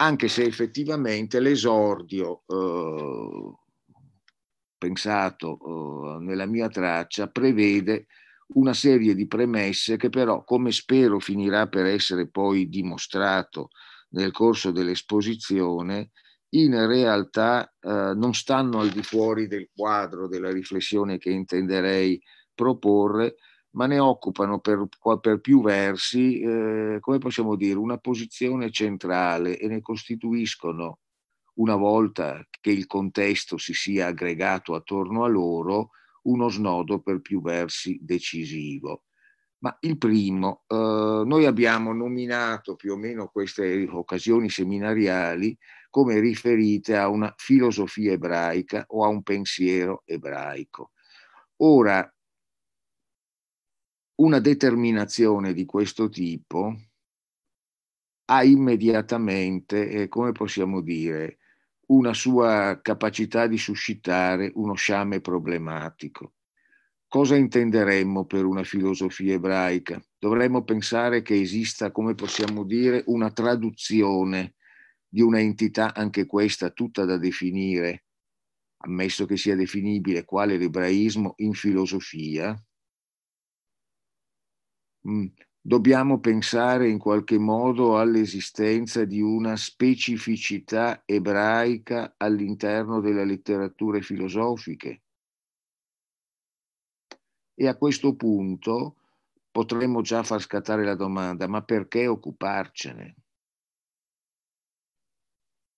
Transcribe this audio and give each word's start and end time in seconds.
anche 0.00 0.28
se 0.28 0.44
effettivamente 0.44 1.40
l'esordio 1.40 2.42
eh, 2.46 3.54
pensato 4.78 5.58
eh, 5.58 6.24
nella 6.24 6.46
mia 6.46 6.68
traccia 6.68 7.28
prevede 7.28 8.06
una 8.54 8.72
serie 8.72 9.14
di 9.14 9.26
premesse 9.26 9.96
che 9.96 10.08
però, 10.08 10.42
come 10.42 10.72
spero 10.72 11.20
finirà 11.20 11.68
per 11.68 11.84
essere 11.84 12.28
poi 12.28 12.68
dimostrato 12.68 13.68
nel 14.10 14.32
corso 14.32 14.70
dell'esposizione, 14.70 16.10
in 16.54 16.86
realtà 16.86 17.72
eh, 17.78 18.12
non 18.16 18.34
stanno 18.34 18.80
al 18.80 18.88
di 18.88 19.02
fuori 19.02 19.46
del 19.46 19.68
quadro 19.72 20.26
della 20.26 20.50
riflessione 20.50 21.18
che 21.18 21.30
intenderei 21.30 22.20
proporre, 22.54 23.36
ma 23.72 23.86
ne 23.86 23.98
occupano 23.98 24.58
per, 24.58 24.86
per 25.20 25.40
più 25.40 25.62
versi, 25.62 26.40
eh, 26.40 26.98
come 27.00 27.18
possiamo 27.18 27.54
dire, 27.56 27.78
una 27.78 27.98
posizione 27.98 28.70
centrale 28.70 29.58
e 29.58 29.68
ne 29.68 29.80
costituiscono, 29.80 30.98
una 31.54 31.76
volta 31.76 32.44
che 32.60 32.70
il 32.70 32.86
contesto 32.86 33.58
si 33.58 33.74
sia 33.74 34.06
aggregato 34.06 34.74
attorno 34.74 35.24
a 35.24 35.28
loro, 35.28 35.90
uno 36.22 36.48
snodo 36.48 37.00
per 37.00 37.20
più 37.20 37.40
versi 37.40 37.98
decisivo. 38.00 39.04
Ma 39.58 39.76
il 39.80 39.98
primo, 39.98 40.64
eh, 40.66 40.74
noi 40.74 41.44
abbiamo 41.44 41.92
nominato 41.92 42.76
più 42.76 42.94
o 42.94 42.96
meno 42.96 43.28
queste 43.28 43.86
occasioni 43.90 44.48
seminariali 44.48 45.56
come 45.90 46.18
riferite 46.18 46.96
a 46.96 47.08
una 47.08 47.32
filosofia 47.36 48.12
ebraica 48.12 48.84
o 48.88 49.04
a 49.04 49.08
un 49.08 49.22
pensiero 49.22 50.02
ebraico. 50.06 50.92
Ora, 51.56 52.10
una 54.20 54.38
determinazione 54.38 55.54
di 55.54 55.64
questo 55.64 56.08
tipo 56.10 56.76
ha 58.26 58.44
immediatamente, 58.44 59.88
eh, 59.88 60.08
come 60.08 60.32
possiamo 60.32 60.82
dire, 60.82 61.38
una 61.86 62.12
sua 62.12 62.80
capacità 62.82 63.46
di 63.46 63.56
suscitare 63.56 64.52
uno 64.54 64.74
sciame 64.74 65.20
problematico. 65.20 66.34
Cosa 67.08 67.34
intenderemmo 67.34 68.26
per 68.26 68.44
una 68.44 68.62
filosofia 68.62 69.34
ebraica? 69.34 70.00
Dovremmo 70.16 70.62
pensare 70.62 71.22
che 71.22 71.40
esista, 71.40 71.90
come 71.90 72.14
possiamo 72.14 72.64
dire, 72.64 73.02
una 73.06 73.32
traduzione 73.32 74.54
di 75.08 75.22
una 75.22 75.40
entità, 75.40 75.92
anche 75.94 76.26
questa 76.26 76.70
tutta 76.70 77.04
da 77.04 77.16
definire, 77.16 78.04
ammesso 78.82 79.24
che 79.24 79.36
sia 79.36 79.56
definibile 79.56 80.24
quale 80.24 80.56
l'ebraismo 80.56 81.34
in 81.38 81.54
filosofia, 81.54 82.54
dobbiamo 85.60 86.20
pensare 86.20 86.88
in 86.88 86.98
qualche 86.98 87.38
modo 87.38 87.98
all'esistenza 87.98 89.04
di 89.04 89.20
una 89.20 89.56
specificità 89.56 91.02
ebraica 91.04 92.14
all'interno 92.16 93.00
delle 93.00 93.24
letterature 93.24 94.02
filosofiche. 94.02 95.02
E 97.54 97.66
a 97.66 97.76
questo 97.76 98.14
punto 98.16 98.96
potremmo 99.50 100.00
già 100.00 100.22
far 100.22 100.40
scattare 100.40 100.84
la 100.84 100.94
domanda, 100.94 101.46
ma 101.46 101.62
perché 101.62 102.06
occuparcene? 102.06 103.16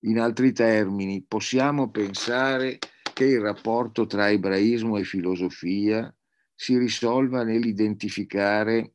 In 0.05 0.19
altri 0.19 0.53
termini, 0.53 1.23
possiamo 1.23 1.91
pensare 1.91 2.79
che 3.13 3.25
il 3.25 3.41
rapporto 3.41 4.07
tra 4.07 4.31
ebraismo 4.31 4.97
e 4.97 5.05
filosofia 5.05 6.15
si 6.55 6.77
risolva 6.77 7.45
nell'identificare 7.45 8.95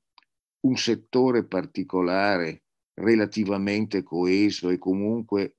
un 0.68 0.76
settore 0.76 1.46
particolare 1.46 2.64
relativamente 2.94 4.04
coeso 4.04 4.70
e 4.70 4.78
comunque 4.78 5.56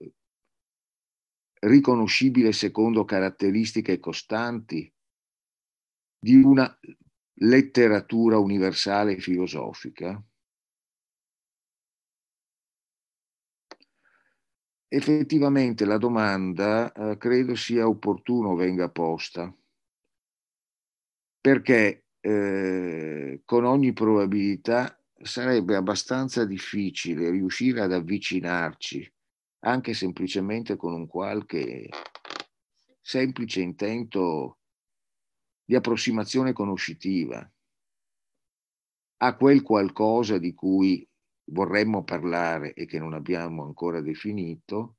riconoscibile 1.61 2.53
secondo 2.53 3.05
caratteristiche 3.05 3.99
costanti 3.99 4.93
di 6.21 6.35
una 6.35 6.79
letteratura 7.41 8.39
universale 8.39 9.19
filosofica? 9.19 10.23
Effettivamente 14.91 15.85
la 15.85 15.99
domanda 15.99 16.93
eh, 16.93 17.17
credo 17.19 17.55
sia 17.55 17.87
opportuno 17.87 18.55
venga 18.55 18.89
posta 18.89 19.55
perché 21.41 22.07
eh, 22.21 23.43
con 23.45 23.65
ogni 23.65 23.93
probabilità 23.93 24.98
sarebbe 25.23 25.77
abbastanza 25.77 26.45
difficile 26.45 27.31
riuscire 27.31 27.81
ad 27.81 27.93
avvicinarci, 27.93 29.13
anche 29.61 29.95
semplicemente 29.95 30.77
con 30.77 30.93
un 30.93 31.07
qualche 31.07 31.89
semplice 33.01 33.61
intento 33.61 34.59
di 35.65 35.75
approssimazione 35.75 36.53
conoscitiva 36.53 37.51
a 39.21 39.37
quel 39.37 39.63
qualcosa 39.63 40.39
di 40.39 40.55
cui 40.55 41.07
vorremmo 41.51 42.05
parlare 42.05 42.75
e 42.75 42.87
che 42.87 42.99
non 42.99 43.15
abbiamo 43.15 43.65
ancora 43.65 44.01
definito, 44.01 44.97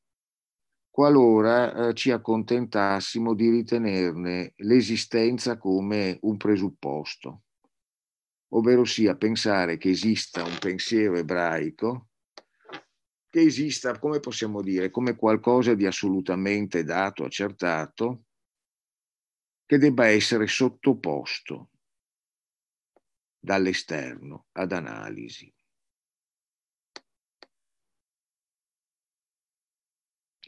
qualora 0.90 1.90
eh, 1.90 1.94
ci 1.94 2.12
accontentassimo 2.12 3.34
di 3.34 3.50
ritenerne 3.50 4.54
l'esistenza 4.58 5.58
come 5.58 6.18
un 6.22 6.38
presupposto, 6.38 7.44
ovvero 8.50 8.86
sia 8.86 9.16
pensare 9.16 9.78
che 9.78 9.90
esista 9.90 10.44
un 10.44 10.58
pensiero 10.60 11.16
ebraico, 11.16 12.10
che 13.30 13.42
esista, 13.42 13.98
come 14.00 14.20
possiamo 14.20 14.62
dire, 14.62 14.90
come 14.90 15.16
qualcosa 15.16 15.76
di 15.76 15.86
assolutamente 15.86 16.84
dato, 16.84 17.24
accertato, 17.24 18.26
che 19.66 19.78
debba 19.78 20.08
essere 20.08 20.48
sottoposto 20.48 21.70
dall'esterno 23.40 24.48
ad 24.54 24.72
analisi. 24.72 25.54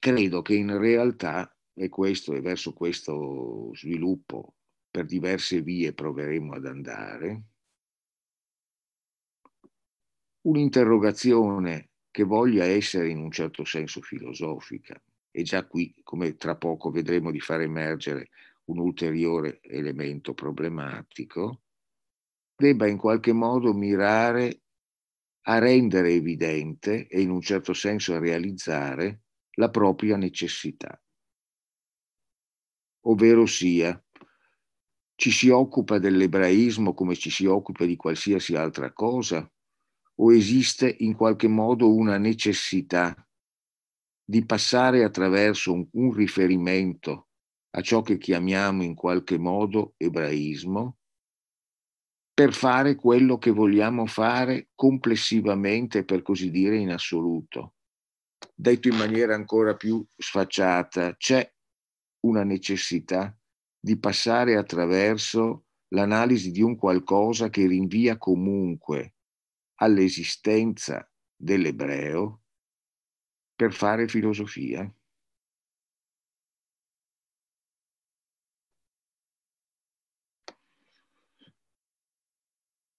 credo 0.02 0.42
che 0.42 0.56
in 0.56 0.76
realtà, 0.80 1.56
e 1.76 1.88
questo 1.88 2.34
è 2.34 2.42
verso 2.42 2.74
questo 2.74 3.70
sviluppo 3.76 4.56
per 4.90 5.06
diverse 5.06 5.62
vie 5.62 5.94
proveremo 5.94 6.54
ad 6.54 6.66
andare, 6.66 7.44
un'interrogazione 10.42 11.92
che 12.10 12.24
voglia 12.24 12.66
essere 12.66 13.10
in 13.10 13.20
un 13.20 13.32
certo 13.32 13.64
senso 13.64 14.02
filosofica, 14.02 15.02
e 15.32 15.44
già 15.44 15.66
qui, 15.66 15.94
come 16.04 16.36
tra 16.36 16.56
poco 16.58 16.90
vedremo 16.90 17.32
di 17.32 17.40
far 17.40 17.62
emergere 17.62 18.30
un 18.66 18.80
ulteriore 18.80 19.60
elemento 19.62 20.34
problematico, 20.34 21.62
debba 22.56 22.88
in 22.88 22.98
qualche 22.98 23.34
modo 23.34 23.74
mirare 23.74 24.62
a 25.46 25.58
rendere 25.58 26.12
evidente 26.12 27.08
e 27.08 27.22
in 27.22 27.32
un 27.32 27.42
certo 27.42 27.74
senso 27.74 28.14
a 28.14 28.20
realizzare 28.20 29.22
la 29.56 29.70
propria 29.70 30.18
necessità. 30.18 31.02
Ovvero 33.06 33.46
sia, 33.48 34.00
ci 35.16 35.32
si 35.32 35.50
occupa 35.50 35.98
dell'ebraismo 35.98 36.94
come 36.94 37.16
ci 37.16 37.32
si 37.32 37.46
occupa 37.46 37.86
di 37.86 37.96
qualsiasi 37.96 38.56
altra 38.56 38.92
cosa 38.92 39.50
o 40.24 40.34
esiste 40.34 40.96
in 41.00 41.16
qualche 41.16 41.48
modo 41.48 41.94
una 41.94 42.18
necessità 42.18 43.16
di 44.24 44.46
passare 44.46 45.04
attraverso 45.04 45.74
un, 45.74 45.88
un 45.94 46.14
riferimento 46.14 47.30
a 47.72 47.82
ciò 47.82 48.02
che 48.02 48.18
chiamiamo 48.18 48.84
in 48.84 48.94
qualche 48.94 49.38
modo 49.38 49.96
ebraismo 49.98 50.98
per 52.34 52.54
fare 52.54 52.96
quello 52.96 53.38
che 53.38 53.52
vogliamo 53.52 54.06
fare 54.06 54.70
complessivamente, 54.74 56.06
per 56.06 56.22
così 56.22 56.50
dire, 56.50 56.78
in 56.78 56.92
assoluto? 56.92 57.76
Detto 58.56 58.88
in 58.88 58.96
maniera 58.96 59.36
ancora 59.36 59.76
più 59.76 60.06
sfacciata, 60.16 61.16
c'è 61.18 61.52
una 62.22 62.44
necessità 62.44 63.36
di 63.80 63.98
passare 63.98 64.56
attraverso 64.56 65.66
l'analisi 65.90 66.52
di 66.52 66.62
un 66.62 66.78
qualcosa 66.78 67.50
che 67.50 67.68
rinvia 67.68 68.18
comunque 68.18 69.16
all'esistenza 69.82 71.10
dell'ebreo 71.36 72.42
per 73.56 73.72
fare 73.72 74.10
filosofia. 74.10 74.94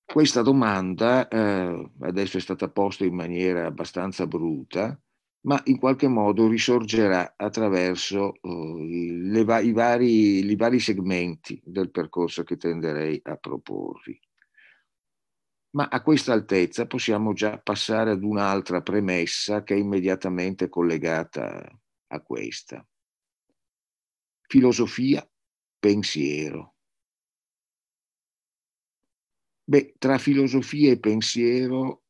Questa 0.05 0.43
domanda 0.43 1.26
eh, 1.29 1.90
adesso 2.00 2.37
è 2.37 2.40
stata 2.40 2.69
posta 2.69 3.05
in 3.05 3.14
maniera 3.14 3.67
abbastanza 3.67 4.26
bruta, 4.26 4.96
ma 5.46 5.61
in 5.64 5.79
qualche 5.79 6.06
modo 6.06 6.46
risorgerà 6.49 7.34
attraverso 7.37 8.34
i, 8.43 9.43
va- 9.44 9.58
i, 9.61 9.73
vari, 9.73 10.44
i 10.44 10.56
vari 10.56 10.79
segmenti 10.81 11.61
del 11.64 11.90
percorso 11.90 12.44
che 12.44 12.56
tenderei 12.58 13.20
a 13.25 13.37
proporvi. 13.37 14.20
Ma 15.74 15.88
a 15.88 16.02
questa 16.02 16.34
altezza 16.34 16.86
possiamo 16.86 17.32
già 17.32 17.58
passare 17.58 18.10
ad 18.10 18.22
un'altra 18.22 18.82
premessa 18.82 19.62
che 19.62 19.74
è 19.74 19.78
immediatamente 19.78 20.69
collegata 20.69 21.66
a 22.08 22.20
questa. 22.20 22.86
Filosofia, 24.42 25.26
pensiero. 25.78 26.74
Beh, 29.64 29.94
tra 29.96 30.19
filosofia 30.19 30.90
e 30.90 30.98
pensiero, 30.98 32.02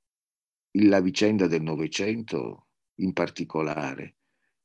la 0.79 1.00
vicenda 1.00 1.47
del 1.47 1.62
Novecento 1.62 2.67
in 2.97 3.12
particolare, 3.12 4.17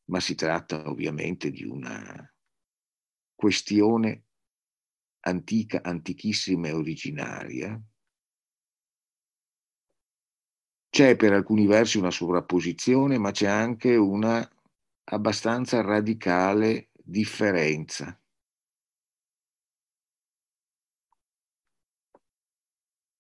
ma 0.05 0.19
si 0.19 0.33
tratta 0.33 0.89
ovviamente 0.89 1.51
di 1.51 1.63
una 1.63 2.33
questione 3.35 4.23
antica, 5.19 5.81
antichissima 5.83 6.69
e 6.69 6.71
originaria, 6.71 7.79
c'è 10.89 11.15
per 11.15 11.33
alcuni 11.33 11.67
versi 11.67 11.97
una 11.97 12.11
sovrapposizione, 12.11 13.17
ma 13.17 13.31
c'è 13.31 13.47
anche 13.47 13.95
una 13.95 14.47
abbastanza 15.09 15.81
radicale 15.81 16.89
differenza. 16.93 18.19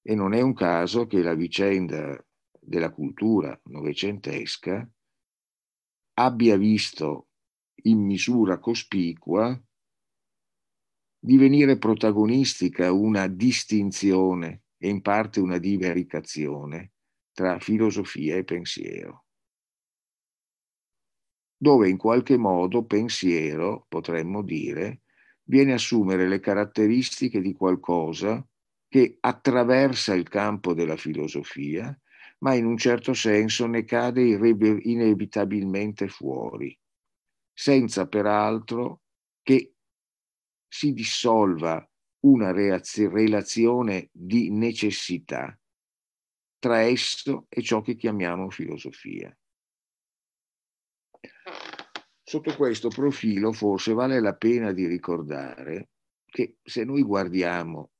E 0.01 0.15
non 0.15 0.33
è 0.33 0.41
un 0.41 0.53
caso 0.53 1.05
che 1.05 1.21
la 1.21 1.33
vicenda 1.33 2.17
della 2.59 2.91
cultura 2.91 3.59
novecentesca 3.65 4.89
abbia 6.13 6.57
visto 6.57 7.27
in 7.83 7.99
misura 7.99 8.57
cospicua 8.57 9.61
divenire 11.19 11.77
protagonistica 11.77 12.91
una 12.91 13.27
distinzione 13.27 14.63
e 14.77 14.89
in 14.89 15.01
parte 15.01 15.39
una 15.39 15.57
divaricazione 15.57 16.93
tra 17.37 17.59
filosofia 17.59 18.35
e 18.35 18.43
pensiero, 18.43 19.25
dove 21.55 21.87
in 21.87 21.95
qualche 21.95 22.35
modo 22.35 22.83
pensiero, 22.83 23.85
potremmo 23.87 24.41
dire, 24.41 25.01
viene 25.43 25.73
a 25.73 25.75
assumere 25.75 26.27
le 26.27 26.39
caratteristiche 26.39 27.39
di 27.39 27.53
qualcosa 27.53 28.43
che 28.87 29.17
attraversa 29.19 30.15
il 30.15 30.27
campo 30.27 30.73
della 30.73 30.97
filosofia, 30.97 31.95
ma 32.39 32.55
in 32.55 32.65
un 32.65 32.75
certo 32.75 33.13
senso 33.13 33.67
ne 33.67 33.83
cade 33.83 34.23
inevitabilmente 34.23 36.07
fuori, 36.07 36.75
senza 37.53 38.07
peraltro 38.07 39.01
che 39.43 39.75
si 40.67 40.91
dissolva 40.91 41.87
una 42.21 42.51
relazione 42.51 44.09
di 44.11 44.49
necessità 44.49 45.55
tra 46.59 46.81
esso 46.81 47.45
e 47.49 47.61
ciò 47.61 47.81
che 47.81 47.95
chiamiamo 47.95 48.49
filosofia. 48.49 49.35
Sotto 52.23 52.55
questo 52.55 52.89
profilo 52.89 53.53
forse 53.53 53.93
vale 53.93 54.19
la 54.19 54.35
pena 54.35 54.73
di 54.73 54.85
ricordare 54.85 55.91
che 56.25 56.57
se 56.61 56.83
noi 56.83 57.01
guardiamo 57.01 57.91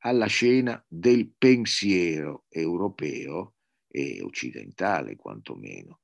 alla 0.00 0.26
scena 0.26 0.82
del 0.86 1.32
pensiero 1.36 2.44
europeo 2.48 3.54
e 3.88 4.20
occidentale 4.22 5.16
quantomeno 5.16 6.00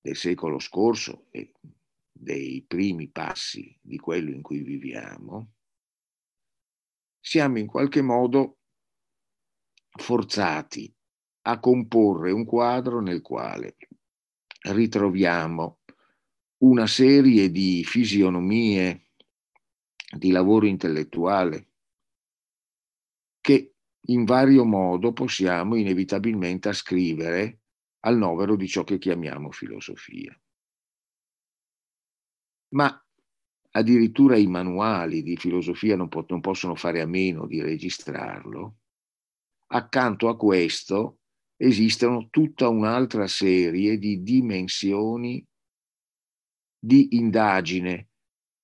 del 0.00 0.16
secolo 0.16 0.58
scorso 0.58 1.26
e 1.30 1.52
dei 2.10 2.64
primi 2.66 3.08
passi 3.10 3.78
di 3.80 3.98
quello 3.98 4.30
in 4.30 4.42
cui 4.42 4.62
viviamo, 4.62 5.52
siamo 7.20 7.58
in 7.58 7.66
qualche 7.66 8.02
modo 8.02 8.61
forzati 9.92 10.92
a 11.42 11.58
comporre 11.58 12.30
un 12.30 12.44
quadro 12.44 13.00
nel 13.00 13.20
quale 13.20 13.76
ritroviamo 14.62 15.80
una 16.58 16.86
serie 16.86 17.50
di 17.50 17.82
fisionomie 17.84 19.08
di 20.16 20.30
lavoro 20.30 20.66
intellettuale 20.66 21.68
che 23.40 23.74
in 24.06 24.24
vario 24.24 24.64
modo 24.64 25.12
possiamo 25.12 25.74
inevitabilmente 25.74 26.68
ascrivere 26.68 27.60
al 28.00 28.16
novero 28.16 28.56
di 28.56 28.68
ciò 28.68 28.84
che 28.84 28.98
chiamiamo 28.98 29.50
filosofia. 29.50 30.36
Ma 32.74 33.04
addirittura 33.72 34.36
i 34.36 34.46
manuali 34.46 35.22
di 35.22 35.36
filosofia 35.36 35.96
non, 35.96 36.08
po- 36.08 36.24
non 36.28 36.40
possono 36.40 36.74
fare 36.74 37.00
a 37.00 37.06
meno 37.06 37.46
di 37.46 37.60
registrarlo, 37.60 38.76
Accanto 39.74 40.28
a 40.28 40.36
questo 40.36 41.20
esistono 41.56 42.28
tutta 42.28 42.68
un'altra 42.68 43.26
serie 43.26 43.96
di 43.96 44.22
dimensioni 44.22 45.42
di 46.78 47.16
indagine 47.16 48.10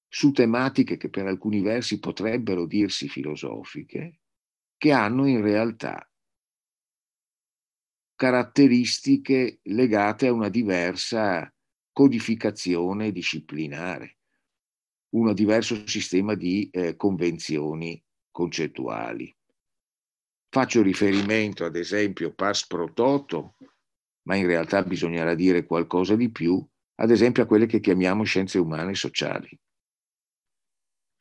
su 0.07 0.33
tematiche 0.33 0.99
che 0.99 1.09
per 1.09 1.27
alcuni 1.27 1.63
versi 1.63 1.99
potrebbero 1.99 2.67
dirsi 2.67 3.09
filosofiche, 3.09 4.21
che 4.77 4.93
hanno 4.93 5.27
in 5.27 5.41
realtà 5.41 6.11
caratteristiche 8.15 9.61
legate 9.63 10.27
a 10.27 10.33
una 10.33 10.51
diversa 10.51 11.51
codificazione 11.91 13.13
disciplinare, 13.13 14.19
un 15.15 15.33
diverso 15.33 15.87
sistema 15.87 16.35
di 16.35 16.69
eh, 16.71 16.97
convenzioni 16.97 18.03
concettuali. 18.31 19.38
Faccio 20.51 20.81
riferimento 20.81 21.67
ad 21.67 21.77
esempio 21.77 22.33
pars 22.33 22.67
pro 22.67 22.91
toto, 22.95 23.57
ma 24.23 24.35
in 24.35 24.47
realtà 24.47 24.83
bisognerà 24.83 25.35
dire 25.35 25.67
qualcosa 25.67 26.17
di 26.17 26.31
più, 26.31 26.67
ad 26.97 27.11
esempio 27.11 27.43
a 27.43 27.47
quelle 27.47 27.67
che 27.67 27.81
chiamiamo 27.81 28.25
scienze 28.25 28.59
umane 28.59 28.93
e 28.93 28.95
sociali. 28.95 29.61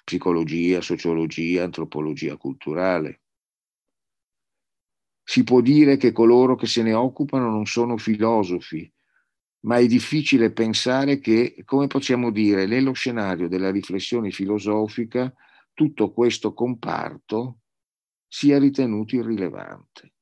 Psicologia, 0.02 0.80
sociologia, 0.80 1.66
antropologia 1.66 2.38
culturale. 2.38 3.24
Si 5.22 5.44
può 5.44 5.60
dire 5.60 5.98
che 5.98 6.14
coloro 6.14 6.56
che 6.56 6.68
se 6.68 6.82
ne 6.82 6.94
occupano 6.94 7.50
non 7.50 7.66
sono 7.66 7.98
filosofi, 7.98 8.90
ma 9.66 9.78
è 9.78 9.86
difficile 9.88 10.54
pensare 10.54 11.20
che, 11.20 11.64
come 11.66 11.88
possiamo 11.88 12.32
dire, 12.32 12.66
nello 12.66 12.94
scenario 12.94 13.50
della 13.50 13.72
riflessione 13.72 14.32
filosofica, 14.32 15.34
tutto 15.74 16.14
questo 16.14 16.54
comparto 16.54 17.60
sia 18.28 18.60
ritenuto 18.60 19.16
irrilevante. 19.16 20.14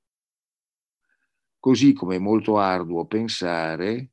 Così 1.59 1.93
come 1.93 2.17
è 2.17 2.19
molto 2.19 2.57
arduo 2.57 3.05
pensare 3.05 4.11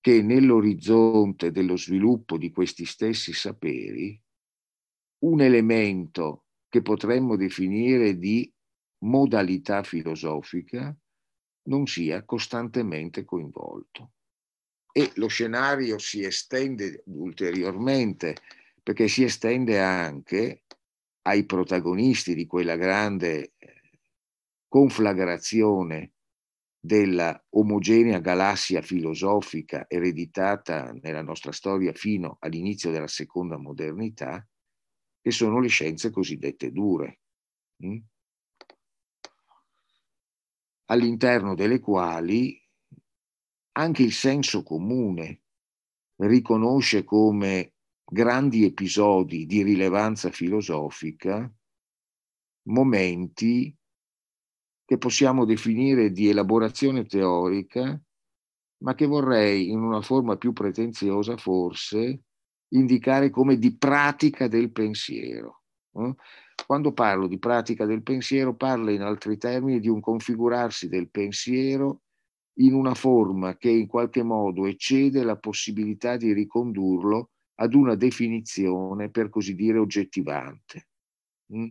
che 0.00 0.22
nell'orizzonte 0.22 1.50
dello 1.50 1.76
sviluppo 1.76 2.38
di 2.38 2.50
questi 2.50 2.86
stessi 2.86 3.34
saperi 3.34 4.18
un 5.18 5.42
elemento 5.42 6.46
che 6.68 6.80
potremmo 6.80 7.36
definire 7.36 8.16
di 8.16 8.50
modalità 9.00 9.82
filosofica 9.82 10.96
non 11.64 11.86
sia 11.86 12.24
costantemente 12.24 13.24
coinvolto. 13.24 14.12
E 14.92 15.12
lo 15.16 15.28
scenario 15.28 15.98
si 15.98 16.24
estende 16.24 17.02
ulteriormente 17.06 18.36
perché 18.82 19.08
si 19.08 19.22
estende 19.22 19.78
anche 19.78 20.64
ai 21.22 21.44
protagonisti 21.44 22.34
di 22.34 22.46
quella 22.46 22.76
grande 22.76 23.54
eh, 23.58 23.80
conflagrazione 24.68 26.12
della 26.82 27.38
omogenea 27.50 28.20
galassia 28.20 28.80
filosofica 28.80 29.84
ereditata 29.86 30.92
nella 31.02 31.22
nostra 31.22 31.52
storia 31.52 31.92
fino 31.92 32.38
all'inizio 32.40 32.90
della 32.90 33.06
seconda 33.06 33.58
modernità, 33.58 34.46
che 35.20 35.30
sono 35.30 35.60
le 35.60 35.68
scienze 35.68 36.10
cosiddette 36.10 36.72
dure, 36.72 37.20
hm? 37.76 37.98
all'interno 40.86 41.54
delle 41.54 41.78
quali 41.78 42.58
anche 43.72 44.02
il 44.02 44.12
senso 44.12 44.62
comune 44.62 45.42
riconosce 46.16 47.04
come 47.04 47.74
grandi 48.12 48.64
episodi 48.64 49.46
di 49.46 49.62
rilevanza 49.62 50.30
filosofica, 50.30 51.48
momenti 52.68 53.72
che 54.84 54.98
possiamo 54.98 55.44
definire 55.44 56.10
di 56.10 56.28
elaborazione 56.28 57.06
teorica, 57.06 58.00
ma 58.78 58.94
che 58.96 59.06
vorrei 59.06 59.70
in 59.70 59.80
una 59.80 60.00
forma 60.02 60.36
più 60.36 60.52
pretenziosa 60.52 61.36
forse 61.36 62.22
indicare 62.72 63.30
come 63.30 63.58
di 63.58 63.76
pratica 63.76 64.48
del 64.48 64.72
pensiero. 64.72 65.62
Quando 66.66 66.92
parlo 66.92 67.28
di 67.28 67.38
pratica 67.38 67.86
del 67.86 68.02
pensiero 68.02 68.56
parlo 68.56 68.90
in 68.90 69.02
altri 69.02 69.38
termini 69.38 69.78
di 69.78 69.88
un 69.88 70.00
configurarsi 70.00 70.88
del 70.88 71.10
pensiero 71.10 72.02
in 72.54 72.74
una 72.74 72.94
forma 72.94 73.56
che 73.56 73.70
in 73.70 73.86
qualche 73.86 74.24
modo 74.24 74.66
eccede 74.66 75.22
la 75.22 75.36
possibilità 75.36 76.16
di 76.16 76.32
ricondurlo 76.32 77.30
ad 77.60 77.74
una 77.74 77.94
definizione, 77.94 79.10
per 79.10 79.28
così 79.28 79.54
dire, 79.54 79.78
oggettivante. 79.78 80.88
Mm? 81.54 81.68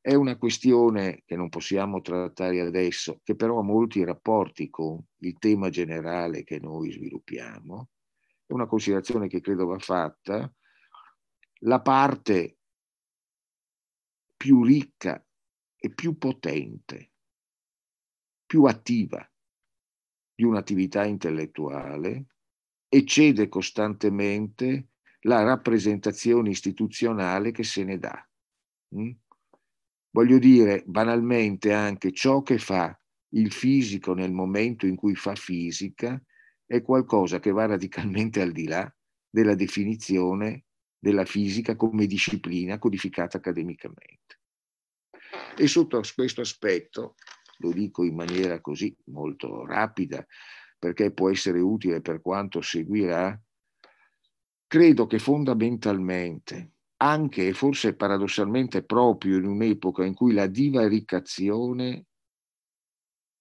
È 0.00 0.14
una 0.14 0.36
questione 0.38 1.22
che 1.26 1.36
non 1.36 1.50
possiamo 1.50 2.00
trattare 2.00 2.60
adesso, 2.60 3.20
che 3.22 3.34
però 3.34 3.58
ha 3.58 3.62
molti 3.62 4.02
rapporti 4.02 4.70
con 4.70 4.98
il 5.18 5.36
tema 5.38 5.68
generale 5.68 6.42
che 6.42 6.58
noi 6.58 6.90
sviluppiamo. 6.90 7.90
È 8.46 8.52
una 8.52 8.66
considerazione 8.66 9.28
che 9.28 9.42
credo 9.42 9.66
va 9.66 9.78
fatta. 9.78 10.50
La 11.62 11.82
parte 11.82 12.56
più 14.36 14.64
ricca 14.64 15.22
e 15.76 15.90
più 15.90 16.16
potente, 16.16 17.10
più 18.46 18.64
attiva 18.64 19.30
di 20.34 20.44
un'attività 20.44 21.04
intellettuale 21.04 22.37
eccede 22.88 23.48
costantemente 23.48 24.88
la 25.22 25.42
rappresentazione 25.42 26.50
istituzionale 26.50 27.50
che 27.50 27.64
se 27.64 27.84
ne 27.84 27.98
dà. 27.98 28.28
Mm? 28.96 29.10
Voglio 30.10 30.38
dire 30.38 30.82
banalmente 30.86 31.72
anche 31.72 32.12
ciò 32.12 32.42
che 32.42 32.58
fa 32.58 32.98
il 33.32 33.52
fisico 33.52 34.14
nel 34.14 34.32
momento 34.32 34.86
in 34.86 34.96
cui 34.96 35.14
fa 35.14 35.34
fisica 35.34 36.20
è 36.64 36.82
qualcosa 36.82 37.40
che 37.40 37.50
va 37.50 37.66
radicalmente 37.66 38.40
al 38.40 38.52
di 38.52 38.66
là 38.66 38.90
della 39.28 39.54
definizione 39.54 40.64
della 40.98 41.24
fisica 41.24 41.76
come 41.76 42.06
disciplina 42.06 42.78
codificata 42.78 43.36
accademicamente. 43.36 44.40
E 45.56 45.66
sotto 45.66 46.00
questo 46.14 46.40
aspetto, 46.40 47.14
lo 47.58 47.72
dico 47.72 48.02
in 48.04 48.14
maniera 48.14 48.60
così 48.60 48.96
molto 49.06 49.64
rapida, 49.66 50.24
perché 50.78 51.12
può 51.12 51.30
essere 51.30 51.60
utile 51.60 52.00
per 52.00 52.20
quanto 52.20 52.60
seguirà, 52.60 53.40
credo 54.66 55.06
che 55.06 55.18
fondamentalmente, 55.18 56.74
anche 56.98 57.48
e 57.48 57.52
forse 57.52 57.94
paradossalmente 57.94 58.84
proprio 58.84 59.38
in 59.38 59.46
un'epoca 59.46 60.04
in 60.04 60.14
cui 60.14 60.32
la 60.32 60.46
divaricazione 60.46 62.06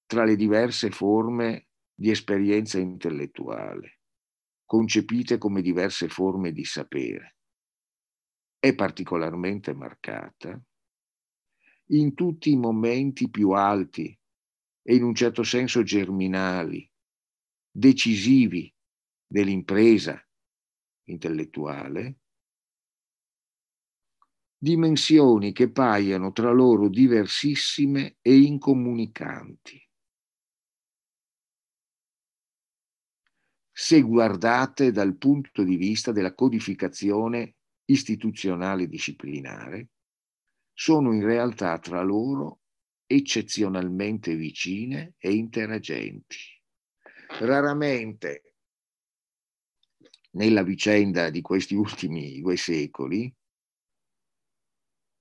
tra 0.05 0.23
le 0.23 0.35
diverse 0.35 0.89
forme 0.89 1.67
di 1.93 2.09
esperienza 2.09 2.79
intellettuale, 2.79 3.99
concepite 4.65 5.37
come 5.37 5.61
diverse 5.61 6.07
forme 6.07 6.51
di 6.51 6.63
sapere, 6.63 7.37
è 8.59 8.73
particolarmente 8.73 9.73
marcata, 9.73 10.59
in 11.91 12.13
tutti 12.13 12.51
i 12.51 12.57
momenti 12.57 13.29
più 13.29 13.51
alti 13.51 14.17
e 14.81 14.95
in 14.95 15.03
un 15.03 15.13
certo 15.13 15.43
senso 15.43 15.83
germinali 15.83 16.89
decisivi 17.77 18.73
dell'impresa 19.27 20.19
intellettuale, 21.09 22.17
dimensioni 24.57 25.51
che 25.53 25.69
paiono 25.69 26.31
tra 26.31 26.51
loro 26.51 26.89
diversissime 26.89 28.17
e 28.21 28.37
incomunicanti. 28.37 29.87
se 33.79 34.01
guardate 34.01 34.91
dal 34.91 35.17
punto 35.17 35.61
di 35.63 35.75
vista 35.75 36.11
della 36.11 36.33
codificazione 36.33 37.57
istituzionale 37.85 38.87
disciplinare, 38.87 39.89
sono 40.73 41.13
in 41.13 41.23
realtà 41.23 41.77
tra 41.77 42.01
loro 42.01 42.61
eccezionalmente 43.05 44.35
vicine 44.35 45.13
e 45.19 45.31
interagenti. 45.31 46.56
Raramente 47.39 48.55
nella 50.31 50.63
vicenda 50.63 51.29
di 51.29 51.41
questi 51.41 51.75
ultimi 51.75 52.41
due 52.41 52.57
secoli, 52.57 53.31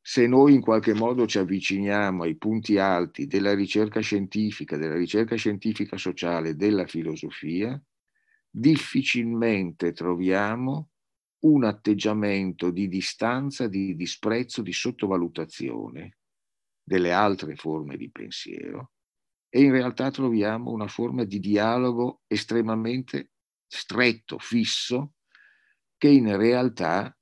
se 0.00 0.26
noi 0.26 0.54
in 0.54 0.62
qualche 0.62 0.94
modo 0.94 1.26
ci 1.26 1.38
avviciniamo 1.38 2.23
ai 2.23 2.37
punti 2.37 2.78
alti 2.78 3.26
della 3.26 3.54
ricerca 3.54 4.00
scientifica, 4.00 4.78
della 4.78 4.94
ricerca 4.94 5.37
scientifica 5.37 5.99
sociale, 5.99 6.54
della 6.54 6.87
filosofia, 6.87 7.78
difficilmente 8.49 9.92
troviamo 9.92 10.90
un 11.40 11.64
atteggiamento 11.64 12.70
di 12.70 12.88
distanza, 12.88 13.68
di 13.68 13.94
disprezzo, 13.94 14.62
di 14.62 14.73
sottovalutazione 14.73 16.16
delle 16.82 17.12
altre 17.12 17.56
forme 17.56 17.96
di 17.99 18.11
pensiero 18.11 18.92
e 19.56 19.62
in 19.62 19.70
realtà 19.70 20.10
troviamo 20.10 20.70
una 20.70 20.86
forma 20.86 21.25
di 21.25 21.40
dialogo 21.40 22.20
estremamente 22.26 23.30
stretto, 23.66 24.38
fisso, 24.38 25.14
che 25.96 26.08
in 26.08 26.36
realtà 26.36 27.16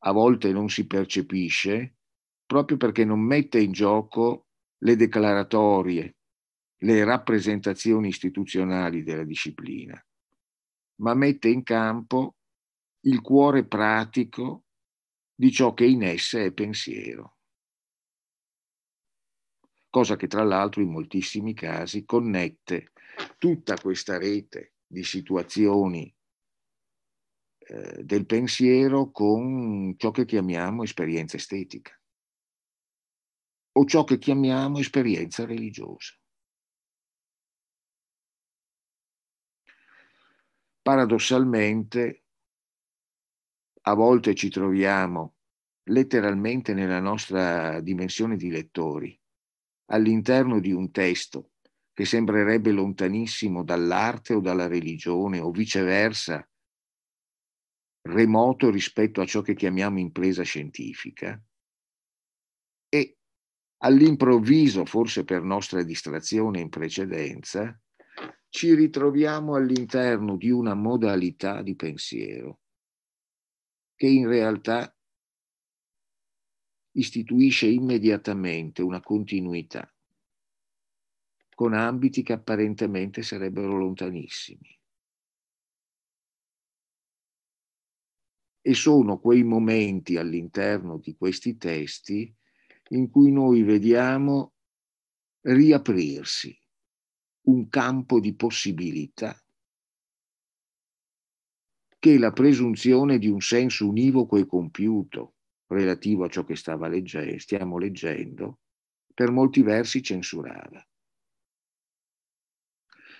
a 0.00 0.12
volte 0.12 0.52
non 0.52 0.68
si 0.68 0.86
percepisce 0.86 1.96
proprio 2.44 2.76
perché 2.76 3.06
non 3.06 3.20
mette 3.20 3.60
in 3.60 3.72
gioco 3.72 4.48
le 4.82 4.94
declaratorie, 4.94 6.18
le 6.82 7.04
rappresentazioni 7.04 8.08
istituzionali 8.08 9.02
della 9.02 9.24
disciplina, 9.24 9.98
ma 10.96 11.14
mette 11.14 11.48
in 11.48 11.62
campo 11.62 12.36
il 13.06 13.22
cuore 13.22 13.66
pratico 13.66 14.64
di 15.34 15.50
ciò 15.50 15.72
che 15.72 15.86
in 15.86 16.02
essa 16.02 16.40
è 16.40 16.52
pensiero 16.52 17.37
cosa 19.90 20.16
che 20.16 20.26
tra 20.26 20.44
l'altro 20.44 20.82
in 20.82 20.90
moltissimi 20.90 21.54
casi 21.54 22.04
connette 22.04 22.92
tutta 23.38 23.76
questa 23.76 24.18
rete 24.18 24.74
di 24.86 25.02
situazioni 25.02 26.14
eh, 27.58 28.02
del 28.04 28.26
pensiero 28.26 29.10
con 29.10 29.94
ciò 29.96 30.10
che 30.10 30.24
chiamiamo 30.24 30.82
esperienza 30.82 31.36
estetica 31.36 31.92
o 33.72 33.84
ciò 33.84 34.04
che 34.04 34.18
chiamiamo 34.18 34.78
esperienza 34.78 35.44
religiosa. 35.44 36.14
Paradossalmente, 40.82 42.24
a 43.82 43.94
volte 43.94 44.34
ci 44.34 44.48
troviamo 44.48 45.36
letteralmente 45.84 46.74
nella 46.74 47.00
nostra 47.00 47.80
dimensione 47.80 48.36
di 48.36 48.50
lettori 48.50 49.17
all'interno 49.90 50.60
di 50.60 50.72
un 50.72 50.90
testo 50.90 51.52
che 51.92 52.04
sembrerebbe 52.04 52.70
lontanissimo 52.70 53.64
dall'arte 53.64 54.34
o 54.34 54.40
dalla 54.40 54.66
religione 54.66 55.40
o 55.40 55.50
viceversa 55.50 56.46
remoto 58.02 58.70
rispetto 58.70 59.20
a 59.20 59.26
ciò 59.26 59.42
che 59.42 59.54
chiamiamo 59.54 59.98
impresa 59.98 60.42
scientifica. 60.42 61.40
E 62.88 63.18
all'improvviso, 63.78 64.84
forse 64.84 65.24
per 65.24 65.42
nostra 65.42 65.82
distrazione 65.82 66.60
in 66.60 66.68
precedenza, 66.68 67.78
ci 68.48 68.74
ritroviamo 68.74 69.54
all'interno 69.54 70.36
di 70.36 70.50
una 70.50 70.74
modalità 70.74 71.62
di 71.62 71.76
pensiero 71.76 72.60
che 73.94 74.06
in 74.06 74.28
realtà 74.28 74.96
istituisce 76.98 77.66
immediatamente 77.66 78.82
una 78.82 79.00
continuità 79.00 79.90
con 81.54 81.72
ambiti 81.72 82.22
che 82.22 82.32
apparentemente 82.34 83.22
sarebbero 83.22 83.76
lontanissimi. 83.76 84.78
E 88.60 88.74
sono 88.74 89.18
quei 89.18 89.42
momenti 89.42 90.16
all'interno 90.16 90.98
di 90.98 91.16
questi 91.16 91.56
testi 91.56 92.32
in 92.90 93.10
cui 93.10 93.32
noi 93.32 93.62
vediamo 93.62 94.54
riaprirsi 95.42 96.56
un 97.42 97.68
campo 97.68 98.20
di 98.20 98.34
possibilità 98.34 99.40
che 101.98 102.18
la 102.18 102.32
presunzione 102.32 103.18
di 103.18 103.28
un 103.28 103.40
senso 103.40 103.88
univoco 103.88 104.36
e 104.36 104.46
compiuto 104.46 105.37
relativo 105.68 106.24
a 106.24 106.28
ciò 106.28 106.44
che 106.44 106.54
legge- 106.88 107.38
stiamo 107.38 107.78
leggendo, 107.78 108.60
per 109.14 109.30
molti 109.30 109.62
versi 109.62 110.02
censurava. 110.02 110.84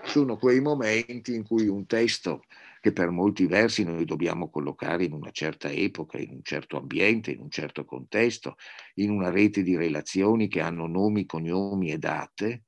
Sono 0.05 0.37
quei 0.37 0.61
momenti 0.61 1.35
in 1.35 1.45
cui 1.45 1.67
un 1.67 1.87
testo 1.87 2.45
che 2.81 2.93
per 2.93 3.11
molti 3.11 3.47
versi 3.47 3.83
noi 3.83 4.05
dobbiamo 4.05 4.49
collocare 4.49 5.05
in 5.05 5.13
una 5.13 5.33
certa 5.33 5.71
epoca, 5.71 6.19
in 6.19 6.31
un 6.31 6.43
certo 6.43 6.79
ambiente, 6.79 7.33
in 7.33 7.41
un 7.41 7.51
certo 7.51 7.85
contesto, 7.85 8.57
in 8.95 9.11
una 9.11 9.31
rete 9.31 9.63
di 9.63 9.77
relazioni 9.77 10.47
che 10.47 10.61
hanno 10.61 10.87
nomi, 10.87 11.27
cognomi 11.27 11.91
e 11.91 11.99
date, 11.99 12.65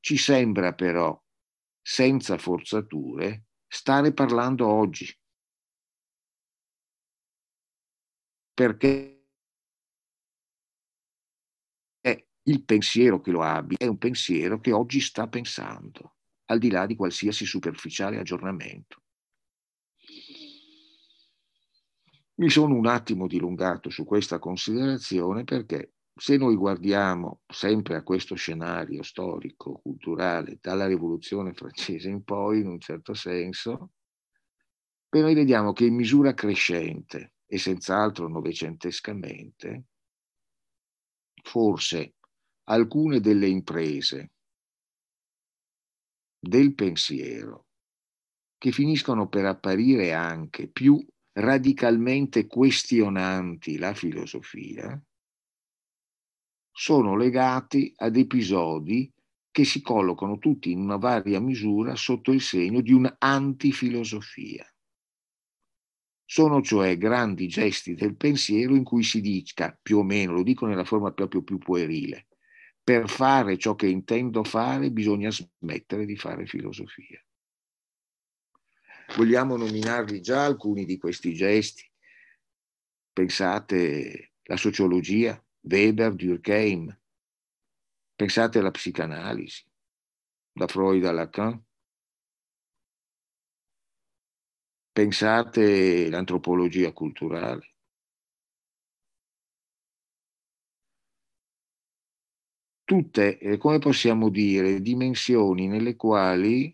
ci 0.00 0.18
sembra 0.18 0.74
però, 0.74 1.18
senza 1.80 2.36
forzature, 2.36 3.46
stare 3.66 4.12
parlando 4.12 4.66
oggi. 4.68 5.06
Perché 8.52 9.15
il 12.48 12.64
pensiero 12.64 13.20
che 13.20 13.30
lo 13.30 13.42
abbia 13.42 13.76
è 13.78 13.86
un 13.86 13.98
pensiero 13.98 14.60
che 14.60 14.72
oggi 14.72 15.00
sta 15.00 15.26
pensando, 15.28 16.16
al 16.46 16.58
di 16.58 16.70
là 16.70 16.86
di 16.86 16.94
qualsiasi 16.94 17.44
superficiale 17.44 18.18
aggiornamento. 18.18 19.02
Mi 22.38 22.50
sono 22.50 22.74
un 22.74 22.86
attimo 22.86 23.26
dilungato 23.26 23.88
su 23.90 24.04
questa 24.04 24.38
considerazione 24.38 25.44
perché 25.44 25.94
se 26.14 26.36
noi 26.36 26.54
guardiamo 26.54 27.40
sempre 27.46 27.96
a 27.96 28.02
questo 28.02 28.34
scenario 28.34 29.02
storico, 29.02 29.80
culturale, 29.82 30.58
dalla 30.60 30.86
rivoluzione 30.86 31.52
francese 31.52 32.08
in 32.08 32.22
poi, 32.22 32.60
in 32.60 32.68
un 32.68 32.78
certo 32.78 33.14
senso, 33.14 33.90
poi 35.08 35.20
noi 35.20 35.34
vediamo 35.34 35.72
che 35.72 35.86
in 35.86 35.94
misura 35.94 36.34
crescente 36.34 37.34
e 37.46 37.58
senz'altro 37.58 38.28
novecentescamente, 38.28 39.84
forse 41.42 42.15
alcune 42.68 43.20
delle 43.20 43.48
imprese 43.48 44.32
del 46.38 46.74
pensiero 46.74 47.66
che 48.58 48.72
finiscono 48.72 49.28
per 49.28 49.44
apparire 49.44 50.12
anche 50.12 50.68
più 50.68 51.04
radicalmente 51.32 52.46
questionanti 52.46 53.78
la 53.78 53.94
filosofia, 53.94 55.00
sono 56.70 57.16
legati 57.16 57.92
ad 57.96 58.16
episodi 58.16 59.12
che 59.50 59.64
si 59.64 59.80
collocano 59.80 60.38
tutti 60.38 60.70
in 60.70 60.80
una 60.80 60.96
varia 60.96 61.40
misura 61.40 61.94
sotto 61.94 62.32
il 62.32 62.40
segno 62.40 62.80
di 62.80 62.92
un'antifilosofia. 62.92 64.66
Sono 66.28 66.60
cioè 66.60 66.98
grandi 66.98 67.46
gesti 67.46 67.94
del 67.94 68.16
pensiero 68.16 68.74
in 68.74 68.84
cui 68.84 69.02
si 69.02 69.20
dica, 69.20 69.78
più 69.80 69.98
o 69.98 70.02
meno, 70.02 70.32
lo 70.32 70.42
dico 70.42 70.66
nella 70.66 70.84
forma 70.84 71.12
proprio 71.12 71.42
più 71.42 71.58
puerile, 71.58 72.25
per 72.86 73.08
fare 73.08 73.58
ciò 73.58 73.74
che 73.74 73.88
intendo 73.88 74.44
fare 74.44 74.92
bisogna 74.92 75.28
smettere 75.32 76.06
di 76.06 76.16
fare 76.16 76.46
filosofia. 76.46 77.20
Vogliamo 79.16 79.56
nominarvi 79.56 80.20
già 80.20 80.44
alcuni 80.44 80.84
di 80.84 80.96
questi 80.96 81.34
gesti? 81.34 81.84
Pensate 83.12 84.34
alla 84.44 84.56
sociologia, 84.56 85.44
Weber, 85.62 86.14
Durkheim. 86.14 86.96
Pensate 88.14 88.60
alla 88.60 88.70
psicanalisi, 88.70 89.68
da 90.52 90.68
Freud 90.68 91.04
a 91.06 91.10
Lacan. 91.10 91.60
Pensate 94.92 96.04
all'antropologia 96.06 96.92
culturale. 96.92 97.75
Tutte, 102.86 103.38
eh, 103.40 103.56
come 103.56 103.80
possiamo 103.80 104.28
dire, 104.28 104.80
dimensioni 104.80 105.66
nelle 105.66 105.96
quali 105.96 106.72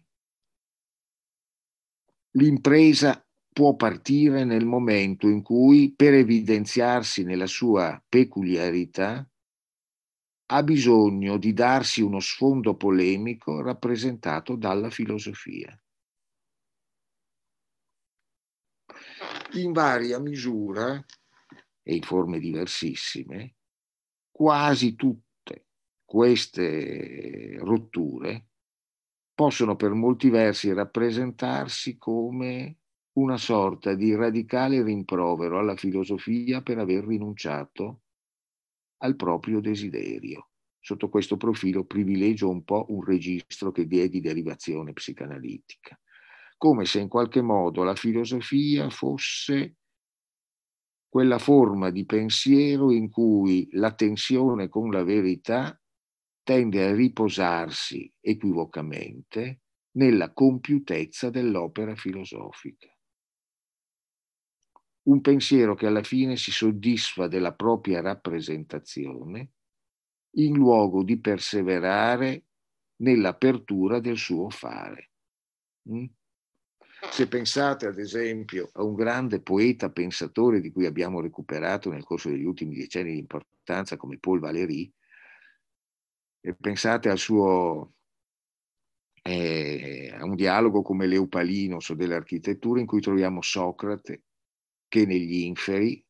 l'impresa 2.32 3.26
può 3.50 3.76
partire 3.76 4.44
nel 4.44 4.66
momento 4.66 5.26
in 5.26 5.40
cui, 5.40 5.94
per 5.96 6.12
evidenziarsi 6.12 7.24
nella 7.24 7.46
sua 7.46 7.98
peculiarità, 8.06 9.26
ha 10.52 10.62
bisogno 10.62 11.38
di 11.38 11.54
darsi 11.54 12.02
uno 12.02 12.20
sfondo 12.20 12.76
polemico 12.76 13.62
rappresentato 13.62 14.54
dalla 14.54 14.90
filosofia. 14.90 15.74
in 19.54 19.72
varia 19.72 20.18
misura 20.18 21.04
e 21.82 21.94
in 21.94 22.02
forme 22.02 22.38
diversissime, 22.38 23.56
quasi 24.30 24.94
tutte 24.94 25.31
queste 26.12 27.56
rotture 27.60 28.48
possono 29.32 29.76
per 29.76 29.92
molti 29.92 30.28
versi 30.28 30.70
rappresentarsi 30.70 31.96
come 31.96 32.80
una 33.12 33.38
sorta 33.38 33.94
di 33.94 34.14
radicale 34.14 34.82
rimprovero 34.82 35.58
alla 35.58 35.74
filosofia 35.74 36.60
per 36.60 36.76
aver 36.76 37.06
rinunciato 37.06 38.02
al 38.98 39.16
proprio 39.16 39.60
desiderio. 39.60 40.50
Sotto 40.78 41.08
questo 41.08 41.38
profilo 41.38 41.86
privilegio 41.86 42.50
un 42.50 42.62
po' 42.62 42.84
un 42.90 43.02
registro 43.02 43.72
che 43.72 43.86
è 43.88 44.08
di 44.10 44.20
derivazione 44.20 44.92
psicanalitica 44.92 45.98
come 46.58 46.84
se 46.84 47.00
in 47.00 47.08
qualche 47.08 47.40
modo 47.40 47.84
la 47.84 47.94
filosofia 47.94 48.90
fosse 48.90 49.78
quella 51.08 51.38
forma 51.38 51.88
di 51.88 52.04
pensiero 52.04 52.92
in 52.92 53.08
cui 53.08 53.66
la 53.72 53.94
tensione 53.94 54.68
con 54.68 54.90
la 54.90 55.02
verità 55.02 55.81
tende 56.42 56.84
a 56.84 56.94
riposarsi 56.94 58.12
equivocamente 58.20 59.60
nella 59.92 60.32
compiutezza 60.32 61.30
dell'opera 61.30 61.94
filosofica. 61.94 62.88
Un 65.04 65.20
pensiero 65.20 65.74
che 65.74 65.86
alla 65.86 66.02
fine 66.02 66.36
si 66.36 66.50
soddisfa 66.50 67.26
della 67.26 67.54
propria 67.54 68.00
rappresentazione 68.00 69.52
in 70.36 70.54
luogo 70.54 71.02
di 71.02 71.18
perseverare 71.18 72.44
nell'apertura 73.02 73.98
del 73.98 74.16
suo 74.16 74.48
fare. 74.48 75.10
Mm? 75.90 76.04
Se 77.10 77.26
pensate 77.26 77.86
ad 77.86 77.98
esempio 77.98 78.70
a 78.74 78.84
un 78.84 78.94
grande 78.94 79.40
poeta 79.40 79.90
pensatore 79.90 80.60
di 80.60 80.70
cui 80.70 80.86
abbiamo 80.86 81.20
recuperato 81.20 81.90
nel 81.90 82.04
corso 82.04 82.28
degli 82.28 82.44
ultimi 82.44 82.76
decenni 82.76 83.12
di 83.12 83.18
importanza 83.18 83.96
come 83.96 84.18
Paul 84.18 84.38
Valéry, 84.38 84.90
e 86.44 86.54
pensate 86.54 87.08
al 87.08 87.18
suo 87.18 87.94
eh, 89.22 90.12
a 90.12 90.24
un 90.24 90.34
dialogo 90.34 90.82
come 90.82 91.06
l'Eupalinos 91.06 91.90
o 91.90 91.94
dell'architettura 91.94 92.80
in 92.80 92.86
cui 92.86 93.00
troviamo 93.00 93.40
Socrate 93.40 94.24
che 94.88 95.06
negli 95.06 95.42
inferi 95.44 96.04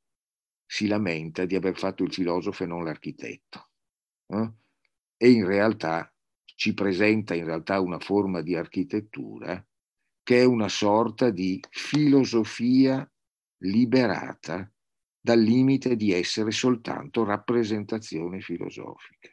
si 0.65 0.87
lamenta 0.87 1.45
di 1.45 1.55
aver 1.55 1.77
fatto 1.77 2.03
il 2.03 2.13
filosofo 2.13 2.65
e 2.65 2.67
non 2.67 2.83
l'architetto. 2.83 3.71
Eh? 4.27 4.53
E 5.19 5.31
in 5.31 5.47
realtà 5.47 6.11
ci 6.45 6.73
presenta 6.73 7.35
in 7.35 7.45
realtà 7.45 7.79
una 7.81 7.99
forma 7.99 8.41
di 8.41 8.57
architettura 8.57 9.65
che 10.23 10.41
è 10.41 10.45
una 10.45 10.69
sorta 10.69 11.31
di 11.31 11.63
filosofia 11.69 13.07
liberata 13.59 14.73
dal 15.21 15.41
limite 15.41 15.95
di 15.95 16.13
essere 16.13 16.51
soltanto 16.51 17.23
rappresentazione 17.23 18.41
filosofica. 18.41 19.32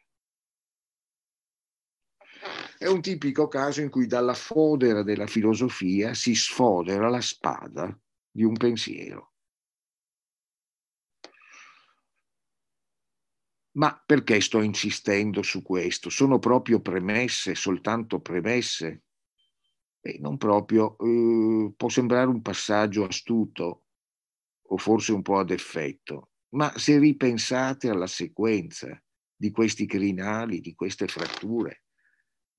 È 2.78 2.88
un 2.88 3.02
tipico 3.02 3.48
caso 3.48 3.82
in 3.82 3.90
cui 3.90 4.08
dalla 4.08 4.34
fodera 4.34 5.04
della 5.04 5.28
filosofia 5.28 6.14
si 6.14 6.36
sfodera 6.36 7.10
la 7.10 7.22
spada 7.22 7.98
di 8.32 8.44
un 8.44 8.56
pensiero. 8.56 9.34
Ma 13.78 14.02
perché 14.06 14.42
sto 14.42 14.62
insistendo 14.62 15.42
su 15.42 15.62
questo? 15.62 16.10
Sono 16.10 16.40
proprio 16.40 16.82
premesse, 16.82 17.56
soltanto 17.56 18.20
premesse? 18.20 19.04
eh, 20.02 20.18
non 20.20 20.38
proprio, 20.38 20.98
eh, 21.00 21.74
può 21.76 21.90
sembrare 21.90 22.28
un 22.28 22.42
passaggio 22.42 23.06
astuto 23.06 23.84
o 24.72 24.78
forse 24.78 25.12
un 25.12 25.22
po' 25.22 25.40
ad 25.40 25.52
effetto, 25.52 26.32
ma 26.50 26.78
se 26.78 26.98
ripensate 26.98 27.90
alla 27.90 28.08
sequenza 28.08 29.02
di 29.36 29.52
questi 29.52 29.86
crinali, 29.86 30.60
di 30.60 30.74
queste 30.76 31.08
fratture, 31.08 31.84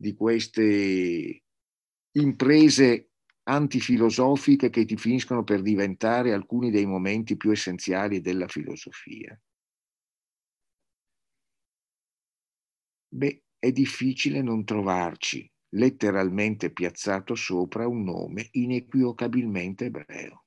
di 0.01 0.15
queste 0.15 1.43
imprese 2.13 3.11
antifilosofiche 3.43 4.71
che 4.71 4.87
ti 4.87 4.97
finiscono 4.97 5.45
per 5.45 5.61
diventare 5.61 6.33
alcuni 6.33 6.71
dei 6.71 6.87
momenti 6.87 7.37
più 7.37 7.51
essenziali 7.51 8.23
della 8.23 8.49
filosofia. 8.49 9.39
Beh, 13.13 13.43
è 13.59 13.71
difficile 13.73 14.41
non 14.41 14.65
trovarci 14.65 15.47
letteralmente 15.75 16.73
piazzato 16.73 17.35
sopra 17.35 17.87
un 17.87 18.03
nome 18.03 18.49
inequivocabilmente 18.53 19.85
ebreo. 19.85 20.45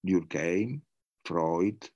Durkheim, 0.00 0.80
Freud 1.20 1.92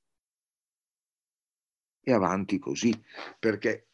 e 2.02 2.12
avanti 2.12 2.58
così, 2.58 2.92
perché 3.38 3.89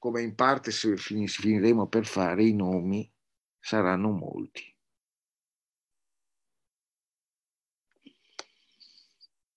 come 0.00 0.22
in 0.22 0.34
parte 0.34 0.70
se 0.70 0.96
finiremo 0.96 1.86
per 1.86 2.06
fare 2.06 2.42
i 2.42 2.54
nomi 2.54 3.08
saranno 3.60 4.10
molti. 4.10 4.74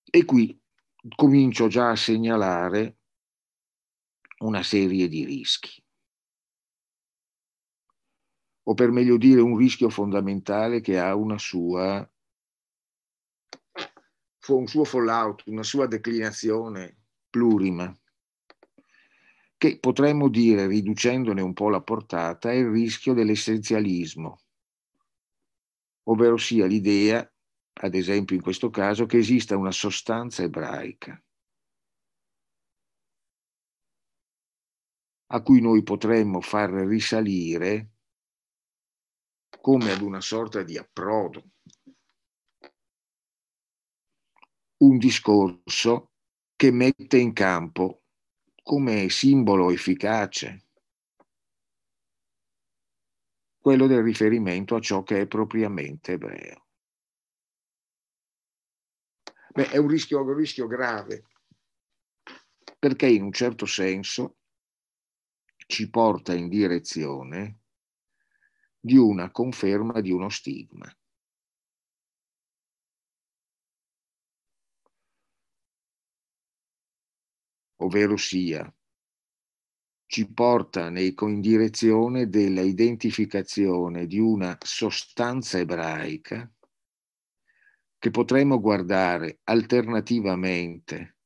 E 0.04 0.24
qui 0.26 0.62
comincio 1.16 1.66
già 1.68 1.90
a 1.90 1.96
segnalare 1.96 2.98
una 4.40 4.62
serie 4.62 5.08
di 5.08 5.24
rischi. 5.24 5.82
O 8.66 8.74
per 8.74 8.90
meglio 8.90 9.16
dire 9.16 9.40
un 9.40 9.56
rischio 9.56 9.88
fondamentale 9.88 10.82
che 10.82 10.98
ha 10.98 11.14
una 11.14 11.38
sua, 11.38 12.06
un 14.48 14.66
suo 14.66 14.84
fallout, 14.84 15.42
una 15.46 15.62
sua 15.62 15.86
declinazione 15.86 17.06
plurima, 17.30 17.98
che 19.64 19.78
potremmo 19.78 20.28
dire, 20.28 20.66
riducendone 20.66 21.40
un 21.40 21.54
po' 21.54 21.70
la 21.70 21.80
portata, 21.80 22.50
è 22.50 22.54
il 22.54 22.68
rischio 22.68 23.14
dell'essenzialismo, 23.14 24.38
ovvero 26.02 26.36
sia 26.36 26.66
l'idea, 26.66 27.26
ad 27.80 27.94
esempio 27.94 28.36
in 28.36 28.42
questo 28.42 28.68
caso, 28.68 29.06
che 29.06 29.16
esista 29.16 29.56
una 29.56 29.70
sostanza 29.70 30.42
ebraica 30.42 31.18
a 35.28 35.42
cui 35.42 35.62
noi 35.62 35.82
potremmo 35.82 36.42
far 36.42 36.70
risalire 36.70 37.92
come 39.62 39.92
ad 39.92 40.02
una 40.02 40.20
sorta 40.20 40.62
di 40.62 40.76
approdo 40.76 41.52
un 44.82 44.98
discorso 44.98 46.10
che 46.54 46.70
mette 46.70 47.16
in 47.16 47.32
campo 47.32 48.03
come 48.64 49.10
simbolo 49.10 49.70
efficace 49.70 50.64
quello 53.58 53.86
del 53.86 54.02
riferimento 54.02 54.74
a 54.74 54.80
ciò 54.80 55.02
che 55.02 55.20
è 55.20 55.26
propriamente 55.26 56.12
ebreo. 56.12 56.66
Beh, 59.52 59.68
è 59.68 59.76
un 59.76 59.86
rischio, 59.86 60.22
un 60.22 60.34
rischio 60.34 60.66
grave, 60.66 61.26
perché 62.78 63.06
in 63.06 63.22
un 63.22 63.32
certo 63.32 63.66
senso 63.66 64.38
ci 65.66 65.88
porta 65.90 66.34
in 66.34 66.48
direzione 66.48 67.60
di 68.80 68.96
una 68.96 69.30
conferma 69.30 70.00
di 70.00 70.10
uno 70.10 70.30
stigma. 70.30 70.90
Ovvero 77.84 78.16
sia, 78.16 78.72
ci 80.06 80.30
porta 80.30 80.88
in 80.88 81.40
direzione 81.40 82.28
della 82.28 82.60
identificazione 82.60 84.06
di 84.06 84.18
una 84.18 84.56
sostanza 84.60 85.58
ebraica 85.58 86.50
che 87.98 88.10
potremmo 88.10 88.60
guardare 88.60 89.40
alternativamente, 89.44 91.16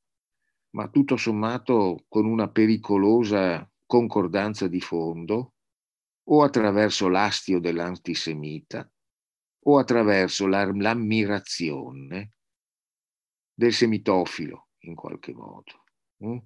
ma 0.71 0.88
tutto 0.88 1.16
sommato 1.16 2.05
con 2.09 2.25
una 2.25 2.49
pericolosa 2.51 3.68
concordanza 3.85 4.68
di 4.68 4.81
fondo, 4.81 5.55
o 6.31 6.42
attraverso 6.42 7.09
l'astio 7.09 7.59
dell'antisemita, 7.59 8.90
o 9.64 9.79
attraverso 9.79 10.47
l'ammirazione 10.47 12.33
del 13.53 13.73
semitofilo 13.73 14.68
in 14.81 14.94
qualche 14.94 15.33
modo. 15.33 15.77
Mm? 16.24 16.38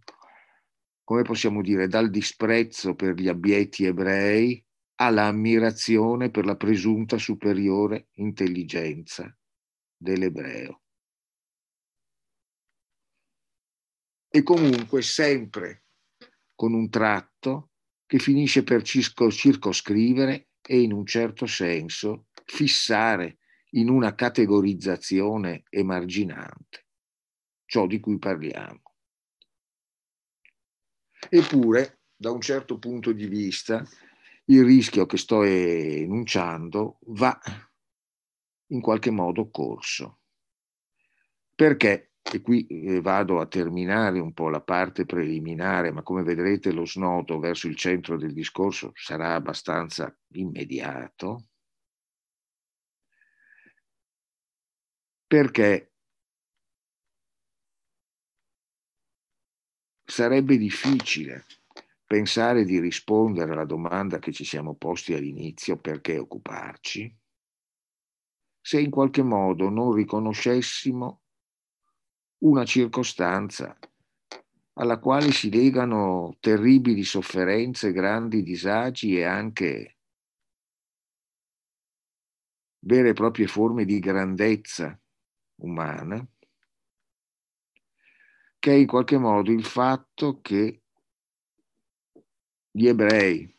come 1.13 1.23
possiamo 1.25 1.61
dire, 1.61 1.89
dal 1.89 2.09
disprezzo 2.09 2.95
per 2.95 3.15
gli 3.15 3.29
abietti 3.29 3.85
ebrei 3.85 4.65
all'ammirazione 4.95 6.31
per 6.31 6.47
la 6.47 6.57
presunta 6.57 7.19
superiore 7.19 8.09
intelligenza 8.13 9.37
dell'ebreo. 9.95 10.81
E 14.29 14.43
comunque 14.43 15.03
sempre 15.03 15.85
con 16.55 16.73
un 16.73 16.89
tratto 16.89 17.73
che 18.07 18.19
finisce 18.19 18.63
per 18.63 18.83
circoscrivere 18.83 20.49
e 20.63 20.81
in 20.81 20.93
un 20.93 21.05
certo 21.05 21.45
senso 21.45 22.29
fissare 22.47 23.39
in 23.73 23.91
una 23.91 24.15
categorizzazione 24.15 25.65
emarginante 25.69 26.87
ciò 27.67 27.87
di 27.87 28.01
cui 28.01 28.19
parliamo. 28.19 28.92
Eppure, 31.29 32.01
da 32.15 32.31
un 32.31 32.41
certo 32.41 32.79
punto 32.79 33.13
di 33.13 33.27
vista, 33.27 33.85
il 34.47 34.65
rischio 34.65 35.07
che 35.07 35.17
sto 35.17 35.43
enunciando 35.43 36.99
va 37.07 37.39
in 38.69 38.81
qualche 38.81 39.11
modo 39.11 39.51
corso. 39.51 40.21
Perché, 41.55 42.13
e 42.23 42.41
qui 42.41 42.67
eh, 42.67 43.01
vado 43.01 43.41
a 43.41 43.47
terminare 43.47 44.19
un 44.19 44.33
po' 44.33 44.49
la 44.49 44.61
parte 44.61 45.05
preliminare, 45.05 45.93
ma 45.93 46.03
come 46.03 46.23
vedrete 46.23 46.73
lo 46.73 46.85
snodo 46.85 47.39
verso 47.39 47.67
il 47.67 47.77
centro 47.77 48.17
del 48.17 48.33
discorso 48.33 48.93
sarà 48.95 49.35
abbastanza 49.35 50.15
immediato, 50.33 51.49
perché 55.27 55.92
sarebbe 60.13 60.59
difficile 60.59 61.47
pensare 62.05 62.67
di 62.67 62.79
rispondere 62.79 63.53
alla 63.53 63.65
domanda 63.65 64.19
che 64.19 64.31
ci 64.31 64.45
siamo 64.45 64.75
posti 64.75 65.15
all'inizio, 65.15 65.79
perché 65.79 66.19
occuparci, 66.19 67.19
se 68.61 68.79
in 68.79 68.91
qualche 68.91 69.23
modo 69.23 69.71
non 69.71 69.95
riconoscessimo 69.95 71.23
una 72.43 72.67
circostanza 72.67 73.75
alla 74.75 74.99
quale 74.99 75.33
si 75.33 75.51
legano 75.51 76.37
terribili 76.41 77.05
sofferenze, 77.05 77.93
grandi 77.93 78.43
disagi 78.43 79.17
e 79.17 79.25
anche 79.25 79.97
vere 82.81 83.09
e 83.09 83.15
proprie 83.15 83.47
forme 83.47 83.87
di 83.87 83.99
grandezza 83.99 84.95
umana, 85.63 86.23
che 88.63 88.71
è 88.71 88.75
in 88.75 88.87
qualche 88.87 89.19
modo 89.19 89.51
il 89.51 89.65
fatto 89.65 90.41
che 90.41 90.83
gli 92.71 92.87
ebrei, 92.87 93.53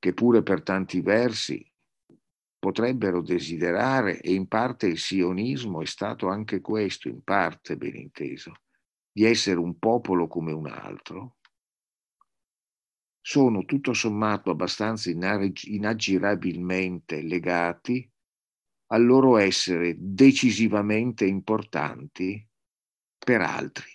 che 0.00 0.14
pure 0.14 0.42
per 0.42 0.64
tanti 0.64 1.00
versi 1.00 1.64
potrebbero 2.58 3.22
desiderare, 3.22 4.20
e 4.20 4.34
in 4.34 4.48
parte 4.48 4.88
il 4.88 4.98
sionismo 4.98 5.80
è 5.80 5.86
stato 5.86 6.26
anche 6.26 6.60
questo, 6.60 7.06
in 7.06 7.22
parte 7.22 7.76
ben 7.76 7.94
inteso, 7.94 8.62
di 9.12 9.22
essere 9.22 9.60
un 9.60 9.78
popolo 9.78 10.26
come 10.26 10.50
un 10.50 10.66
altro, 10.66 11.36
sono 13.20 13.64
tutto 13.64 13.92
sommato 13.92 14.50
abbastanza 14.50 15.08
inaggirabilmente 15.08 17.22
legati 17.22 18.10
al 18.86 19.04
loro 19.04 19.36
essere 19.36 19.94
decisivamente 19.96 21.24
importanti 21.24 22.44
per 23.16 23.40
altri. 23.40 23.94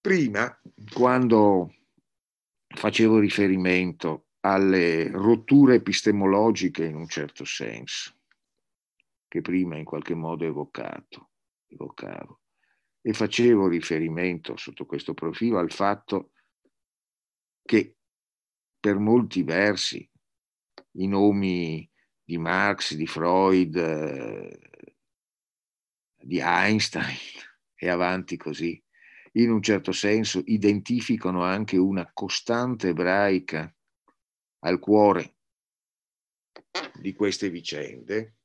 Prima, 0.00 0.58
quando 0.94 1.74
facevo 2.66 3.18
riferimento 3.18 4.28
alle 4.40 5.10
rotture 5.10 5.74
epistemologiche 5.74 6.86
in 6.86 6.94
un 6.94 7.06
certo 7.06 7.44
senso, 7.44 8.16
che 9.28 9.42
prima 9.42 9.76
in 9.76 9.84
qualche 9.84 10.14
modo 10.14 10.46
evocato, 10.46 11.32
evocavo, 11.66 12.40
e 13.02 13.12
facevo 13.12 13.68
riferimento 13.68 14.56
sotto 14.56 14.86
questo 14.86 15.12
profilo 15.12 15.58
al 15.58 15.70
fatto 15.70 16.32
che 17.62 17.96
per 18.80 18.96
molti 18.96 19.42
versi 19.42 20.10
i 20.92 21.06
nomi 21.06 21.88
di 22.24 22.38
Marx, 22.38 22.94
di 22.94 23.06
Freud, 23.06 23.76
eh, 23.76 24.96
di 26.16 26.40
Einstein 26.42 27.18
e 27.76 27.88
avanti 27.88 28.38
così, 28.38 28.82
in 29.32 29.50
un 29.50 29.62
certo 29.62 29.92
senso 29.92 30.42
identificano 30.44 31.44
anche 31.44 31.76
una 31.76 32.10
costante 32.12 32.88
ebraica 32.88 33.72
al 34.60 34.78
cuore 34.78 35.36
di 37.00 37.12
queste 37.14 37.48
vicende, 37.48 38.36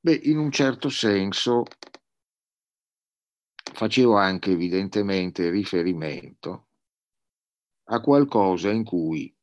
beh, 0.00 0.20
in 0.24 0.38
un 0.38 0.50
certo 0.50 0.88
senso 0.88 1.64
facevo 3.72 4.16
anche 4.16 4.50
evidentemente 4.50 5.48
riferimento 5.50 6.68
a 7.84 8.00
qualcosa 8.00 8.70
in 8.70 8.84
cui 8.84 9.34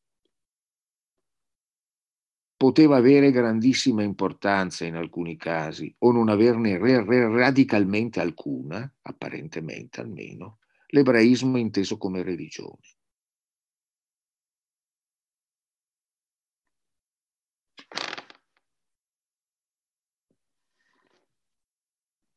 poteva 2.59 2.97
avere 2.97 3.31
grandissima 3.31 4.03
importanza 4.03 4.83
in 4.83 4.95
alcuni 4.95 5.37
casi 5.37 5.95
o 5.99 6.11
non 6.11 6.27
averne 6.27 6.77
radicalmente 6.77 8.19
alcuna, 8.19 8.93
apparentemente 9.03 10.01
almeno, 10.01 10.57
l'ebraismo 10.87 11.57
inteso 11.57 11.97
come 11.97 12.21
religione. 12.21 12.81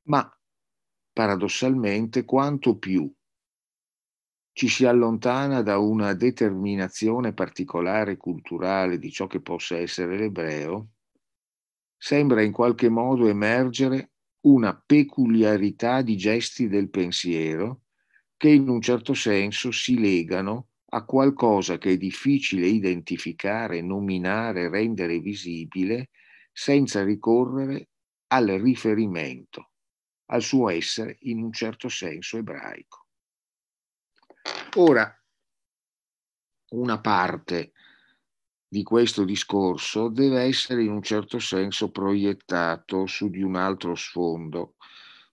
Ma 0.05 0.39
paradossalmente 1.13 2.25
quanto 2.25 2.79
più 2.79 3.13
ci 4.53 4.69
si 4.69 4.85
allontana 4.85 5.63
da 5.63 5.79
una 5.79 6.13
determinazione 6.15 7.33
particolare 7.33 8.17
culturale 8.17 8.99
di 8.99 9.11
ciò 9.11 9.27
che 9.27 9.41
possa 9.41 9.79
essere 9.79 10.19
l'ebreo, 10.19 10.91
sembra 11.97 12.43
in 12.43 12.53
qualche 12.53 12.89
modo 12.89 13.29
emergere 13.29 14.11
una 14.43 14.75
peculiarità 14.75 16.03
di 16.03 16.17
gesti 16.17 16.69
del 16.69 16.91
pensiero 16.91 17.83
che 18.37 18.49
in 18.49 18.69
un 18.69 18.81
certo 18.81 19.15
senso 19.15 19.71
si 19.71 19.99
legano 19.99 20.69
a 20.95 21.05
qualcosa 21.05 21.79
che 21.79 21.93
è 21.93 21.97
difficile 21.97 22.67
identificare, 22.67 23.81
nominare, 23.81 24.69
rendere 24.69 25.21
visibile 25.21 26.11
senza 26.53 27.03
ricorrere 27.03 27.89
al 28.29 28.49
riferimento 28.49 29.71
al 30.27 30.43
suo 30.43 30.71
essere 30.71 31.19
in 31.21 31.43
un 31.43 31.53
certo 31.53 31.89
senso 31.89 32.39
ebraico. 32.39 33.02
Ora, 34.77 35.15
una 36.71 36.99
parte 36.99 37.73
di 38.67 38.83
questo 38.83 39.25
discorso 39.25 40.09
deve 40.09 40.45
essere 40.45 40.83
in 40.83 40.91
un 40.91 41.03
certo 41.03 41.39
senso 41.39 41.91
proiettato 41.91 43.05
su 43.05 43.29
di 43.29 43.43
un 43.43 43.57
altro 43.57 43.95
sfondo, 43.95 44.77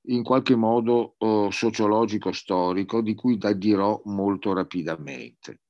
in 0.08 0.24
qualche 0.24 0.56
modo 0.56 1.16
eh, 1.18 1.48
sociologico-storico, 1.50 3.02
di 3.02 3.16
cui 3.16 3.38
dirò 3.56 4.02
molto 4.06 4.52
rapidamente. 4.52 5.62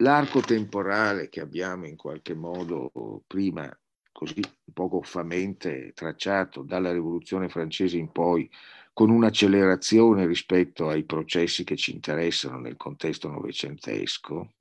L'arco 0.00 0.40
temporale 0.42 1.28
che 1.28 1.40
abbiamo 1.40 1.86
in 1.86 1.96
qualche 1.96 2.34
modo 2.34 3.24
prima 3.26 3.68
così 4.12 4.40
poco 4.72 5.02
famente 5.02 5.92
tracciato 5.92 6.62
dalla 6.62 6.92
rivoluzione 6.92 7.48
francese 7.48 7.98
in 7.98 8.12
poi, 8.12 8.48
con 8.96 9.10
un'accelerazione 9.10 10.24
rispetto 10.24 10.88
ai 10.88 11.04
processi 11.04 11.64
che 11.64 11.76
ci 11.76 11.92
interessano 11.92 12.58
nel 12.58 12.78
contesto 12.78 13.28
novecentesco, 13.28 14.54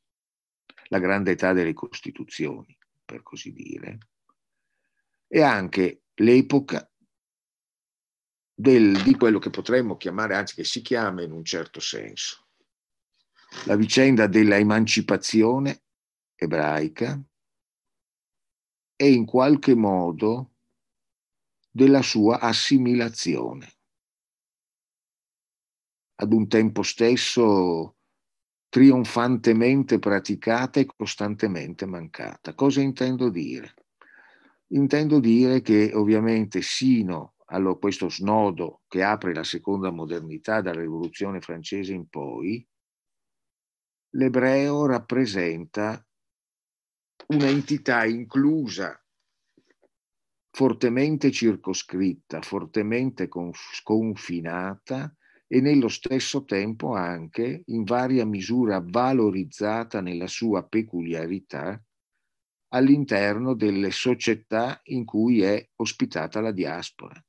la 0.87 0.99
grande 0.99 1.31
età 1.31 1.53
delle 1.53 1.71
costituzioni, 1.71 2.77
per 3.05 3.23
così 3.23 3.53
dire, 3.53 3.97
e 5.25 5.41
anche 5.41 6.01
l'epoca 6.15 6.85
del, 8.53 9.01
di 9.03 9.15
quello 9.15 9.39
che 9.39 9.49
potremmo 9.51 9.95
chiamare, 9.95 10.35
anzi 10.35 10.55
che 10.55 10.65
si 10.65 10.81
chiama 10.81 11.21
in 11.21 11.31
un 11.31 11.45
certo 11.45 11.79
senso, 11.79 12.47
la 13.67 13.77
vicenda 13.77 14.27
della 14.27 14.57
emancipazione 14.57 15.83
ebraica 16.35 17.17
e 18.97 19.13
in 19.13 19.23
qualche 19.23 19.75
modo 19.75 20.55
della 21.71 22.01
sua 22.01 22.41
assimilazione. 22.41 23.74
Ad 26.17 26.31
un 26.31 26.47
tempo 26.47 26.81
stesso 26.81 27.97
trionfantemente 28.69 29.99
praticata 29.99 30.79
e 30.79 30.85
costantemente 30.85 31.85
mancata. 31.85 32.53
Cosa 32.53 32.81
intendo 32.81 33.29
dire? 33.29 33.73
Intendo 34.67 35.19
dire 35.19 35.61
che 35.61 35.91
ovviamente 35.93 36.61
sino 36.61 37.35
a 37.45 37.75
questo 37.77 38.09
snodo 38.09 38.81
che 38.87 39.03
apre 39.03 39.33
la 39.33 39.43
seconda 39.43 39.91
modernità 39.91 40.61
dalla 40.61 40.81
rivoluzione 40.81 41.39
francese 41.41 41.93
in 41.93 42.07
poi, 42.07 42.67
l'ebreo 44.11 44.85
rappresenta 44.85 46.05
un'entità 47.27 48.05
inclusa, 48.05 49.01
fortemente 50.49 51.31
circoscritta, 51.31 52.41
fortemente 52.41 53.29
sconfinata 53.53 55.15
e 55.47 55.61
nello 55.61 55.87
stesso 55.89 56.43
tempo 56.43 56.93
anche 56.93 57.63
in 57.67 57.83
varia 57.83 58.25
misura 58.25 58.83
valorizzata 58.83 60.01
nella 60.01 60.27
sua 60.27 60.63
peculiarità 60.67 61.81
all'interno 62.69 63.53
delle 63.53 63.91
società 63.91 64.81
in 64.85 65.05
cui 65.05 65.41
è 65.41 65.69
ospitata 65.75 66.41
la 66.41 66.51
diaspora. 66.51 67.23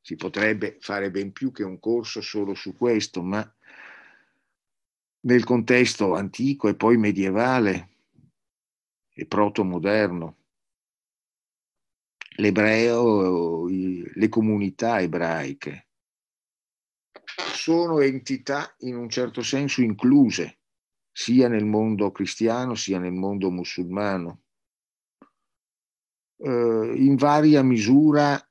Si 0.00 0.16
potrebbe 0.16 0.78
fare 0.80 1.10
ben 1.10 1.30
più 1.30 1.52
che 1.52 1.62
un 1.62 1.78
corso 1.78 2.20
solo 2.20 2.54
su 2.54 2.74
questo, 2.74 3.22
ma 3.22 3.54
nel 5.20 5.44
contesto 5.44 6.14
antico 6.14 6.66
e 6.68 6.74
poi 6.74 6.96
medievale 6.96 7.89
e 9.20 9.26
proto-moderno, 9.26 10.38
l'ebreo, 12.36 13.68
le 13.68 14.28
comunità 14.30 14.98
ebraiche 14.98 15.88
sono 17.52 18.00
entità 18.00 18.74
in 18.78 18.96
un 18.96 19.10
certo 19.10 19.42
senso 19.42 19.82
incluse 19.82 20.60
sia 21.12 21.48
nel 21.48 21.66
mondo 21.66 22.10
cristiano 22.12 22.74
sia 22.74 22.98
nel 22.98 23.12
mondo 23.12 23.50
musulmano. 23.50 24.44
Eh, 26.38 26.94
in 26.96 27.16
varia 27.16 27.62
misura 27.62 28.42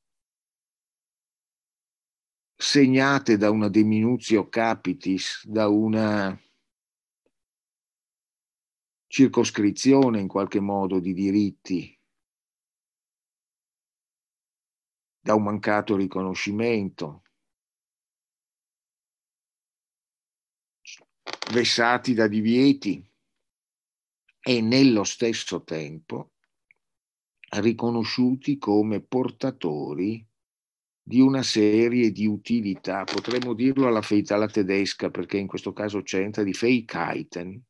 segnate 2.56 3.38
da 3.38 3.50
una 3.50 3.70
deminutio 3.70 4.48
capitis, 4.50 5.48
da 5.48 5.68
una 5.68 6.40
circoscrizione 9.10 10.20
in 10.20 10.28
qualche 10.28 10.60
modo 10.60 11.00
di 11.00 11.14
diritti, 11.14 12.00
da 15.20 15.34
un 15.34 15.44
mancato 15.44 15.96
riconoscimento, 15.96 17.24
vessati 21.52 22.14
da 22.14 22.28
divieti. 22.28 23.04
E 24.42 24.62
nello 24.62 25.04
stesso 25.04 25.64
tempo 25.64 26.32
riconosciuti 27.58 28.58
come 28.58 29.02
portatori 29.02 30.26
di 31.02 31.20
una 31.20 31.44
serie 31.44 32.12
di 32.12 32.26
utilità, 32.26 33.04
potremmo 33.04 33.54
dirlo 33.54 33.88
alla 33.88 34.02
feita 34.02 34.44
tedesca, 34.48 35.10
perché 35.10 35.38
in 35.38 35.48
questo 35.48 35.74
caso 35.74 36.04
c'entra 36.04 36.44
di 36.44 36.54
Fähigkeiten, 36.54 37.62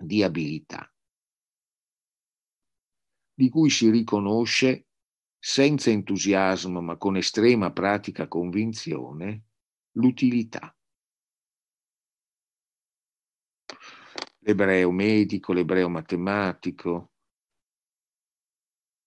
di 0.00 0.22
abilità, 0.22 0.92
di 3.34 3.48
cui 3.48 3.70
si 3.70 3.90
riconosce 3.90 4.88
senza 5.38 5.90
entusiasmo 5.90 6.80
ma 6.80 6.96
con 6.96 7.16
estrema 7.16 7.72
pratica 7.72 8.28
convinzione 8.28 9.44
l'utilità. 9.92 10.74
L'ebreo 14.40 14.90
medico, 14.90 15.52
l'ebreo 15.52 15.88
matematico, 15.88 17.12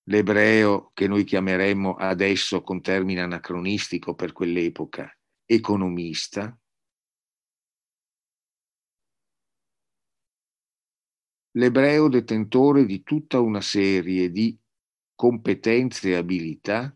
l'ebreo 0.04 0.92
che 0.94 1.08
noi 1.08 1.24
chiameremmo 1.24 1.96
adesso 1.96 2.62
con 2.62 2.82
termine 2.82 3.22
anacronistico 3.22 4.16
per 4.16 4.32
quell'epoca 4.32 5.16
economista, 5.46 6.58
l'ebreo 11.56 12.08
detentore 12.08 12.86
di 12.86 13.04
tutta 13.04 13.40
una 13.40 13.62
serie 13.62 14.32
di 14.32 14.58
competenze 15.16 16.10
e 16.10 16.16
abilità 16.16 16.96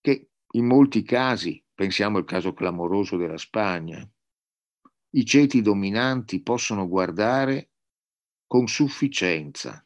che 0.00 0.30
in 0.52 0.66
molti 0.66 1.02
casi, 1.02 1.62
pensiamo 1.72 2.18
al 2.18 2.24
caso 2.24 2.52
clamoroso 2.52 3.16
della 3.16 3.38
Spagna, 3.38 4.06
i 5.12 5.24
ceti 5.24 5.62
dominanti 5.62 6.42
possono 6.42 6.86
guardare 6.86 7.70
con 8.46 8.66
sufficienza, 8.66 9.84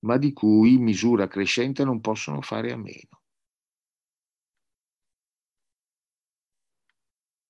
ma 0.00 0.16
di 0.18 0.32
cui 0.32 0.74
in 0.74 0.82
misura 0.82 1.28
crescente 1.28 1.84
non 1.84 2.00
possono 2.00 2.42
fare 2.42 2.72
a 2.72 2.76
meno. 2.76 3.21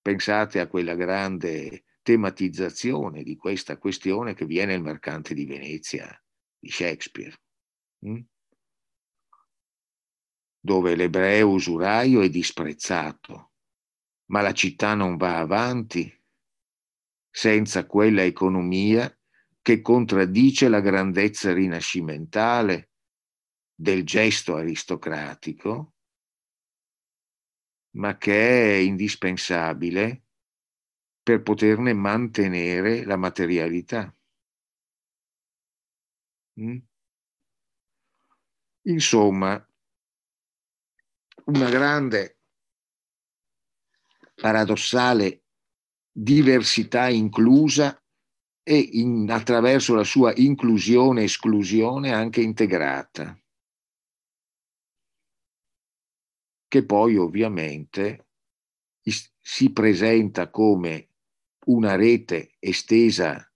Pensate 0.03 0.59
a 0.59 0.67
quella 0.67 0.97
grande 0.97 1.85
tematizzazione 2.03 3.23
di 3.23 3.37
questa 3.37 3.79
questione 3.79 4.35
che 4.35 4.45
viene 4.45 4.75
il 4.75 4.83
mercante 4.83 5.33
di 5.33 5.47
Venezia 5.47 6.21
di 6.59 6.69
Shakespeare, 6.69 7.37
hm? 8.01 8.21
dove 10.59 10.97
l'ebreo 10.97 11.51
usuraio 11.51 12.21
è 12.21 12.29
disprezzato, 12.29 13.53
ma 14.27 14.41
la 14.41 14.53
città 14.53 14.95
non 14.95 15.17
va 15.17 15.39
avanti 15.39 16.13
senza 17.31 17.87
quella 17.87 18.25
economia 18.25 19.17
che 19.63 19.81
contraddice 19.81 20.69
la 20.69 20.81
grandezza 20.81 21.53
rinascimentale 21.53 22.91
del 23.73 24.05
gesto 24.05 24.57
aristocratico, 24.57 25.92
ma 27.93 28.17
che 28.17 28.75
è 28.75 28.77
indispensabile 28.77 30.25
per 31.23 31.43
poterne 31.43 31.93
mantenere 31.93 33.05
la 33.05 33.17
materialità. 33.17 34.15
Mm? 36.61 36.79
Insomma, 38.85 39.65
una 41.45 41.69
grande 41.71 42.39
paradossale 44.35 45.45
diversità 46.11 47.09
inclusa 47.09 47.97
e 48.65 48.77
in, 48.77 49.31
attraverso 49.31 49.95
la 49.95 50.05
sua 50.05 50.33
inclusione 50.37 51.23
e 51.23 51.25
esclusione 51.25 52.13
anche 52.13 52.41
integrata, 52.41 53.41
che 56.73 56.87
poi 56.87 57.19
ovviamente 57.19 58.29
si 59.39 59.73
presenta 59.75 60.49
come 60.49 61.11
una 61.67 61.97
rete 61.97 62.57
estesa 62.59 63.47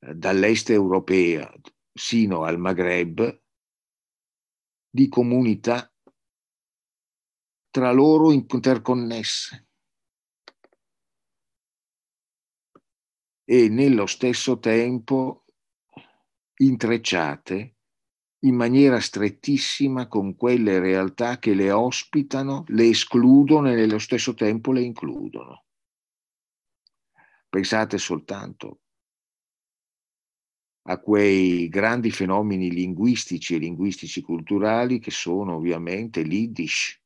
eh, 0.00 0.14
dall'est 0.16 0.70
europea 0.70 1.48
sino 1.92 2.42
al 2.42 2.58
Maghreb 2.58 3.40
di 4.90 5.08
comunità 5.08 5.88
tra 7.70 7.92
loro 7.92 8.32
interconnesse. 8.32 9.68
E 13.44 13.68
nello 13.68 14.06
stesso 14.06 14.58
tempo 14.58 15.44
intrecciate 16.56 17.73
in 18.44 18.54
maniera 18.54 19.00
strettissima 19.00 20.06
con 20.06 20.36
quelle 20.36 20.78
realtà 20.78 21.38
che 21.38 21.54
le 21.54 21.70
ospitano, 21.70 22.64
le 22.68 22.88
escludono 22.88 23.70
e 23.70 23.74
nello 23.74 23.98
stesso 23.98 24.34
tempo 24.34 24.72
le 24.72 24.82
includono. 24.82 25.64
Pensate 27.48 27.98
soltanto 27.98 28.80
a 30.86 31.00
quei 31.00 31.68
grandi 31.68 32.10
fenomeni 32.10 32.70
linguistici 32.70 33.54
e 33.54 33.58
linguistici 33.58 34.20
culturali 34.20 34.98
che 34.98 35.10
sono 35.10 35.54
ovviamente 35.54 36.22
l'Iddish, 36.22 37.00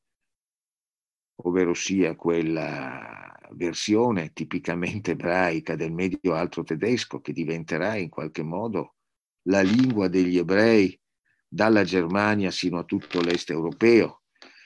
ovvero 1.43 1.75
sia 1.75 2.17
quella 2.17 3.39
versione 3.53 4.33
tipicamente 4.33 5.13
ebraica 5.13 5.77
del 5.77 5.93
medio 5.93 6.35
alto 6.35 6.65
tedesco 6.65 7.21
che 7.21 7.33
diventerà 7.33 7.97
in 7.97 8.09
qualche 8.09 8.43
modo 8.43 8.97
la 9.43 9.61
lingua 9.61 10.09
degli 10.09 10.37
ebrei 10.37 10.99
dalla 11.49 11.83
Germania 11.83 12.51
sino 12.51 12.79
a 12.79 12.85
tutto 12.85 13.21
l'est 13.21 13.51
europeo 13.51 14.25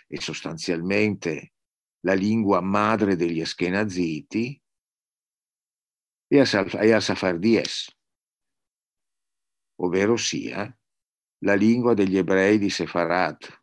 e 0.09 0.21
sostanzialmente 0.21 1.55
la 2.01 2.15
lingua 2.15 2.61
madre 2.61 3.15
degli 3.15 3.41
Eschenaziti 3.41 4.61
e 6.27 6.41
a, 6.41 6.83
e 6.83 6.93
a 6.93 7.01
Safardies, 7.01 7.97
ovvero 9.77 10.17
sia 10.17 10.77
la 11.45 11.55
lingua 11.55 11.95
degli 11.95 12.17
ebrei 12.17 12.59
di 12.59 12.71
Sefarad, 12.71 13.61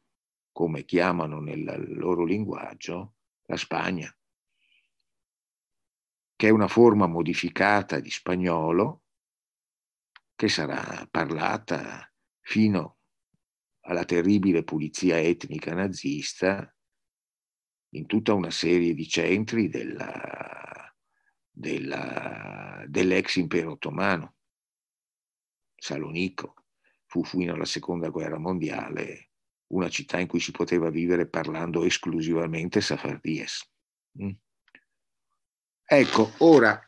come 0.51 0.85
chiamano 0.85 1.39
nel 1.39 1.97
loro 1.97 2.23
linguaggio 2.25 3.15
la 3.45 3.57
Spagna, 3.57 4.13
che 6.35 6.47
è 6.47 6.51
una 6.51 6.67
forma 6.67 7.07
modificata 7.07 7.99
di 7.99 8.09
spagnolo 8.09 9.03
che 10.35 10.47
sarà 10.47 11.05
parlata 11.09 12.09
fino 12.39 12.98
alla 13.81 14.05
terribile 14.05 14.63
pulizia 14.63 15.19
etnica 15.19 15.73
nazista 15.73 16.73
in 17.93 18.05
tutta 18.05 18.33
una 18.33 18.51
serie 18.51 18.93
di 18.93 19.07
centri 19.07 19.67
della, 19.69 20.95
della, 21.49 22.83
dell'ex 22.87 23.35
impero 23.35 23.71
ottomano. 23.71 24.35
Salonico 25.75 26.65
fu 27.05 27.23
fino 27.23 27.53
alla 27.53 27.65
seconda 27.65 28.09
guerra 28.09 28.37
mondiale 28.37 29.29
una 29.67 29.89
città 29.89 30.19
in 30.19 30.27
cui 30.27 30.39
si 30.39 30.51
poteva 30.51 30.89
vivere 30.89 31.27
parlando 31.27 31.83
esclusivamente 31.83 32.81
safardies. 32.81 33.71
Mm. 34.21 34.31
Ecco, 35.85 36.31
ora 36.39 36.79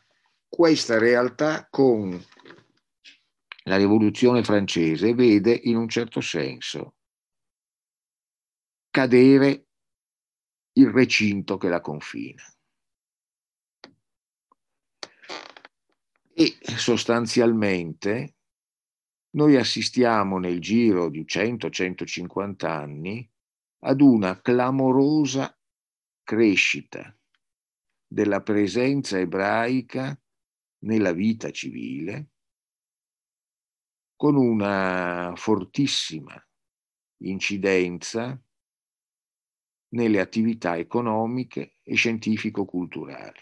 questa 0.48 0.98
realtà 0.98 1.66
con 1.70 2.20
la 3.64 3.76
rivoluzione 3.76 4.42
francese 4.42 5.14
vede 5.14 5.52
in 5.64 5.76
un 5.76 5.88
certo 5.88 6.20
senso 6.20 6.96
cadere 8.90 9.68
il 10.72 10.90
recinto 10.90 11.56
che 11.56 11.68
la 11.68 11.80
confina. 11.80 12.42
E 16.34 16.58
sostanzialmente 16.76 18.36
noi 19.34 19.56
assistiamo 19.56 20.38
nel 20.38 20.60
giro 20.60 21.08
di 21.08 21.24
100-150 21.24 22.66
anni 22.66 23.30
ad 23.84 24.00
una 24.00 24.40
clamorosa 24.40 25.56
crescita 26.22 27.16
della 28.06 28.42
presenza 28.42 29.18
ebraica 29.18 30.18
nella 30.84 31.12
vita 31.12 31.50
civile, 31.50 32.31
con 34.22 34.36
una 34.36 35.32
fortissima 35.34 36.40
incidenza 37.24 38.40
nelle 39.96 40.20
attività 40.20 40.76
economiche 40.76 41.78
e 41.82 41.96
scientifico-culturali. 41.96 43.40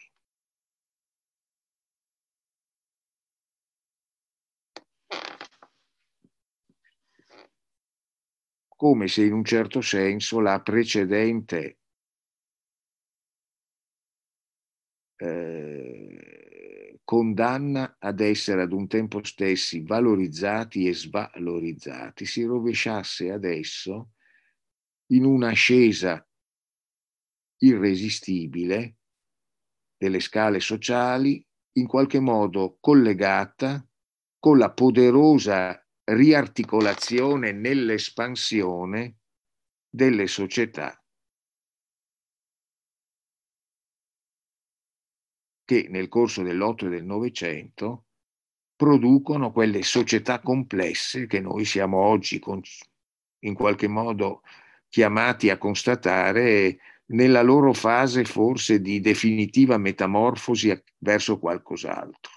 Come 8.69 9.07
se 9.09 9.27
in 9.27 9.35
un 9.35 9.45
certo 9.45 9.83
senso 9.83 10.41
la 10.41 10.63
precedente 10.63 11.81
eh, 15.17 16.40
condanna 17.11 17.97
ad 17.99 18.21
essere 18.21 18.63
ad 18.63 18.73
un 18.73 18.87
tempo 18.87 19.21
stessi 19.25 19.83
valorizzati 19.83 20.87
e 20.87 20.95
svalorizzati, 20.95 22.25
si 22.25 22.45
rovesciasse 22.45 23.33
adesso 23.33 24.13
in 25.07 25.25
un'ascesa 25.25 26.25
irresistibile 27.63 28.99
delle 29.97 30.21
scale 30.21 30.61
sociali, 30.61 31.45
in 31.79 31.89
qualche 31.89 32.21
modo 32.21 32.79
collegata 32.79 33.85
con 34.39 34.57
la 34.57 34.71
poderosa 34.71 35.85
riarticolazione 36.05 37.51
nell'espansione 37.51 39.17
delle 39.89 40.29
società 40.29 41.00
che 45.71 45.87
nel 45.89 46.09
corso 46.09 46.43
dell'Otto 46.43 46.87
e 46.87 46.89
del 46.89 47.05
Novecento 47.05 48.07
producono 48.75 49.53
quelle 49.53 49.85
società 49.85 50.41
complesse 50.41 51.29
che 51.29 51.39
noi 51.39 51.65
siamo 51.65 51.99
oggi 51.99 52.41
con, 52.41 52.61
in 53.45 53.55
qualche 53.55 53.87
modo 53.87 54.43
chiamati 54.89 55.49
a 55.49 55.59
constatare 55.59 56.79
nella 57.13 57.43
loro 57.43 57.73
fase 57.73 58.25
forse 58.25 58.81
di 58.81 58.99
definitiva 58.99 59.79
metamorfosi 59.79 60.77
verso 60.99 61.39
qualcos'altro. 61.39 62.33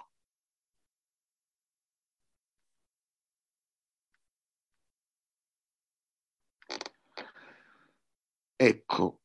Ecco, 8.55 9.22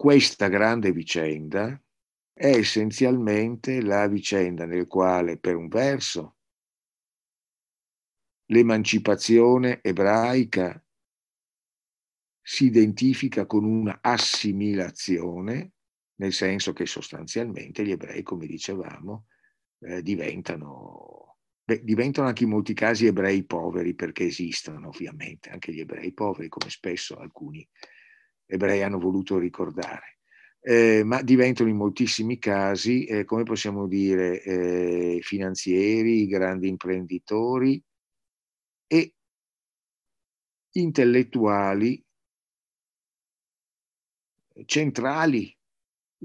questa 0.00 0.48
grande 0.48 0.92
vicenda 0.92 1.78
è 2.32 2.46
essenzialmente 2.46 3.82
la 3.82 4.08
vicenda 4.08 4.64
nel 4.64 4.86
quale, 4.86 5.36
per 5.36 5.56
un 5.56 5.68
verso, 5.68 6.38
l'emancipazione 8.46 9.82
ebraica 9.82 10.82
si 12.40 12.64
identifica 12.64 13.44
con 13.44 13.64
una 13.64 13.98
assimilazione, 14.00 15.72
nel 16.14 16.32
senso 16.32 16.72
che 16.72 16.86
sostanzialmente 16.86 17.84
gli 17.84 17.90
ebrei, 17.90 18.22
come 18.22 18.46
dicevamo, 18.46 19.26
eh, 19.80 20.00
diventano, 20.00 21.36
beh, 21.62 21.84
diventano 21.84 22.26
anche 22.26 22.44
in 22.44 22.48
molti 22.48 22.72
casi 22.72 23.04
ebrei 23.04 23.44
poveri, 23.44 23.94
perché 23.94 24.24
esistono 24.24 24.88
ovviamente 24.88 25.50
anche 25.50 25.74
gli 25.74 25.80
ebrei 25.80 26.14
poveri, 26.14 26.48
come 26.48 26.70
spesso 26.70 27.18
alcuni 27.18 27.68
ebrei 28.50 28.82
hanno 28.82 28.98
voluto 28.98 29.38
ricordare. 29.38 30.18
Eh, 30.60 31.02
ma 31.04 31.22
diventano 31.22 31.70
in 31.70 31.76
moltissimi 31.76 32.38
casi, 32.38 33.04
eh, 33.06 33.24
come 33.24 33.44
possiamo 33.44 33.86
dire, 33.86 34.42
eh, 34.42 35.18
finanzieri, 35.22 36.26
grandi 36.26 36.68
imprenditori 36.68 37.82
e 38.86 39.14
intellettuali 40.72 42.04
centrali 44.66 45.56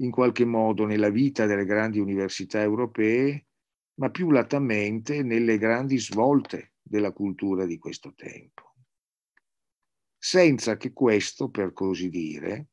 in 0.00 0.10
qualche 0.10 0.44
modo 0.44 0.84
nella 0.84 1.08
vita 1.08 1.46
delle 1.46 1.64
grandi 1.64 1.98
università 1.98 2.60
europee, 2.60 3.46
ma 3.94 4.10
più 4.10 4.30
latamente 4.30 5.22
nelle 5.22 5.56
grandi 5.56 5.98
svolte 5.98 6.74
della 6.82 7.12
cultura 7.12 7.64
di 7.64 7.78
questo 7.78 8.12
tempo 8.14 8.65
senza 10.26 10.76
che 10.76 10.92
questo, 10.92 11.50
per 11.50 11.72
così 11.72 12.08
dire, 12.08 12.70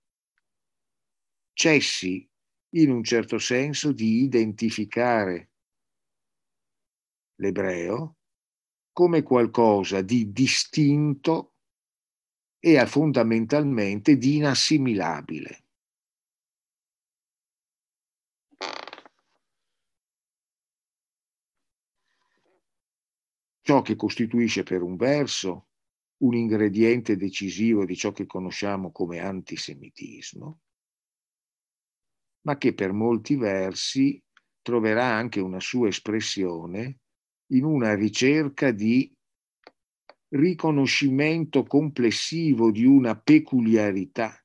cessi 1.54 2.28
in 2.70 2.90
un 2.90 3.04
certo 3.04 3.38
senso 3.38 3.92
di 3.92 4.24
identificare 4.24 5.52
l'ebreo 7.36 8.18
come 8.92 9.22
qualcosa 9.22 10.02
di 10.02 10.32
distinto 10.32 11.58
è 12.58 12.84
fondamentalmente 12.88 14.18
di 14.18 14.38
inassimilabile. 14.38 15.66
Ciò 23.62 23.84
che 23.84 23.96
costituisce 23.96 24.64
per 24.64 24.82
un 24.82 24.96
verso 24.96 25.68
un 26.24 26.36
ingrediente 26.36 27.18
decisivo 27.18 27.86
di 27.86 27.96
ciò 27.96 28.12
che 28.12 28.26
conosciamo 28.26 28.92
come 28.92 29.20
antisemitismo, 29.20 30.62
ma 32.46 32.58
che 32.58 32.74
per 32.74 32.94
molti 32.94 33.36
versi 33.36 34.22
troverà 34.62 35.06
anche 35.06 35.42
una 35.42 35.60
sua 35.60 35.90
espressione 35.90 37.00
in 37.52 37.66
una 37.66 37.94
ricerca 37.94 38.72
di 38.72 39.14
riconoscimento 40.30 41.64
complessivo 41.64 42.72
di 42.72 42.86
una 42.86 43.20
peculiarità 43.20 44.38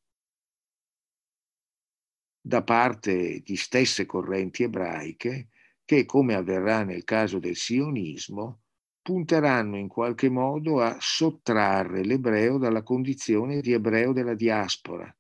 da 2.41 2.63
parte 2.63 3.41
di 3.41 3.57
stesse 3.57 4.05
correnti 4.05 4.65
ebraiche 4.65 5.49
che, 5.85 6.05
come 6.05 6.35
avverrà 6.35 6.83
nel 6.83 7.05
caso 7.05 7.39
del 7.39 7.57
sionismo, 7.57 8.63
punteranno 9.09 9.79
in 9.79 9.89
qualche 9.89 10.29
modo 10.29 10.83
a 10.83 10.99
sottrarre 11.01 12.05
l'ebreo 12.05 12.59
dalla 12.59 12.83
condizione 12.83 13.63
di 13.63 13.73
ebreo 13.73 14.13
della 14.13 14.35
diaspora, 14.35 15.11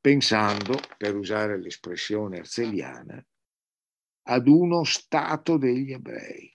pensando, 0.00 0.78
per 0.96 1.16
usare 1.16 1.58
l'espressione 1.58 2.36
erzeliana, 2.36 3.20
ad 4.28 4.46
uno 4.46 4.84
stato 4.84 5.56
degli 5.56 5.90
ebrei. 5.90 6.52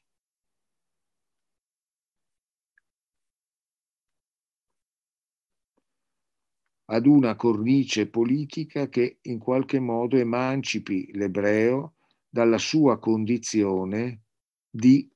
ad 6.92 7.06
una 7.06 7.36
cornice 7.36 8.10
politica 8.10 8.88
che 8.88 9.20
in 9.24 9.38
qualche 9.38 9.80
modo 9.80 10.18
emancipi 10.18 11.12
l'ebreo 11.14 11.98
dalla 12.28 12.58
sua 12.58 12.98
condizione 12.98 14.22
di 14.68 15.08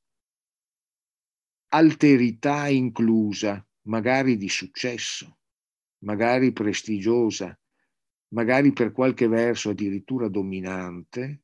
alterità 1.74 2.68
inclusa, 2.68 3.66
magari 3.88 4.38
di 4.38 4.48
successo, 4.48 5.40
magari 6.04 6.54
prestigiosa, 6.54 7.60
magari 8.34 8.72
per 8.74 8.92
qualche 8.92 9.28
verso 9.28 9.72
addirittura 9.72 10.28
dominante, 10.28 11.42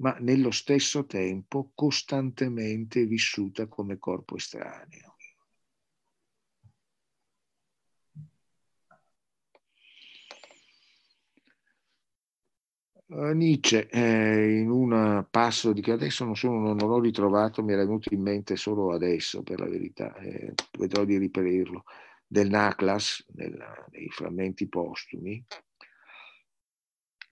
ma 0.00 0.16
nello 0.20 0.50
stesso 0.50 1.04
tempo 1.04 1.72
costantemente 1.74 3.04
vissuta 3.04 3.66
come 3.66 3.98
corpo 3.98 4.36
estraneo. 4.36 5.09
Uh, 13.12 13.32
Nietzsche, 13.32 13.88
eh, 13.88 14.58
in 14.60 14.70
un 14.70 15.26
passo 15.28 15.72
di 15.72 15.80
che 15.80 15.90
adesso 15.90 16.24
non, 16.24 16.36
sono, 16.36 16.72
non 16.74 16.88
l'ho 16.88 17.00
ritrovato, 17.00 17.60
mi 17.60 17.72
era 17.72 17.82
venuto 17.82 18.14
in 18.14 18.22
mente 18.22 18.54
solo 18.54 18.92
adesso, 18.92 19.42
per 19.42 19.58
la 19.58 19.68
verità, 19.68 20.14
eh, 20.18 20.54
vedrò 20.78 21.04
di 21.04 21.18
riperirlo, 21.18 21.82
del 22.24 22.48
Naklas, 22.48 23.26
nei 23.32 24.08
frammenti 24.10 24.68
postumi, 24.68 25.44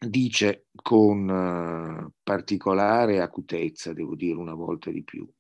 dice 0.01 0.67
con 0.75 1.29
uh, 1.29 2.13
particolare 2.25 3.21
acutezza, 3.21 3.93
devo 3.93 4.17
dire 4.17 4.37
una 4.37 4.55
volta 4.55 4.91
di 4.91 5.05
più, 5.05 5.31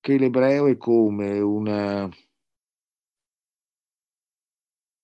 che 0.00 0.16
l'ebreo 0.16 0.66
è 0.66 0.78
come 0.78 1.40
una, 1.40 2.08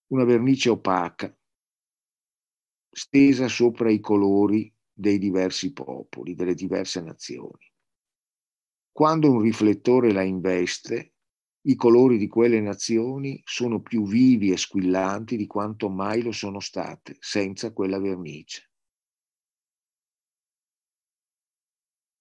una 0.06 0.24
vernice 0.24 0.70
opaca 0.70 1.36
stesa 2.94 3.48
sopra 3.48 3.90
i 3.90 3.98
colori 3.98 4.72
dei 4.92 5.18
diversi 5.18 5.72
popoli, 5.72 6.34
delle 6.34 6.54
diverse 6.54 7.00
nazioni. 7.00 7.72
Quando 8.92 9.32
un 9.32 9.40
riflettore 9.40 10.12
la 10.12 10.22
investe, 10.22 11.14
i 11.62 11.74
colori 11.74 12.18
di 12.18 12.28
quelle 12.28 12.60
nazioni 12.60 13.42
sono 13.44 13.80
più 13.80 14.06
vivi 14.06 14.52
e 14.52 14.56
squillanti 14.56 15.36
di 15.36 15.46
quanto 15.46 15.88
mai 15.88 16.22
lo 16.22 16.30
sono 16.30 16.60
state 16.60 17.16
senza 17.18 17.72
quella 17.72 17.98
vernice. 17.98 18.70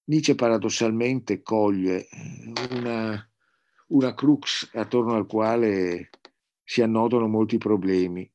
Nietzsche 0.06 0.34
paradossalmente 0.34 1.44
coglie 1.44 2.08
una, 2.72 3.32
una 3.90 4.14
crux 4.16 4.70
attorno 4.74 5.14
al 5.14 5.28
quale 5.28 6.10
si 6.64 6.82
annodano 6.82 7.28
molti 7.28 7.58
problemi 7.58 8.33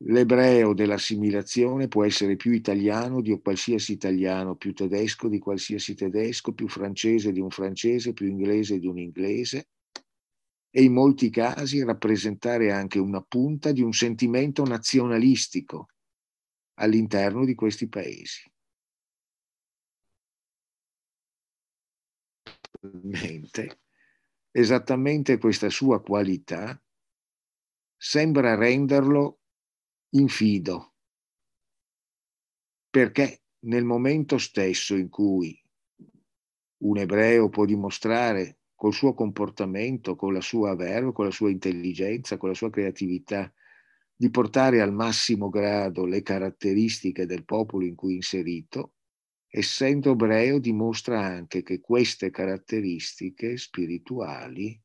L'ebreo 0.00 0.74
dell'assimilazione 0.74 1.88
può 1.88 2.04
essere 2.04 2.36
più 2.36 2.52
italiano 2.52 3.22
di 3.22 3.38
qualsiasi 3.40 3.92
italiano, 3.92 4.54
più 4.54 4.74
tedesco 4.74 5.26
di 5.26 5.38
qualsiasi 5.38 5.94
tedesco, 5.94 6.52
più 6.52 6.68
francese 6.68 7.32
di 7.32 7.40
un 7.40 7.50
francese, 7.50 8.12
più 8.12 8.28
inglese 8.28 8.78
di 8.78 8.86
un 8.86 8.98
inglese 8.98 9.68
e 10.70 10.82
in 10.82 10.92
molti 10.92 11.30
casi 11.30 11.82
rappresentare 11.82 12.70
anche 12.70 12.98
una 12.98 13.22
punta 13.22 13.72
di 13.72 13.80
un 13.80 13.92
sentimento 13.92 14.62
nazionalistico 14.64 15.86
all'interno 16.74 17.46
di 17.46 17.54
questi 17.54 17.88
paesi. 17.88 18.42
Esattamente 24.50 25.38
questa 25.38 25.70
sua 25.70 26.02
qualità 26.02 26.78
sembra 27.96 28.54
renderlo 28.54 29.38
infido, 30.18 30.94
perché 32.88 33.42
nel 33.66 33.84
momento 33.84 34.38
stesso 34.38 34.94
in 34.94 35.08
cui 35.08 35.60
un 36.78 36.98
ebreo 36.98 37.48
può 37.48 37.64
dimostrare 37.64 38.60
col 38.74 38.92
suo 38.92 39.14
comportamento, 39.14 40.16
con 40.16 40.32
la 40.32 40.40
sua 40.40 40.74
verve, 40.74 41.12
con 41.12 41.24
la 41.24 41.30
sua 41.30 41.50
intelligenza, 41.50 42.36
con 42.36 42.50
la 42.50 42.54
sua 42.54 42.70
creatività, 42.70 43.52
di 44.14 44.30
portare 44.30 44.80
al 44.80 44.92
massimo 44.92 45.48
grado 45.50 46.06
le 46.06 46.22
caratteristiche 46.22 47.26
del 47.26 47.44
popolo 47.44 47.84
in 47.84 47.94
cui 47.94 48.12
è 48.12 48.16
inserito, 48.16 48.94
essendo 49.48 50.12
ebreo 50.12 50.58
dimostra 50.58 51.20
anche 51.20 51.62
che 51.62 51.80
queste 51.80 52.30
caratteristiche 52.30 53.56
spirituali 53.58 54.80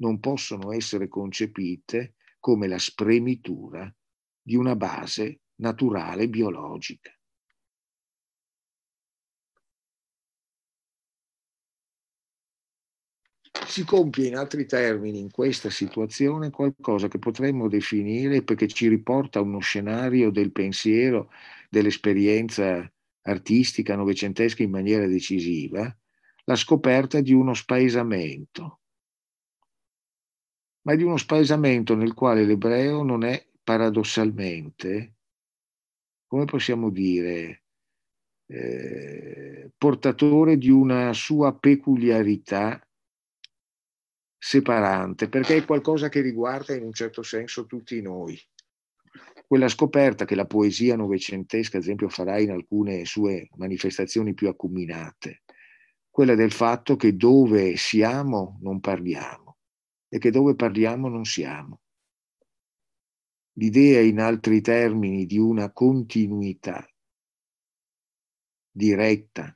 non 0.00 0.20
possono 0.20 0.72
essere 0.72 1.08
concepite 1.08 2.14
come 2.38 2.68
la 2.68 2.78
spremitura 2.78 3.92
di 4.48 4.56
una 4.56 4.76
base 4.76 5.40
naturale 5.56 6.26
biologica. 6.26 7.12
Si 13.66 13.84
compie 13.84 14.28
in 14.28 14.36
altri 14.36 14.64
termini 14.64 15.18
in 15.18 15.30
questa 15.30 15.68
situazione 15.68 16.48
qualcosa 16.48 17.08
che 17.08 17.18
potremmo 17.18 17.68
definire, 17.68 18.42
perché 18.42 18.68
ci 18.68 18.88
riporta 18.88 19.38
a 19.38 19.42
uno 19.42 19.58
scenario 19.58 20.30
del 20.30 20.50
pensiero, 20.50 21.30
dell'esperienza 21.68 22.90
artistica 23.20 23.96
novecentesca 23.96 24.62
in 24.62 24.70
maniera 24.70 25.06
decisiva, 25.06 25.94
la 26.44 26.56
scoperta 26.56 27.20
di 27.20 27.34
uno 27.34 27.52
spaesamento, 27.52 28.80
ma 30.86 30.94
di 30.94 31.02
uno 31.02 31.18
spaesamento 31.18 31.94
nel 31.94 32.14
quale 32.14 32.46
l'ebreo 32.46 33.02
non 33.02 33.24
è 33.24 33.46
paradossalmente, 33.68 35.16
come 36.26 36.46
possiamo 36.46 36.88
dire, 36.88 37.64
eh, 38.46 39.70
portatore 39.76 40.56
di 40.56 40.70
una 40.70 41.12
sua 41.12 41.54
peculiarità 41.54 42.82
separante, 44.38 45.28
perché 45.28 45.58
è 45.58 45.66
qualcosa 45.66 46.08
che 46.08 46.22
riguarda 46.22 46.74
in 46.74 46.82
un 46.82 46.94
certo 46.94 47.22
senso 47.22 47.66
tutti 47.66 48.00
noi. 48.00 48.40
Quella 49.46 49.68
scoperta 49.68 50.24
che 50.24 50.34
la 50.34 50.46
poesia 50.46 50.96
novecentesca, 50.96 51.76
ad 51.76 51.82
esempio, 51.82 52.08
farà 52.08 52.38
in 52.38 52.52
alcune 52.52 53.04
sue 53.04 53.50
manifestazioni 53.56 54.32
più 54.32 54.48
accuminate, 54.48 55.42
quella 56.08 56.34
del 56.34 56.52
fatto 56.52 56.96
che 56.96 57.14
dove 57.16 57.76
siamo 57.76 58.58
non 58.62 58.80
parliamo 58.80 59.58
e 60.08 60.18
che 60.18 60.30
dove 60.30 60.54
parliamo 60.54 61.10
non 61.10 61.26
siamo 61.26 61.80
l'idea 63.58 64.00
in 64.00 64.20
altri 64.20 64.60
termini 64.60 65.26
di 65.26 65.36
una 65.36 65.72
continuità 65.72 66.88
diretta 68.70 69.52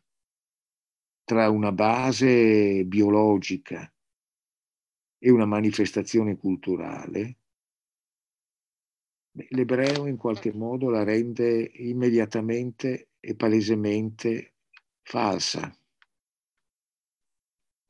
tra 1.25 1.49
una 1.49 1.71
base 1.71 2.85
biologica 2.85 3.91
e 5.19 5.31
una 5.31 5.47
manifestazione 5.47 6.37
culturale, 6.37 7.39
l'ebreo 9.51 10.07
in 10.09 10.17
qualche 10.17 10.53
modo 10.53 10.91
la 10.91 11.05
rende 11.05 11.71
immediatamente 11.75 13.11
e 13.21 13.37
palesemente 13.37 14.57
falsa, 15.03 15.73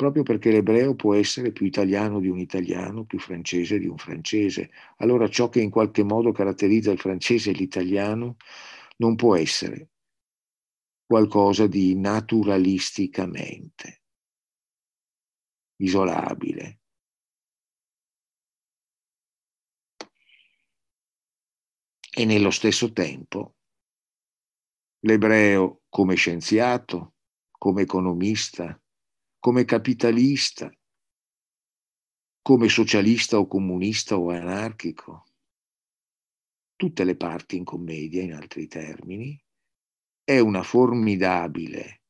proprio 0.03 0.25
perché 0.25 0.51
l'ebreo 0.51 0.97
può 0.97 1.15
essere 1.15 1.53
più 1.53 1.65
italiano 1.65 2.19
di 2.19 2.27
un 2.27 2.41
italiano, 2.41 3.05
più 3.05 3.21
francese 3.21 3.79
di 3.79 3.87
un 3.87 3.97
francese. 3.97 4.73
Allora 4.97 5.29
ciò 5.29 5.49
che 5.49 5.61
in 5.61 5.71
qualche 5.71 6.03
modo 6.03 6.33
caratterizza 6.33 6.91
il 6.91 6.99
francese 6.99 7.51
e 7.51 7.53
l'italiano 7.53 8.35
non 8.97 9.15
può 9.15 9.37
essere 9.37 9.91
qualcosa 11.07 11.69
di 11.69 11.95
naturalisticamente 11.95 14.03
isolabile. 15.77 16.81
E 22.11 22.25
nello 22.25 22.51
stesso 22.51 22.93
tempo 22.93 23.55
l'ebreo 25.05 25.83
come 25.89 26.17
scienziato, 26.17 27.15
come 27.53 27.83
economista, 27.83 28.82
come 29.43 29.65
capitalista, 29.65 30.73
come 32.43 32.69
socialista 32.69 33.41
o 33.41 33.49
comunista 33.49 34.17
o 34.17 34.31
anarchico, 34.31 35.25
tutte 36.77 37.03
le 37.03 37.17
parti 37.17 37.57
in 37.57 37.65
commedia, 37.65 38.23
in 38.23 38.35
altri 38.35 38.69
termini, 38.69 39.37
è 40.23 40.39
una 40.39 40.63
formidabile 40.63 42.03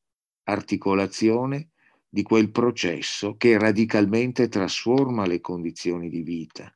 articolazione 0.43 1.71
di 2.07 2.21
quel 2.21 2.51
processo 2.51 3.35
che 3.35 3.57
radicalmente 3.57 4.47
trasforma 4.47 5.25
le 5.25 5.41
condizioni 5.41 6.09
di 6.09 6.21
vita 6.21 6.71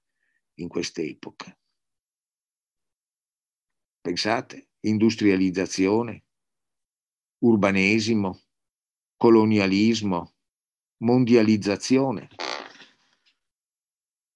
in 0.56 0.68
quest'epoca. 0.70 1.56
Pensate, 4.02 4.70
industrializzazione, 4.80 6.26
urbanesimo, 7.44 8.42
colonialismo, 9.16 10.32
mondializzazione, 11.00 12.30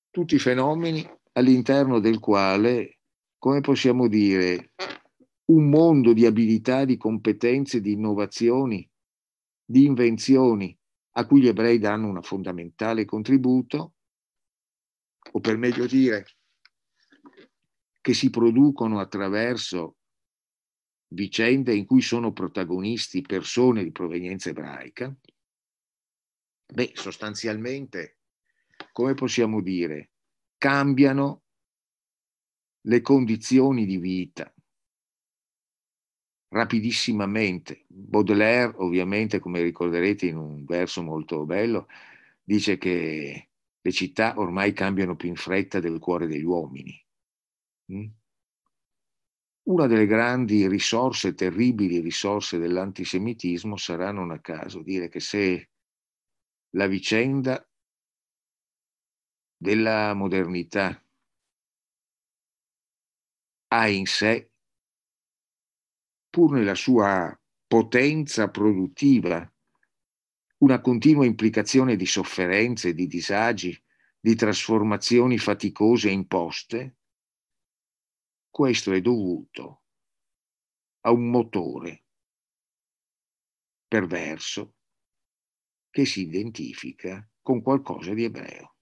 tutti 0.09 0.37
fenomeni 0.37 1.07
all'interno 1.33 1.99
del 1.99 2.19
quale, 2.19 2.99
come 3.37 3.61
possiamo 3.61 4.07
dire, 4.07 4.73
un 5.45 5.69
mondo 5.69 6.13
di 6.13 6.25
abilità, 6.25 6.85
di 6.85 6.97
competenze, 6.97 7.81
di 7.81 7.93
innovazioni, 7.93 8.87
di 9.63 9.85
invenzioni 9.85 10.77
a 11.15 11.25
cui 11.25 11.41
gli 11.41 11.47
ebrei 11.47 11.79
danno 11.79 12.09
un 12.09 12.21
fondamentale 12.21 13.05
contributo, 13.05 13.93
o 15.31 15.39
per 15.39 15.57
meglio 15.57 15.85
dire, 15.85 16.25
che 18.01 18.13
si 18.13 18.29
producono 18.29 18.99
attraverso 18.99 19.97
vicende 21.13 21.75
in 21.75 21.85
cui 21.85 22.01
sono 22.01 22.31
protagonisti 22.31 23.21
persone 23.21 23.83
di 23.83 23.91
provenienza 23.91 24.49
ebraica, 24.49 25.13
beh, 26.71 26.91
sostanzialmente, 26.95 28.19
come 28.91 29.13
possiamo 29.13 29.61
dire, 29.61 30.11
cambiano 30.57 31.43
le 32.85 33.01
condizioni 33.01 33.85
di 33.85 33.97
vita 33.97 34.51
rapidissimamente. 36.49 37.85
Baudelaire, 37.87 38.73
ovviamente, 38.77 39.39
come 39.39 39.61
ricorderete 39.61 40.25
in 40.25 40.37
un 40.37 40.65
verso 40.65 41.01
molto 41.01 41.45
bello, 41.45 41.87
dice 42.41 42.77
che 42.77 43.49
le 43.81 43.91
città 43.91 44.37
ormai 44.37 44.73
cambiano 44.73 45.15
più 45.15 45.29
in 45.29 45.35
fretta 45.35 45.79
del 45.79 45.99
cuore 45.99 46.27
degli 46.27 46.43
uomini. 46.43 47.05
Mm? 47.91 48.07
Una 49.63 49.87
delle 49.87 50.07
grandi 50.07 50.67
risorse, 50.67 51.33
terribili 51.33 51.99
risorse 51.99 52.57
dell'antisemitismo 52.57 53.77
sarà 53.77 54.11
non 54.11 54.31
a 54.31 54.39
caso 54.39 54.81
dire 54.81 55.07
che 55.07 55.19
se 55.19 55.69
la 56.71 56.87
vicenda 56.87 57.67
della 59.57 60.13
modernità 60.13 61.05
ha 63.73 63.87
in 63.87 64.05
sé, 64.05 64.51
pur 66.29 66.51
nella 66.53 66.75
sua 66.75 67.37
potenza 67.67 68.49
produttiva, 68.49 69.49
una 70.57 70.81
continua 70.81 71.25
implicazione 71.25 71.95
di 71.95 72.05
sofferenze, 72.05 72.93
di 72.93 73.07
disagi, 73.07 73.81
di 74.19 74.35
trasformazioni 74.35 75.37
faticose 75.37 76.09
e 76.09 76.11
imposte, 76.11 76.97
questo 78.49 78.91
è 78.91 79.01
dovuto 79.01 79.83
a 81.01 81.11
un 81.11 81.29
motore 81.29 82.05
perverso 83.87 84.75
che 85.91 86.05
si 86.05 86.21
identifica 86.21 87.27
con 87.41 87.61
qualcosa 87.61 88.13
di 88.13 88.23
ebreo. 88.23 88.75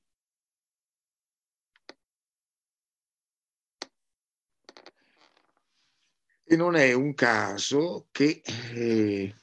E 6.44 6.56
non 6.56 6.76
è 6.76 6.94
un 6.94 7.14
caso 7.14 8.08
che 8.12 8.42
eh, 8.74 9.36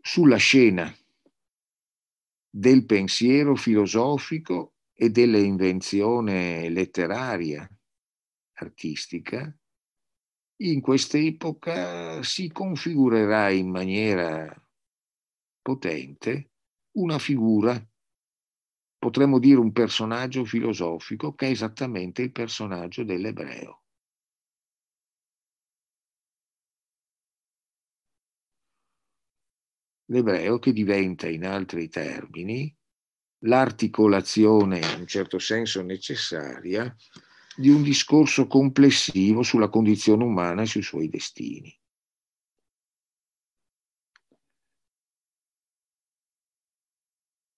sulla 0.00 0.36
scena 0.36 0.94
del 2.50 2.84
pensiero 2.84 3.54
filosofico 3.54 4.74
e 4.92 5.10
dell'invenzione 5.10 6.68
letteraria, 6.68 7.66
artistica, 8.54 9.54
in 10.56 10.80
quest'epoca 10.80 12.22
si 12.22 12.50
configurerà 12.52 13.50
in 13.50 13.70
maniera 13.70 14.54
potente 15.62 16.50
una 16.96 17.18
figura, 17.18 17.80
potremmo 18.98 19.38
dire 19.38 19.58
un 19.58 19.72
personaggio 19.72 20.44
filosofico, 20.44 21.34
che 21.34 21.46
è 21.46 21.50
esattamente 21.50 22.22
il 22.22 22.32
personaggio 22.32 23.04
dell'ebreo. 23.04 23.84
L'ebreo 30.06 30.58
che 30.58 30.72
diventa 30.72 31.28
in 31.28 31.46
altri 31.46 31.88
termini 31.88 32.76
l'articolazione 33.44 34.78
in 34.78 35.00
un 35.00 35.06
certo 35.06 35.38
senso 35.38 35.82
necessaria 35.82 36.94
di 37.56 37.70
un 37.70 37.82
discorso 37.82 38.46
complessivo 38.46 39.42
sulla 39.42 39.68
condizione 39.68 40.24
umana 40.24 40.62
e 40.62 40.66
sui 40.66 40.82
suoi 40.82 41.08
destini. 41.08 41.81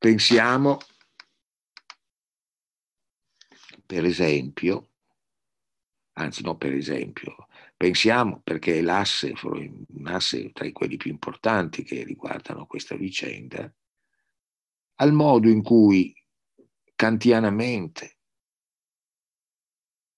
Pensiamo, 0.04 0.76
per 3.86 4.04
esempio, 4.04 4.90
anzi 6.18 6.42
no 6.42 6.58
per 6.58 6.74
esempio, 6.74 7.48
pensiamo 7.74 8.42
perché 8.42 8.80
è 8.80 8.82
l'asse, 8.82 9.32
un 9.44 10.06
asse 10.06 10.52
tra 10.52 10.70
quelli 10.72 10.98
più 10.98 11.10
importanti 11.10 11.84
che 11.84 12.04
riguardano 12.04 12.66
questa 12.66 12.96
vicenda, 12.96 13.74
al 14.96 15.12
modo 15.14 15.48
in 15.48 15.62
cui 15.62 16.14
kantianamente 16.94 18.18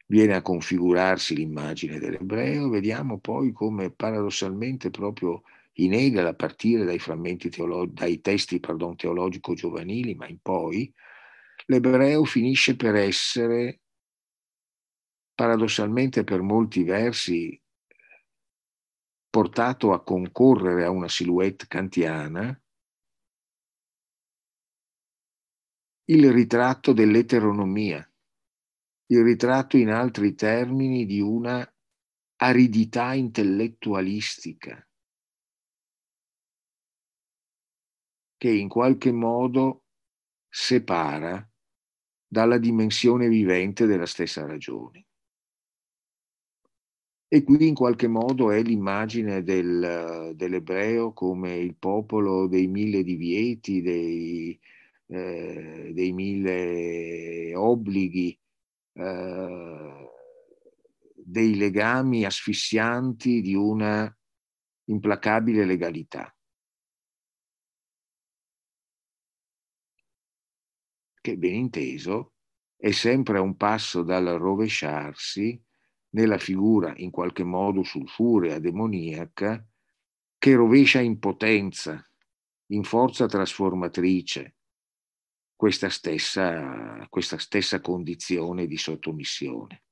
viene 0.06 0.34
a 0.34 0.42
configurarsi 0.42 1.36
l'immagine 1.36 2.00
dell'ebreo, 2.00 2.70
vediamo 2.70 3.20
poi 3.20 3.52
come 3.52 3.92
paradossalmente 3.92 4.90
proprio 4.90 5.42
in 5.78 5.92
Hegel, 5.92 6.26
a 6.26 6.34
partire 6.34 6.84
dai 6.84 6.98
teolo- 7.50 7.86
dai 7.86 8.20
testi 8.20 8.60
pardon, 8.60 8.96
teologico-giovanili, 8.96 10.14
ma 10.14 10.26
in 10.26 10.38
poi, 10.40 10.92
l'ebreo 11.66 12.24
finisce 12.24 12.76
per 12.76 12.94
essere 12.94 13.80
paradossalmente 15.34 16.24
per 16.24 16.40
molti 16.40 16.82
versi 16.82 17.60
portato 19.28 19.92
a 19.92 20.02
concorrere 20.02 20.84
a 20.84 20.90
una 20.90 21.08
silhouette 21.08 21.66
kantiana 21.66 22.58
il 26.08 26.32
ritratto 26.32 26.92
dell'eteronomia, 26.92 28.08
il 29.08 29.22
ritratto 29.22 29.76
in 29.76 29.90
altri 29.90 30.34
termini 30.34 31.04
di 31.04 31.20
una 31.20 31.68
aridità 32.36 33.12
intellettualistica 33.12 34.86
che 38.36 38.50
in 38.50 38.68
qualche 38.68 39.12
modo 39.12 39.84
separa 40.48 41.48
dalla 42.26 42.58
dimensione 42.58 43.28
vivente 43.28 43.86
della 43.86 44.06
stessa 44.06 44.46
ragione. 44.46 45.06
E 47.28 47.42
qui 47.42 47.66
in 47.66 47.74
qualche 47.74 48.06
modo 48.06 48.52
è 48.52 48.62
l'immagine 48.62 49.42
del, 49.42 50.32
dell'ebreo 50.34 51.12
come 51.12 51.56
il 51.56 51.76
popolo 51.76 52.46
dei 52.46 52.68
mille 52.68 53.02
divieti, 53.02 53.82
dei, 53.82 54.58
eh, 55.06 55.90
dei 55.92 56.12
mille 56.12 57.52
obblighi, 57.54 58.38
eh, 58.92 60.10
dei 61.14 61.56
legami 61.56 62.24
asfissianti 62.24 63.40
di 63.40 63.54
una 63.54 64.10
implacabile 64.84 65.64
legalità. 65.64 66.35
Che 71.26 71.36
ben 71.36 71.54
inteso 71.54 72.34
è 72.76 72.92
sempre 72.92 73.38
a 73.38 73.40
un 73.40 73.56
passo 73.56 74.04
dal 74.04 74.26
rovesciarsi 74.38 75.60
nella 76.10 76.38
figura 76.38 76.92
in 76.98 77.10
qualche 77.10 77.42
modo 77.42 77.82
sulfurea, 77.82 78.60
demoniaca, 78.60 79.66
che 80.38 80.54
rovescia 80.54 81.00
in 81.00 81.18
potenza, 81.18 82.00
in 82.66 82.84
forza 82.84 83.26
trasformatrice, 83.26 84.54
questa 85.56 85.88
stessa, 85.88 87.04
questa 87.08 87.38
stessa 87.38 87.80
condizione 87.80 88.68
di 88.68 88.76
sottomissione. 88.76 89.82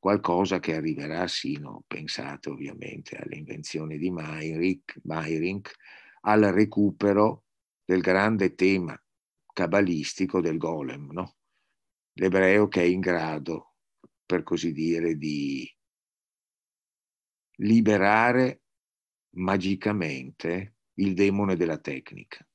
Qualcosa 0.00 0.58
che 0.58 0.74
arriverà 0.74 1.28
sino, 1.28 1.84
pensate 1.86 2.50
ovviamente 2.50 3.16
all'invenzione 3.16 3.98
di 3.98 4.10
Meyrink, 4.10 5.76
al 6.22 6.40
recupero 6.40 7.44
del 7.84 8.00
grande 8.00 8.56
tema 8.56 9.00
cabalistico 9.52 10.40
del 10.40 10.58
golem, 10.58 11.10
no? 11.12 11.36
l'ebreo 12.14 12.68
che 12.68 12.82
è 12.82 12.84
in 12.84 13.00
grado, 13.00 13.74
per 14.24 14.42
così 14.42 14.72
dire, 14.72 15.16
di 15.16 15.70
liberare 17.56 18.62
magicamente 19.36 20.76
il 20.94 21.14
demone 21.14 21.56
della 21.56 21.78
tecnica. 21.78 22.46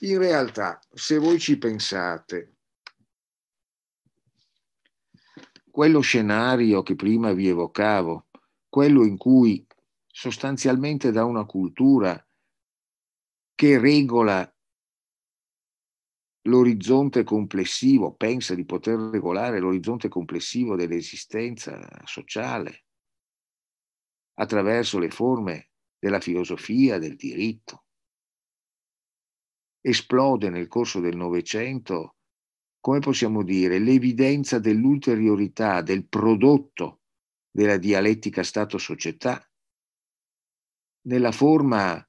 In 0.00 0.18
realtà, 0.18 0.78
se 0.92 1.18
voi 1.18 1.38
ci 1.38 1.56
pensate, 1.56 2.56
quello 5.70 6.00
scenario 6.00 6.82
che 6.82 6.94
prima 6.94 7.32
vi 7.32 7.48
evocavo, 7.48 8.28
quello 8.68 9.04
in 9.04 9.16
cui 9.16 9.66
sostanzialmente 10.06 11.10
da 11.12 11.24
una 11.24 11.44
cultura 11.44 12.25
che 13.56 13.78
regola 13.78 14.48
l'orizzonte 16.42 17.24
complessivo, 17.24 18.14
pensa 18.14 18.54
di 18.54 18.64
poter 18.64 18.98
regolare 18.98 19.58
l'orizzonte 19.58 20.08
complessivo 20.08 20.76
dell'esistenza 20.76 21.80
sociale 22.04 22.84
attraverso 24.34 24.98
le 24.98 25.10
forme 25.10 25.70
della 25.98 26.20
filosofia, 26.20 26.98
del 26.98 27.16
diritto. 27.16 27.86
Esplode 29.80 30.50
nel 30.50 30.68
corso 30.68 31.00
del 31.00 31.16
Novecento, 31.16 32.16
come 32.78 32.98
possiamo 32.98 33.42
dire, 33.42 33.78
l'evidenza 33.78 34.58
dell'ulteriorità 34.58 35.80
del 35.80 36.06
prodotto 36.06 37.00
della 37.50 37.78
dialettica 37.78 38.42
Stato-società 38.42 39.50
nella 41.06 41.32
forma, 41.32 42.06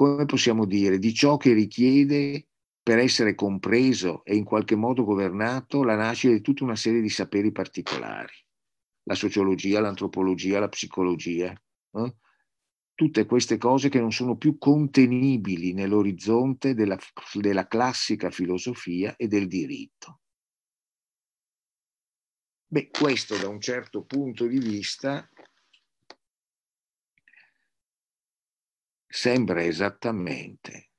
come 0.00 0.24
possiamo 0.24 0.64
dire, 0.64 0.98
di 0.98 1.12
ciò 1.12 1.36
che 1.36 1.52
richiede 1.52 2.46
per 2.82 2.96
essere 2.96 3.34
compreso 3.34 4.24
e 4.24 4.34
in 4.34 4.44
qualche 4.44 4.74
modo 4.74 5.04
governato 5.04 5.82
la 5.82 5.94
nascita 5.94 6.32
di 6.32 6.40
tutta 6.40 6.64
una 6.64 6.74
serie 6.74 7.02
di 7.02 7.10
saperi 7.10 7.52
particolari. 7.52 8.32
La 9.02 9.14
sociologia, 9.14 9.78
l'antropologia, 9.78 10.58
la 10.58 10.70
psicologia. 10.70 11.52
Eh? 11.52 12.14
Tutte 12.94 13.26
queste 13.26 13.58
cose 13.58 13.90
che 13.90 14.00
non 14.00 14.10
sono 14.10 14.38
più 14.38 14.56
contenibili 14.56 15.74
nell'orizzonte 15.74 16.72
della, 16.72 16.96
della 17.34 17.66
classica 17.66 18.30
filosofia 18.30 19.14
e 19.16 19.28
del 19.28 19.48
diritto. 19.48 20.20
Beh, 22.68 22.88
questo 22.88 23.36
da 23.36 23.48
un 23.48 23.60
certo 23.60 24.04
punto 24.04 24.46
di 24.46 24.60
vista 24.60 25.28
sembra 29.12 29.64
esattamente, 29.64 30.92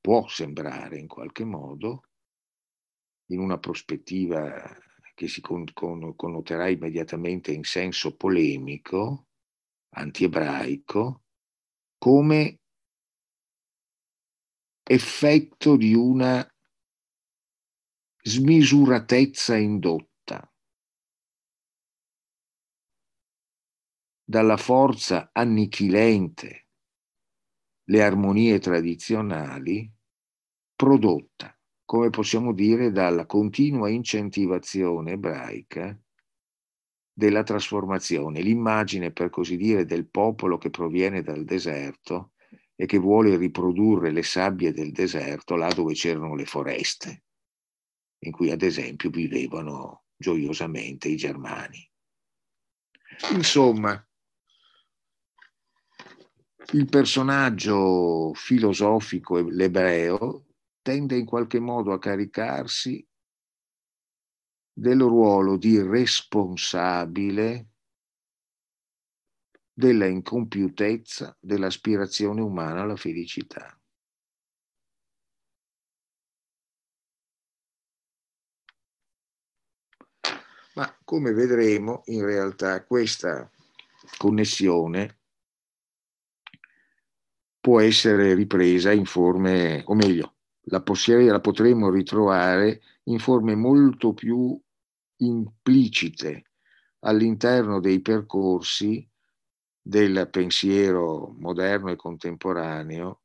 può 0.00 0.28
sembrare 0.28 0.98
in 0.98 1.08
qualche 1.08 1.44
modo, 1.44 2.10
in 3.30 3.40
una 3.40 3.58
prospettiva 3.58 4.72
che 5.14 5.26
si 5.26 5.40
con, 5.40 5.64
con, 5.72 6.14
connoterà 6.14 6.68
immediatamente 6.68 7.50
in 7.50 7.64
senso 7.64 8.14
polemico, 8.14 9.26
antiebraico, 9.96 11.24
come 11.98 12.60
effetto 14.84 15.76
di 15.76 15.92
una 15.94 16.48
smisuratezza 18.22 19.56
indotta 19.56 20.15
dalla 24.28 24.56
forza 24.56 25.30
annichilente 25.32 26.66
le 27.84 28.02
armonie 28.02 28.58
tradizionali 28.58 29.88
prodotta, 30.74 31.56
come 31.84 32.10
possiamo 32.10 32.52
dire, 32.52 32.90
dalla 32.90 33.24
continua 33.24 33.88
incentivazione 33.88 35.12
ebraica 35.12 35.96
della 37.12 37.44
trasformazione, 37.44 38.42
l'immagine, 38.42 39.12
per 39.12 39.30
così 39.30 39.56
dire, 39.56 39.84
del 39.84 40.08
popolo 40.08 40.58
che 40.58 40.70
proviene 40.70 41.22
dal 41.22 41.44
deserto 41.44 42.32
e 42.74 42.84
che 42.84 42.98
vuole 42.98 43.36
riprodurre 43.36 44.10
le 44.10 44.24
sabbie 44.24 44.72
del 44.72 44.90
deserto 44.90 45.54
là 45.54 45.68
dove 45.68 45.94
c'erano 45.94 46.34
le 46.34 46.46
foreste, 46.46 47.22
in 48.24 48.32
cui 48.32 48.50
ad 48.50 48.62
esempio 48.62 49.08
vivevano 49.08 50.06
gioiosamente 50.16 51.08
i 51.08 51.16
germani. 51.16 51.88
Insomma, 53.30 54.05
il 56.72 56.88
personaggio 56.88 58.32
filosofico 58.34 59.38
l'ebreo 59.38 60.46
tende 60.82 61.16
in 61.16 61.24
qualche 61.24 61.60
modo 61.60 61.92
a 61.92 61.98
caricarsi 61.98 63.06
del 64.72 65.00
ruolo 65.00 65.56
di 65.56 65.80
responsabile 65.80 67.68
della 69.72 70.06
incompiutezza 70.06 71.36
dell'aspirazione 71.40 72.40
umana 72.40 72.82
alla 72.82 72.96
felicità. 72.96 73.78
Ma 80.74 80.98
come 81.04 81.32
vedremo, 81.32 82.02
in 82.06 82.24
realtà 82.24 82.84
questa 82.84 83.50
connessione 84.18 85.20
può 87.66 87.80
essere 87.80 88.32
ripresa 88.34 88.92
in 88.92 89.06
forme, 89.06 89.82
o 89.86 89.94
meglio, 89.96 90.36
la, 90.66 90.84
la 90.84 91.40
potremo 91.40 91.90
ritrovare 91.90 92.80
in 93.06 93.18
forme 93.18 93.56
molto 93.56 94.14
più 94.14 94.56
implicite 95.16 96.44
all'interno 97.00 97.80
dei 97.80 98.00
percorsi 98.00 99.04
del 99.82 100.28
pensiero 100.30 101.34
moderno 101.40 101.90
e 101.90 101.96
contemporaneo, 101.96 103.22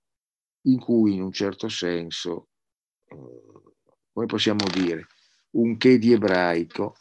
in 0.61 0.79
cui 0.79 1.13
in 1.13 1.21
un 1.21 1.31
certo 1.31 1.69
senso, 1.69 2.49
eh, 3.09 3.15
come 4.11 4.25
possiamo 4.25 4.65
dire, 4.73 5.05
un 5.51 5.77
che 5.77 5.99
di 5.99 6.13
ebraico 6.13 6.95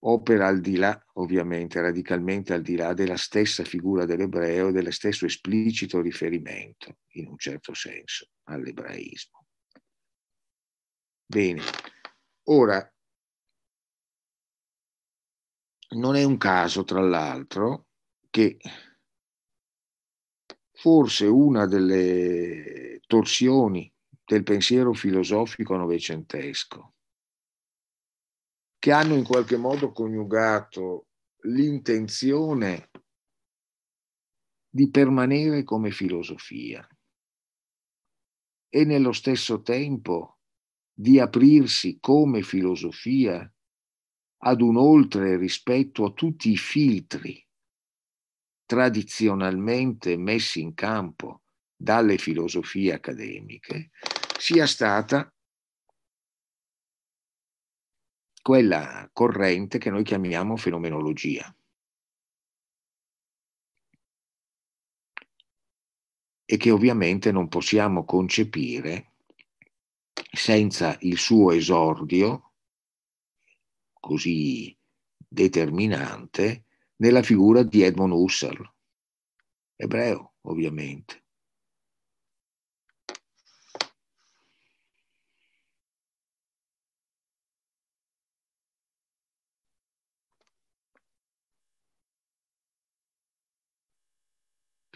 opera 0.00 0.46
al 0.46 0.60
di 0.60 0.76
là, 0.76 0.98
ovviamente, 1.14 1.80
radicalmente 1.80 2.52
al 2.52 2.62
di 2.62 2.76
là 2.76 2.92
della 2.92 3.16
stessa 3.16 3.64
figura 3.64 4.04
dell'ebreo 4.04 4.68
e 4.68 4.72
dello 4.72 4.90
stesso 4.90 5.26
esplicito 5.26 6.00
riferimento, 6.00 6.98
in 7.14 7.28
un 7.28 7.38
certo 7.38 7.74
senso, 7.74 8.28
all'ebraismo. 8.44 9.46
Bene, 11.24 11.62
ora, 12.44 12.94
non 15.96 16.14
è 16.14 16.24
un 16.24 16.36
caso, 16.36 16.84
tra 16.84 17.00
l'altro, 17.00 17.86
che 18.30 18.58
forse 20.72 21.26
una 21.26 21.66
delle 21.66 23.00
torsioni 23.06 23.90
del 24.24 24.42
pensiero 24.42 24.92
filosofico 24.92 25.76
novecentesco 25.76 26.95
che 28.86 28.92
hanno 28.92 29.14
in 29.14 29.24
qualche 29.24 29.56
modo 29.56 29.90
coniugato 29.90 31.08
l'intenzione 31.46 32.90
di 34.70 34.88
permanere 34.90 35.64
come 35.64 35.90
filosofia 35.90 36.86
e 38.68 38.84
nello 38.84 39.10
stesso 39.10 39.62
tempo 39.62 40.38
di 40.92 41.18
aprirsi 41.18 41.98
come 41.98 42.42
filosofia 42.42 43.52
ad 44.44 44.60
un 44.60 44.76
oltre 44.76 45.36
rispetto 45.36 46.04
a 46.04 46.12
tutti 46.12 46.52
i 46.52 46.56
filtri 46.56 47.44
tradizionalmente 48.66 50.16
messi 50.16 50.60
in 50.60 50.74
campo 50.74 51.42
dalle 51.76 52.18
filosofie 52.18 52.92
accademiche, 52.92 53.90
sia 54.38 54.68
stata 54.68 55.28
quella 58.46 59.10
corrente 59.12 59.76
che 59.76 59.90
noi 59.90 60.04
chiamiamo 60.04 60.56
fenomenologia. 60.56 61.52
e 66.48 66.56
che 66.56 66.70
ovviamente 66.70 67.32
non 67.32 67.48
possiamo 67.48 68.04
concepire 68.04 69.14
senza 70.30 70.96
il 71.00 71.18
suo 71.18 71.50
esordio 71.50 72.52
così 73.98 74.78
determinante 75.26 76.66
nella 76.98 77.24
figura 77.24 77.64
di 77.64 77.82
Edmund 77.82 78.12
Husserl, 78.12 78.72
ebreo 79.74 80.34
ovviamente. 80.42 81.25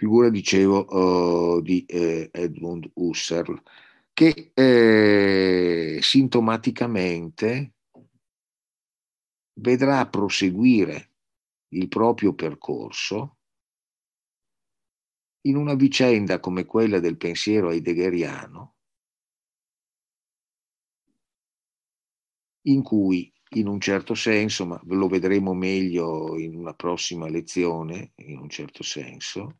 Figura, 0.00 0.30
dicevo, 0.30 1.56
uh, 1.56 1.60
di 1.60 1.84
eh, 1.84 2.30
Edmund 2.32 2.90
Husserl, 2.94 3.62
che 4.14 4.50
eh, 4.54 5.98
sintomaticamente 6.00 7.74
vedrà 9.60 10.08
proseguire 10.08 11.10
il 11.74 11.88
proprio 11.88 12.32
percorso 12.32 13.36
in 15.42 15.56
una 15.56 15.74
vicenda 15.74 16.40
come 16.40 16.64
quella 16.64 16.98
del 16.98 17.18
pensiero 17.18 17.70
heideggeriano, 17.70 18.76
in 22.62 22.82
cui 22.82 23.30
in 23.56 23.66
un 23.66 23.80
certo 23.80 24.14
senso, 24.14 24.64
ma 24.64 24.80
lo 24.84 25.08
vedremo 25.08 25.52
meglio 25.52 26.38
in 26.38 26.54
una 26.54 26.72
prossima 26.72 27.28
lezione, 27.28 28.12
in 28.16 28.38
un 28.38 28.48
certo 28.48 28.82
senso, 28.82 29.58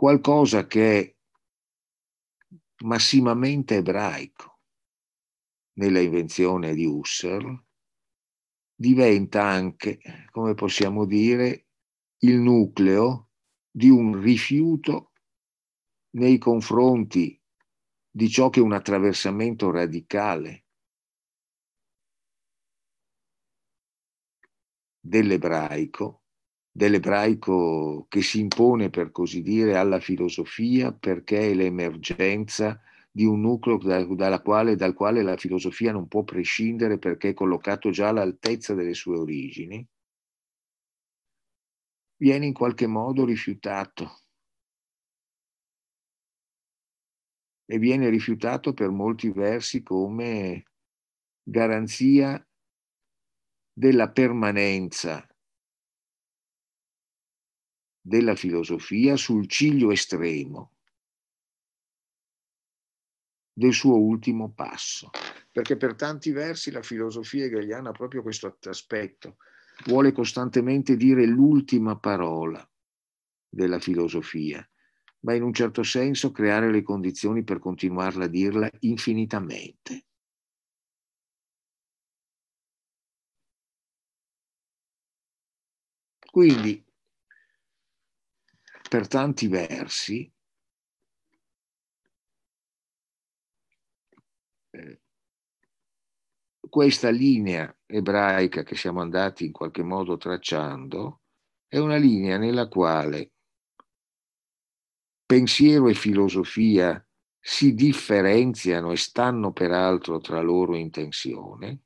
qualcosa 0.00 0.66
che 0.66 0.98
è 0.98 1.16
massimamente 2.84 3.74
ebraico 3.74 4.60
nella 5.74 6.00
invenzione 6.00 6.72
di 6.72 6.86
Husserl, 6.86 7.66
diventa 8.74 9.44
anche, 9.44 10.00
come 10.30 10.54
possiamo 10.54 11.04
dire, 11.04 11.66
il 12.20 12.38
nucleo 12.38 13.28
di 13.70 13.90
un 13.90 14.18
rifiuto 14.18 15.12
nei 16.14 16.38
confronti 16.38 17.38
di 18.10 18.28
ciò 18.30 18.48
che 18.48 18.60
è 18.60 18.62
un 18.62 18.72
attraversamento 18.72 19.70
radicale 19.70 20.64
dell'ebraico 24.98 26.19
dell'ebraico 26.72 28.06
che 28.08 28.22
si 28.22 28.40
impone, 28.40 28.90
per 28.90 29.10
così 29.10 29.42
dire, 29.42 29.76
alla 29.76 30.00
filosofia 30.00 30.92
perché 30.92 31.50
è 31.50 31.54
l'emergenza 31.54 32.80
di 33.10 33.24
un 33.24 33.40
nucleo 33.40 33.76
da, 33.78 34.40
quale, 34.40 34.76
dal 34.76 34.94
quale 34.94 35.22
la 35.22 35.36
filosofia 35.36 35.92
non 35.92 36.06
può 36.06 36.22
prescindere 36.22 36.98
perché 36.98 37.30
è 37.30 37.34
collocato 37.34 37.90
già 37.90 38.08
all'altezza 38.08 38.74
delle 38.74 38.94
sue 38.94 39.18
origini, 39.18 39.86
viene 42.16 42.46
in 42.46 42.52
qualche 42.52 42.86
modo 42.86 43.24
rifiutato. 43.24 44.18
E 47.66 47.78
viene 47.78 48.08
rifiutato 48.08 48.72
per 48.72 48.90
molti 48.90 49.30
versi 49.30 49.82
come 49.82 50.64
garanzia 51.42 52.44
della 53.72 54.10
permanenza 54.10 55.29
della 58.00 58.34
filosofia 58.34 59.16
sul 59.16 59.46
ciglio 59.46 59.90
estremo 59.90 60.72
del 63.52 63.74
suo 63.74 63.96
ultimo 63.96 64.52
passo. 64.52 65.10
Perché 65.52 65.76
per 65.76 65.94
tanti 65.94 66.30
versi 66.30 66.70
la 66.70 66.82
filosofia 66.82 67.44
hegeliana 67.44 67.90
ha 67.90 67.92
proprio 67.92 68.22
questo 68.22 68.56
aspetto. 68.64 69.36
Vuole 69.84 70.12
costantemente 70.12 70.96
dire 70.96 71.26
l'ultima 71.26 71.98
parola 71.98 72.66
della 73.48 73.78
filosofia, 73.78 74.66
ma 75.20 75.34
in 75.34 75.42
un 75.42 75.52
certo 75.52 75.82
senso 75.82 76.30
creare 76.30 76.70
le 76.70 76.82
condizioni 76.82 77.42
per 77.42 77.58
continuarla 77.58 78.24
a 78.24 78.28
dirla 78.28 78.70
infinitamente. 78.80 80.04
Quindi 86.30 86.82
per 88.90 89.06
tanti 89.06 89.46
versi 89.46 90.28
eh, 94.70 95.00
questa 96.58 97.08
linea 97.08 97.72
ebraica 97.86 98.64
che 98.64 98.74
siamo 98.74 99.00
andati 99.00 99.44
in 99.44 99.52
qualche 99.52 99.84
modo 99.84 100.16
tracciando 100.16 101.20
è 101.68 101.78
una 101.78 101.94
linea 101.94 102.36
nella 102.36 102.66
quale 102.66 103.30
pensiero 105.24 105.86
e 105.86 105.94
filosofia 105.94 107.00
si 107.38 107.74
differenziano 107.74 108.90
e 108.90 108.96
stanno 108.96 109.52
peraltro 109.52 110.18
tra 110.18 110.40
loro 110.40 110.74
in 110.74 110.90
tensione 110.90 111.82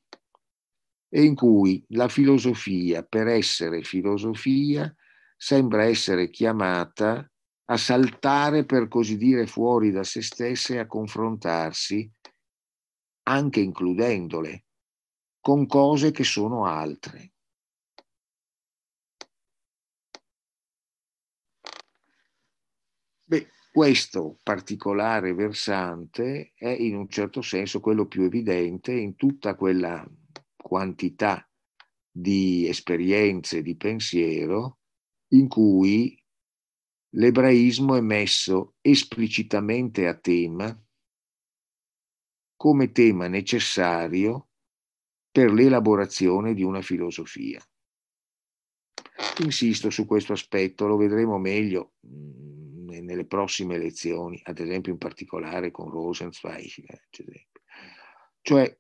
e 1.11 1.22
in 1.22 1.34
cui 1.34 1.84
la 1.88 2.09
filosofia 2.09 3.02
per 3.02 3.26
essere 3.26 3.82
filosofia 3.82 4.90
sembra 5.45 5.84
essere 5.84 6.30
chiamata 6.30 7.30
a 7.66 7.76
saltare, 7.76 8.64
per 8.64 8.88
così 8.88 9.18
dire, 9.18 9.47
fuori 9.47 9.90
da 9.90 10.03
se 10.03 10.22
stessa 10.22 10.72
e 10.72 10.78
a 10.78 10.86
confrontarsi, 10.86 12.11
anche 13.24 13.61
includendole, 13.61 14.64
con 15.40 15.66
cose 15.66 16.12
che 16.12 16.24
sono 16.24 16.64
altre. 16.64 17.34
Beh, 23.24 23.51
questo 23.70 24.38
particolare 24.42 25.34
versante 25.34 26.55
è 26.57 26.70
in 26.70 26.97
un 26.97 27.09
certo 27.11 27.42
senso 27.42 27.80
quello 27.80 28.07
più 28.07 28.22
evidente 28.22 28.92
in 28.92 29.14
tutta 29.14 29.57
quella 29.57 30.03
quantità 30.57 31.47
di 32.11 32.66
esperienze 32.66 33.61
di 33.61 33.76
pensiero 33.76 34.78
in 35.35 35.49
cui 35.49 36.16
l'ebraismo 37.16 37.97
è 37.97 38.01
messo 38.01 38.74
esplicitamente 38.80 40.07
a 40.07 40.14
tema 40.14 40.76
come 42.57 42.93
tema 42.93 43.26
necessario 43.26 44.49
per 45.30 45.53
l'elaborazione 45.53 46.55
di 46.55 46.62
una 46.62 46.80
filosofia. 46.80 47.62
Insisto 49.43 49.91
su 49.91 50.07
questo 50.07 50.32
aspetto, 50.32 50.87
lo 50.87 50.97
vedremo 50.97 51.39
meglio 51.39 51.95
mm, 52.07 53.01
nelle 53.01 53.26
prossime 53.26 53.78
lezioni, 53.78 54.41
ad 54.45 54.61
esempio 54.61 54.93
in 54.93 54.99
particolare 54.99 55.70
con 55.70 55.91
Rosenzweig. 55.91 56.85
Cioè, 58.41 58.78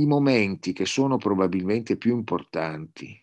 i 0.00 0.06
momenti 0.06 0.72
che 0.72 0.86
sono 0.86 1.18
probabilmente 1.18 1.96
più 1.96 2.16
importanti, 2.16 3.14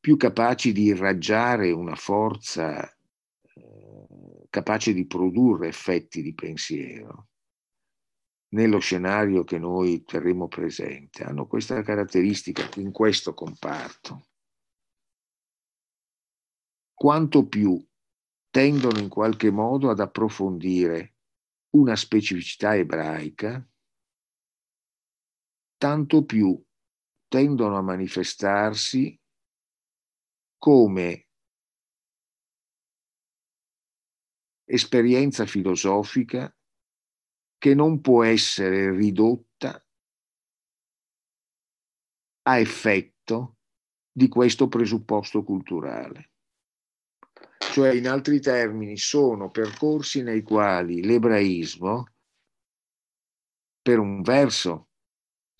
più 0.00 0.16
capaci 0.16 0.72
di 0.72 0.84
irraggiare 0.84 1.72
una 1.72 1.96
forza 1.96 2.88
eh, 2.88 4.46
capace 4.48 4.92
di 4.92 5.06
produrre 5.06 5.68
effetti 5.68 6.22
di 6.22 6.34
pensiero 6.34 7.28
nello 8.50 8.78
scenario 8.78 9.44
che 9.44 9.58
noi 9.58 10.04
terremo 10.04 10.48
presente, 10.48 11.24
hanno 11.24 11.46
questa 11.46 11.82
caratteristica 11.82 12.66
in 12.76 12.92
questo 12.92 13.34
comparto. 13.34 14.28
Quanto 16.94 17.46
più 17.46 17.84
tendono 18.50 18.98
in 18.98 19.08
qualche 19.08 19.50
modo 19.50 19.90
ad 19.90 20.00
approfondire 20.00 21.16
una 21.70 21.94
specificità 21.94 22.74
ebraica, 22.74 23.62
tanto 25.78 26.24
più 26.24 26.60
tendono 27.28 27.76
a 27.76 27.82
manifestarsi 27.82 29.18
come 30.58 31.28
esperienza 34.64 35.46
filosofica 35.46 36.54
che 37.56 37.74
non 37.74 38.00
può 38.00 38.24
essere 38.24 38.90
ridotta 38.94 39.82
a 42.42 42.58
effetto 42.58 43.56
di 44.10 44.28
questo 44.28 44.68
presupposto 44.68 45.42
culturale. 45.42 46.32
Cioè, 47.58 47.94
in 47.94 48.08
altri 48.08 48.40
termini, 48.40 48.96
sono 48.96 49.50
percorsi 49.50 50.22
nei 50.22 50.42
quali 50.42 51.04
l'ebraismo, 51.04 52.14
per 53.80 53.98
un 53.98 54.22
verso, 54.22 54.87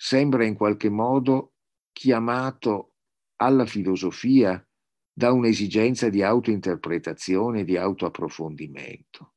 sembra 0.00 0.44
in 0.44 0.54
qualche 0.54 0.88
modo 0.88 1.54
chiamato 1.90 2.92
alla 3.40 3.66
filosofia 3.66 4.64
da 5.12 5.32
un'esigenza 5.32 6.08
di 6.08 6.22
autointerpretazione 6.22 7.64
di 7.64 7.76
autoapprofondimento. 7.76 9.34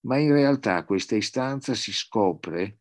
Ma 0.00 0.18
in 0.18 0.32
realtà 0.32 0.84
questa 0.84 1.16
istanza 1.16 1.74
si 1.74 1.90
scopre 1.90 2.80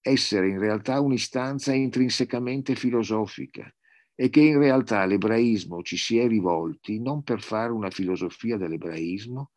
essere 0.00 0.48
in 0.48 0.58
realtà 0.58 1.00
un'istanza 1.00 1.74
intrinsecamente 1.74 2.74
filosofica 2.76 3.70
e 4.14 4.30
che 4.30 4.40
in 4.40 4.58
realtà 4.58 5.04
l'ebraismo 5.04 5.82
ci 5.82 5.98
si 5.98 6.16
è 6.16 6.26
rivolti 6.26 6.98
non 6.98 7.22
per 7.22 7.42
fare 7.42 7.72
una 7.72 7.90
filosofia 7.90 8.56
dell'ebraismo, 8.56 9.52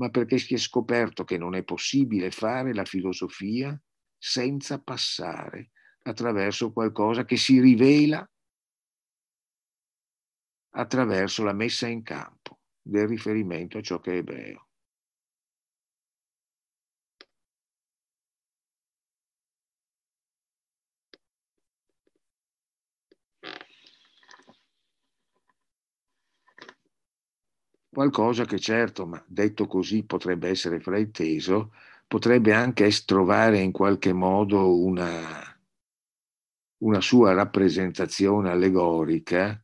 ma 0.00 0.08
perché 0.08 0.38
si 0.38 0.54
è 0.54 0.58
scoperto 0.58 1.22
che 1.22 1.38
non 1.38 1.54
è 1.54 1.62
possibile 1.62 2.32
fare 2.32 2.74
la 2.74 2.84
filosofia 2.84 3.80
senza 4.18 4.82
passare 4.82 5.70
attraverso 6.02 6.72
qualcosa 6.72 7.24
che 7.24 7.36
si 7.36 7.60
rivela 7.60 8.26
attraverso 10.70 11.44
la 11.44 11.52
messa 11.52 11.86
in 11.86 12.02
campo 12.02 12.58
del 12.82 13.06
riferimento 13.06 13.78
a 13.78 13.82
ciò 13.82 14.00
che 14.00 14.12
è 14.12 14.16
ebreo. 14.16 14.66
Qualcosa 27.92 28.44
che 28.44 28.58
certo, 28.58 29.06
ma 29.06 29.22
detto 29.28 29.66
così 29.66 30.04
potrebbe 30.04 30.48
essere 30.48 30.80
frainteso, 30.80 31.72
potrebbe 32.06 32.52
anche 32.52 32.88
trovare 33.04 33.58
in 33.58 33.72
qualche 33.72 34.12
modo 34.12 34.76
una, 34.76 35.49
una 36.80 37.00
sua 37.00 37.32
rappresentazione 37.32 38.50
allegorica 38.50 39.62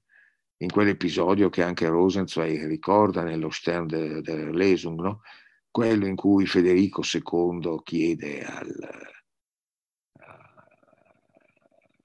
in 0.58 0.70
quell'episodio 0.70 1.48
che 1.50 1.62
anche 1.62 1.86
Rosenzweig 1.86 2.66
ricorda 2.66 3.22
nello 3.22 3.50
Stern 3.50 3.86
der 3.86 4.54
Lesung, 4.54 5.00
no? 5.00 5.20
quello 5.70 6.06
in 6.06 6.16
cui 6.16 6.46
Federico 6.46 7.02
II 7.02 7.80
chiede 7.82 8.42
al, 8.42 8.88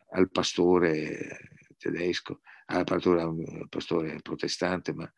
al 0.10 0.30
pastore 0.30 1.40
tedesco, 1.78 2.42
al 2.66 2.84
pastore, 2.84 3.22
al 3.22 3.68
pastore 3.70 4.20
protestante, 4.22 4.94
ma 4.94 5.12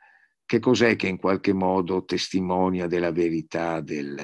che 0.46 0.60
cos'è 0.60 0.96
che 0.96 1.08
in 1.08 1.18
qualche 1.18 1.54
modo 1.54 2.06
testimonia 2.06 2.86
della 2.88 3.12
verità 3.12 3.80
del, 3.82 4.16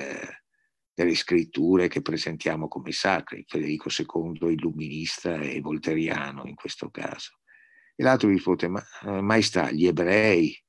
delle 1.00 1.16
scritture 1.16 1.88
che 1.88 2.02
presentiamo 2.02 2.68
come 2.68 2.92
sacre, 2.92 3.46
Federico 3.48 3.88
II 3.90 4.52
illuminista 4.52 5.40
e 5.40 5.62
volteriano 5.62 6.44
in 6.46 6.56
questo 6.56 6.90
caso. 6.90 7.40
E 7.96 8.04
l'altro 8.04 8.28
risponde, 8.28 8.68
ma 8.68 8.84
eh, 9.04 9.22
maestà, 9.22 9.72
gli 9.72 9.88
ebrei, 9.88 10.62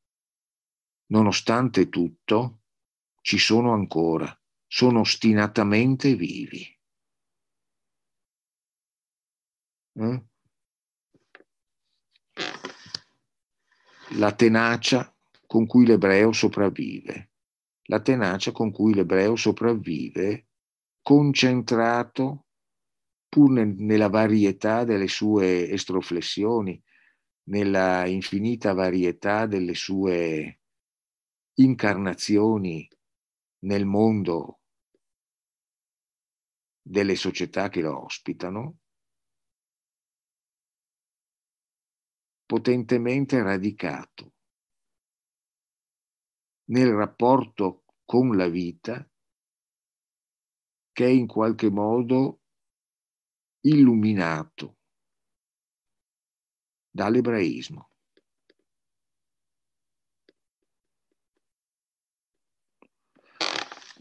nonostante 1.06 1.88
tutto, 1.88 2.60
ci 3.22 3.38
sono 3.38 3.72
ancora, 3.72 4.32
sono 4.68 5.00
ostinatamente 5.00 6.14
vivi. 6.14 6.78
Eh? 9.94 10.24
La 14.10 14.32
tenacia 14.32 15.12
con 15.44 15.66
cui 15.66 15.86
l'ebreo 15.86 16.30
sopravvive, 16.30 17.29
la 17.90 18.00
tenacia 18.00 18.52
con 18.52 18.70
cui 18.70 18.94
l'ebreo 18.94 19.34
sopravvive 19.34 20.46
concentrato 21.02 22.46
pur 23.28 23.50
nella 23.50 24.08
varietà 24.08 24.84
delle 24.84 25.08
sue 25.08 25.68
estroflessioni, 25.68 26.80
nella 27.48 28.06
infinita 28.06 28.74
varietà 28.74 29.46
delle 29.46 29.74
sue 29.74 30.60
incarnazioni 31.54 32.88
nel 33.64 33.84
mondo 33.84 34.60
delle 36.80 37.16
società 37.16 37.68
che 37.68 37.80
lo 37.80 38.04
ospitano, 38.04 38.78
potentemente 42.46 43.42
radicato 43.42 44.34
nel 46.70 46.92
rapporto 46.92 47.84
con 48.04 48.36
la 48.36 48.48
vita 48.48 49.06
che 50.92 51.04
è 51.04 51.08
in 51.08 51.26
qualche 51.26 51.70
modo 51.70 52.40
illuminato 53.60 54.76
dall'ebraismo. 56.90 57.88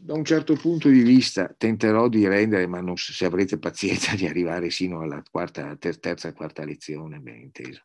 Da 0.01 0.13
un 0.13 0.23
certo 0.23 0.55
punto 0.55 0.89
di 0.89 1.01
vista 1.01 1.53
tenterò 1.53 2.07
di 2.07 2.25
rendere, 2.25 2.65
ma 2.67 2.79
non 2.79 2.97
so 2.97 3.11
se 3.11 3.25
avrete 3.25 3.59
pazienza 3.59 4.15
di 4.17 4.25
arrivare 4.25 4.69
sino 4.69 5.01
alla 5.01 5.21
quarta, 5.29 5.75
terza 5.75 6.33
quarta 6.33 6.63
lezione, 6.63 7.19
ben 7.19 7.41
inteso. 7.41 7.83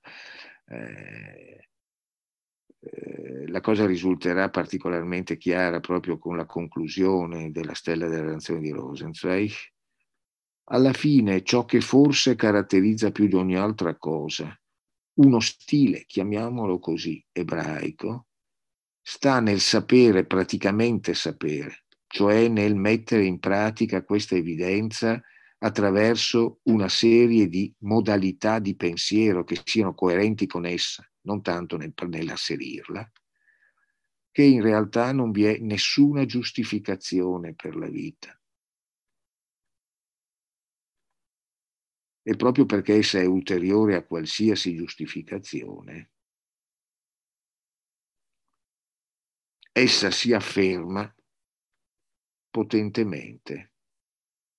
Eh, 0.68 1.68
eh, 2.84 3.46
la 3.48 3.60
cosa 3.60 3.86
risulterà 3.86 4.50
particolarmente 4.50 5.36
chiara 5.36 5.80
proprio 5.80 6.18
con 6.18 6.36
la 6.36 6.46
conclusione 6.46 7.50
della 7.50 7.74
stella 7.74 8.08
della 8.08 8.32
nazione 8.32 8.60
di 8.60 8.70
Rosenzweig. 8.70 9.52
Alla 10.68 10.92
fine 10.92 11.42
ciò 11.42 11.64
che 11.64 11.80
forse 11.80 12.36
caratterizza 12.36 13.10
più 13.10 13.26
di 13.26 13.34
ogni 13.34 13.56
altra 13.56 13.96
cosa 13.96 14.58
uno 15.14 15.38
stile, 15.40 16.04
chiamiamolo 16.06 16.78
così, 16.78 17.24
ebraico, 17.30 18.26
sta 19.00 19.38
nel 19.40 19.60
sapere, 19.60 20.24
praticamente 20.24 21.14
sapere, 21.14 21.84
cioè 22.06 22.48
nel 22.48 22.74
mettere 22.74 23.24
in 23.24 23.38
pratica 23.38 24.02
questa 24.02 24.34
evidenza 24.34 25.20
attraverso 25.58 26.60
una 26.64 26.88
serie 26.88 27.48
di 27.48 27.72
modalità 27.80 28.58
di 28.58 28.74
pensiero 28.74 29.44
che 29.44 29.60
siano 29.64 29.94
coerenti 29.94 30.46
con 30.46 30.66
essa, 30.66 31.08
non 31.24 31.42
tanto 31.42 31.76
nel, 31.76 31.92
nell'asserirla, 32.06 33.10
che 34.30 34.42
in 34.42 34.62
realtà 34.62 35.12
non 35.12 35.30
vi 35.30 35.44
è 35.44 35.58
nessuna 35.58 36.24
giustificazione 36.24 37.54
per 37.54 37.76
la 37.76 37.88
vita. 37.88 38.38
E 42.26 42.36
proprio 42.36 42.64
perché 42.64 42.94
essa 42.94 43.18
è 43.18 43.24
ulteriore 43.26 43.94
a 43.94 44.04
qualsiasi 44.04 44.74
giustificazione, 44.74 46.10
essa 49.72 50.10
si 50.10 50.32
afferma 50.32 51.14
potentemente 52.48 53.72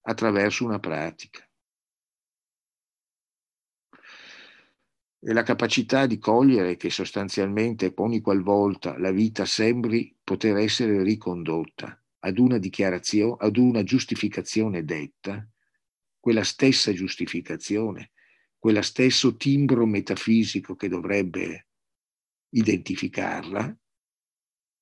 attraverso 0.01 0.66
una 0.66 0.80
pratica. 0.80 1.49
E 5.28 5.34
la 5.34 5.41
capacità 5.41 6.05
di 6.05 6.19
cogliere 6.19 6.78
che 6.78 6.91
sostanzialmente 6.91 7.91
ogni 7.95 8.21
qualvolta 8.21 8.95
la 8.99 9.09
vita 9.09 9.43
sembri 9.43 10.15
poter 10.23 10.57
essere 10.57 11.01
ricondotta 11.01 11.99
ad 12.19 12.38
una 12.38 12.59
dichiarazione, 12.59 13.36
ad 13.39 13.57
una 13.57 13.82
giustificazione 13.82 14.86
detta, 14.86 15.43
quella 16.19 16.43
stessa 16.43 16.93
giustificazione, 16.93 18.11
quella 18.59 18.84
stesso 18.84 19.36
timbro 19.36 19.88
metafisico 19.88 20.76
che 20.76 20.89
dovrebbe 20.89 21.69
identificarla, 22.49 23.76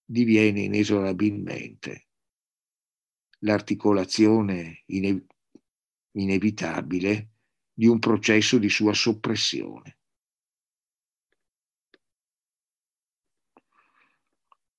diviene 0.04 0.60
inesorabilmente 0.60 2.08
l'articolazione 3.40 4.84
ine- 4.88 5.26
inevitabile 6.18 7.30
di 7.72 7.88
un 7.88 8.00
processo 8.00 8.58
di 8.58 8.68
sua 8.68 8.94
soppressione. 8.94 10.00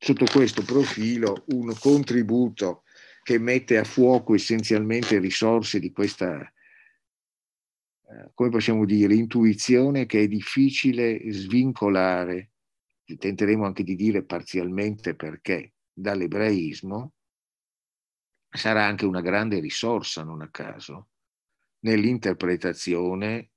Sotto 0.04 0.26
questo 0.26 0.62
profilo 0.62 1.44
un 1.46 1.74
contributo 1.78 2.82
che 3.22 3.38
mette 3.38 3.78
a 3.78 3.84
fuoco 3.84 4.34
essenzialmente 4.34 5.18
risorse 5.18 5.80
di 5.80 5.92
questa, 5.92 6.42
eh, 6.42 8.30
come 8.34 8.50
possiamo 8.50 8.84
dire, 8.84 9.14
intuizione 9.14 10.04
che 10.04 10.20
è 10.20 10.28
difficile 10.28 11.22
svincolare, 11.32 12.50
tenteremo 13.16 13.64
anche 13.64 13.82
di 13.82 13.94
dire 13.96 14.22
parzialmente 14.24 15.14
perché, 15.14 15.72
dall'ebraismo, 15.90 17.14
sarà 18.50 18.84
anche 18.84 19.06
una 19.06 19.22
grande 19.22 19.58
risorsa, 19.58 20.22
non 20.22 20.42
a 20.42 20.50
caso, 20.50 21.08
nell'interpretazione 21.78 23.52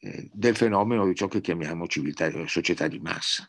eh, 0.00 0.28
del 0.30 0.54
fenomeno 0.54 1.06
di 1.06 1.14
ciò 1.14 1.28
che 1.28 1.40
chiamiamo 1.40 1.86
civiltà, 1.86 2.30
società 2.46 2.88
di 2.88 2.98
massa. 2.98 3.48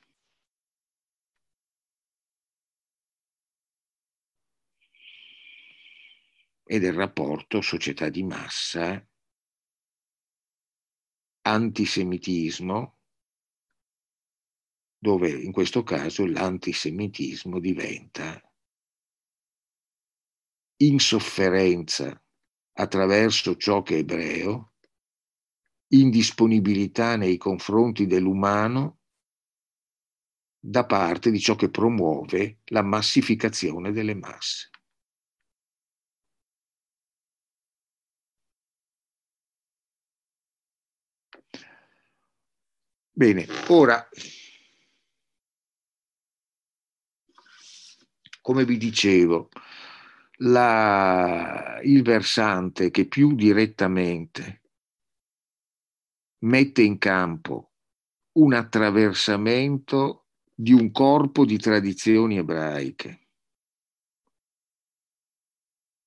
E 6.68 6.80
del 6.80 6.94
rapporto 6.94 7.62
società 7.62 8.10
di 8.10 8.24
massa, 8.24 9.08
antisemitismo 11.42 12.98
dove 14.98 15.30
in 15.30 15.52
questo 15.52 15.84
caso 15.84 16.26
l'antisemitismo 16.26 17.60
diventa 17.60 18.42
insofferenza 20.78 22.20
attraverso 22.78 23.56
ciò 23.56 23.84
che 23.84 23.98
è 23.98 24.00
ebreo, 24.00 24.74
indisponibilità 25.90 27.16
nei 27.16 27.38
confronti 27.38 28.08
dell'umano 28.08 29.02
da 30.60 30.86
parte 30.86 31.30
di 31.30 31.40
ciò 31.40 31.56
che 31.56 31.70
promuove 31.70 32.62
la 32.66 32.82
massificazione 32.82 33.92
delle 33.92 34.16
masse. 34.16 34.72
Bene, 43.18 43.48
ora, 43.70 44.06
come 48.42 48.66
vi 48.66 48.76
dicevo, 48.76 49.48
la, 50.40 51.80
il 51.82 52.02
versante 52.04 52.92
che 52.92 53.08
più 53.08 53.34
direttamente 53.34 54.64
mette 56.40 56.82
in 56.82 56.98
campo 56.98 57.72
un 58.34 58.52
attraversamento 58.52 60.26
di 60.54 60.74
un 60.74 60.92
corpo 60.92 61.46
di 61.46 61.58
tradizioni 61.58 62.38
ebraiche 62.38 63.28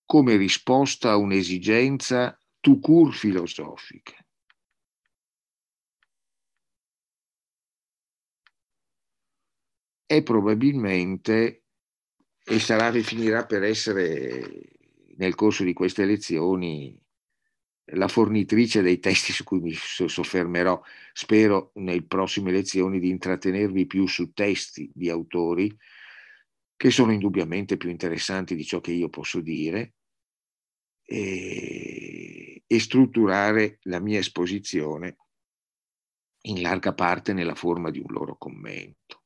come 0.05 0.37
risposta 0.37 1.13
a 1.13 1.17
un'esigenza 1.17 2.39
tout 2.61 2.83
court 2.83 3.15
filosofica. 3.15 4.15
È 10.11 10.23
probabilmente 10.23 11.65
e 12.43 12.59
sarà 12.61 12.91
finirà 13.03 13.45
per 13.45 13.63
essere 13.63 14.63
nel 15.17 15.35
corso 15.35 15.65
di 15.65 15.75
queste 15.75 16.07
lezioni 16.07 16.99
la 17.93 18.09
fornitrice 18.09 18.81
dei 18.81 19.01
testi 19.01 19.35
su 19.35 19.45
cui 19.45 19.61
mi 19.61 19.75
soffermerò. 19.75 20.81
Spero 21.13 21.73
nelle 21.75 22.05
prossime 22.05 22.53
lezioni 22.53 23.01
di 23.01 23.11
intrattenervi 23.11 23.87
più 23.87 24.07
su 24.07 24.33
testi 24.33 24.91
di 24.95 25.11
autori 25.11 25.77
che 26.75 26.91
sono 26.91 27.13
indubbiamente 27.13 27.77
più 27.77 27.91
interessanti 27.91 28.55
di 28.55 28.65
ciò 28.65 28.81
che 28.81 28.93
io 28.93 29.11
posso 29.11 29.41
dire 29.43 29.97
e, 31.05 32.63
e 32.67 32.81
strutturare 32.81 33.79
la 33.83 34.01
mia 34.01 34.21
esposizione 34.21 35.19
in 36.45 36.63
larga 36.63 36.95
parte 36.95 37.35
nella 37.35 37.55
forma 37.55 37.91
di 37.91 37.99
un 37.99 38.07
loro 38.09 38.39
commento. 38.39 39.18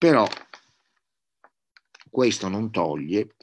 Però 0.00 0.26
questo 2.08 2.48
non 2.48 2.70
toglie 2.70 3.36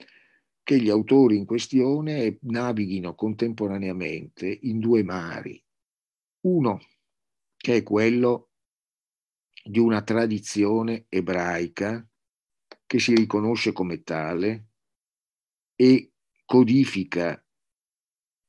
che 0.64 0.82
gli 0.82 0.90
autori 0.90 1.38
in 1.38 1.46
questione 1.46 2.40
navighino 2.42 3.14
contemporaneamente 3.14 4.58
in 4.64 4.80
due 4.80 5.04
mari. 5.04 5.64
Uno 6.48 6.80
che 7.56 7.76
è 7.76 7.84
quello 7.84 8.50
di 9.64 9.78
una 9.78 10.02
tradizione 10.02 11.06
ebraica 11.10 12.04
che 12.88 12.98
si 12.98 13.14
riconosce 13.14 13.72
come 13.72 14.02
tale 14.02 14.70
e 15.76 16.12
codifica 16.44 17.40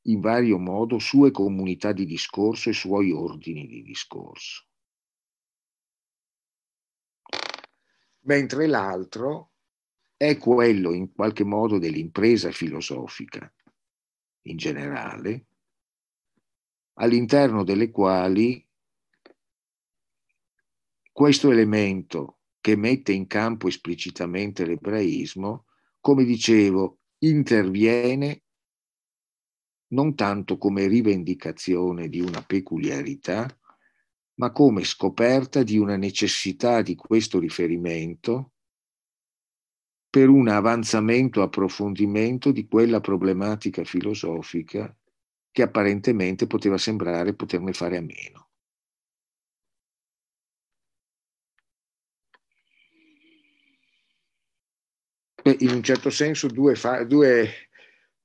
in 0.06 0.20
vario 0.20 0.56
modo 0.56 0.98
sue 0.98 1.30
comunità 1.30 1.92
di 1.92 2.06
discorso 2.06 2.70
e 2.70 2.72
suoi 2.72 3.12
ordini 3.12 3.66
di 3.66 3.82
discorso. 3.82 4.67
Mentre 8.22 8.66
l'altro 8.66 9.52
è 10.16 10.36
quello 10.36 10.92
in 10.92 11.12
qualche 11.12 11.44
modo 11.44 11.78
dell'impresa 11.78 12.50
filosofica 12.50 13.52
in 14.42 14.56
generale, 14.56 15.46
all'interno 16.94 17.62
delle 17.62 17.90
quali 17.90 18.66
questo 21.12 21.50
elemento 21.50 22.40
che 22.60 22.76
mette 22.76 23.12
in 23.12 23.26
campo 23.26 23.68
esplicitamente 23.68 24.64
l'ebraismo, 24.66 25.66
come 26.00 26.24
dicevo, 26.24 27.00
interviene 27.18 28.42
non 29.88 30.14
tanto 30.14 30.58
come 30.58 30.86
rivendicazione 30.86 32.08
di 32.08 32.20
una 32.20 32.42
peculiarità, 32.42 33.48
ma 34.38 34.50
come 34.52 34.84
scoperta 34.84 35.62
di 35.62 35.78
una 35.78 35.96
necessità 35.96 36.82
di 36.82 36.94
questo 36.94 37.38
riferimento 37.38 38.52
per 40.08 40.28
un 40.28 40.48
avanzamento, 40.48 41.42
approfondimento 41.42 42.50
di 42.50 42.66
quella 42.66 43.00
problematica 43.00 43.84
filosofica 43.84 44.94
che 45.50 45.62
apparentemente 45.62 46.46
poteva 46.46 46.78
sembrare 46.78 47.34
poterne 47.34 47.72
fare 47.72 47.96
a 47.96 48.00
meno. 48.00 48.46
in 55.60 55.70
un 55.70 55.82
certo 55.82 56.10
senso 56.10 56.46
due, 56.48 56.74
fa, 56.74 57.04
due, 57.04 57.67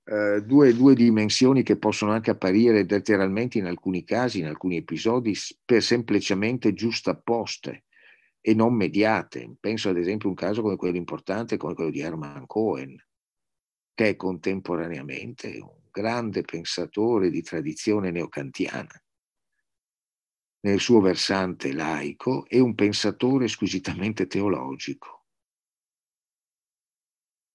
uh, 0.05 0.39
due, 0.41 0.73
due, 0.73 0.95
dimensioni 0.95 1.63
che 1.63 1.77
possono 1.77 2.11
anche 2.11 2.31
apparire 2.31 2.85
letteralmente 2.87 3.57
in 3.57 3.65
alcuni 3.65 4.03
casi, 4.03 4.39
in 4.39 4.45
alcuni 4.45 4.77
episodi, 4.77 5.35
per 5.63 5.81
semplicemente 5.81 6.73
giustapposte 6.73 7.85
e 8.41 8.53
non 8.53 8.73
mediate. 8.73 9.55
Penso 9.59 9.89
ad 9.89 9.97
esempio 9.97 10.27
a 10.27 10.31
un 10.31 10.37
caso 10.37 10.61
come 10.61 10.75
quello 10.75 10.97
importante, 10.97 11.57
come 11.57 11.73
quello 11.73 11.89
di 11.89 12.01
Hermann 12.01 12.45
Cohen, 12.45 12.95
che 13.93 14.09
è 14.09 14.15
contemporaneamente 14.15 15.59
un 15.59 15.81
grande 15.91 16.41
pensatore 16.41 17.29
di 17.29 17.41
tradizione 17.41 18.11
neocantiana 18.11 19.03
nel 20.61 20.79
suo 20.79 21.01
versante 21.01 21.73
laico 21.73 22.45
e 22.47 22.59
un 22.59 22.73
pensatore 22.73 23.47
squisitamente 23.47 24.27
teologico 24.27 25.23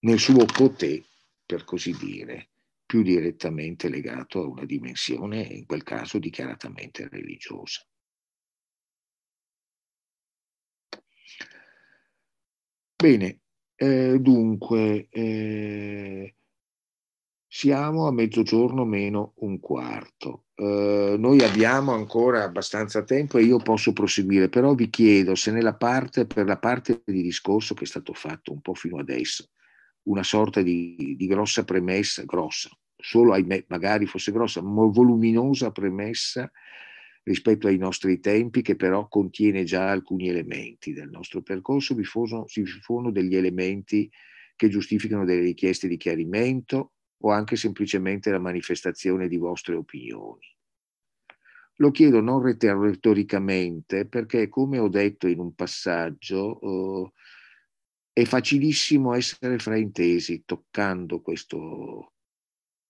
nel 0.01 0.18
suo 0.18 0.44
potè, 0.44 1.03
per 1.49 1.64
così 1.64 1.96
dire, 1.96 2.51
più 2.84 3.01
direttamente 3.01 3.88
legato 3.88 4.42
a 4.42 4.46
una 4.46 4.66
dimensione, 4.66 5.40
in 5.40 5.64
quel 5.64 5.82
caso 5.82 6.18
dichiaratamente 6.18 7.09
religiosa. 7.09 7.86
Bene, 12.94 13.40
eh, 13.76 14.18
dunque, 14.20 15.09
eh, 15.09 16.34
siamo 17.46 18.07
a 18.07 18.12
mezzogiorno 18.12 18.84
meno 18.84 19.32
un 19.36 19.59
quarto. 19.59 20.49
Eh, 20.55 21.16
noi 21.18 21.40
abbiamo 21.40 21.92
ancora 21.92 22.42
abbastanza 22.42 23.05
tempo 23.05 23.38
e 23.38 23.44
io 23.44 23.57
posso 23.57 23.94
proseguire, 23.94 24.51
però 24.51 24.74
vi 24.74 24.90
chiedo 24.90 25.34
se 25.34 25.51
nella 25.51 25.76
parte, 25.76 26.26
per 26.26 26.44
la 26.44 26.59
parte 26.59 27.01
di 27.07 27.22
discorso 27.22 27.72
che 27.72 27.84
è 27.84 27.86
stato 27.86 28.12
fatto 28.12 28.53
un 28.53 28.61
po' 28.61 28.74
fino 28.74 28.99
adesso, 28.99 29.49
una 30.09 30.22
sorta 30.22 30.62
di, 30.62 31.14
di 31.16 31.26
grossa 31.26 31.64
premessa, 31.64 32.24
grossa, 32.24 32.70
solo 32.96 33.32
ahimè, 33.32 33.66
magari 33.68 34.06
fosse 34.06 34.32
grossa, 34.32 34.62
ma 34.62 34.86
voluminosa 34.86 35.70
premessa 35.70 36.50
rispetto 37.22 37.66
ai 37.66 37.76
nostri 37.76 38.20
tempi, 38.20 38.62
che 38.62 38.74
però 38.74 39.06
contiene 39.06 39.64
già 39.64 39.90
alcuni 39.90 40.28
elementi 40.28 40.92
del 40.92 41.11
nostro 41.11 41.42
percorso, 41.42 41.94
vi 41.94 42.04
sono, 42.04 42.46
vi 42.52 42.64
sono 42.66 43.11
degli 43.11 43.36
elementi 43.36 44.11
che 44.56 44.68
giustificano 44.68 45.24
delle 45.24 45.42
richieste 45.42 45.88
di 45.88 45.98
chiarimento 45.98 46.92
o 47.18 47.30
anche 47.30 47.56
semplicemente 47.56 48.30
la 48.30 48.38
manifestazione 48.38 49.28
di 49.28 49.36
vostre 49.36 49.74
opinioni. 49.74 50.46
Lo 51.80 51.90
chiedo 51.90 52.20
non 52.20 52.42
retoricamente 52.42 54.06
perché, 54.06 54.48
come 54.48 54.78
ho 54.78 54.88
detto 54.88 55.28
in 55.28 55.38
un 55.38 55.54
passaggio, 55.54 56.61
eh, 56.61 57.12
è 58.18 58.24
facilissimo 58.24 59.14
essere 59.14 59.60
fraintesi 59.60 60.42
toccando 60.44 61.20
questo, 61.20 62.14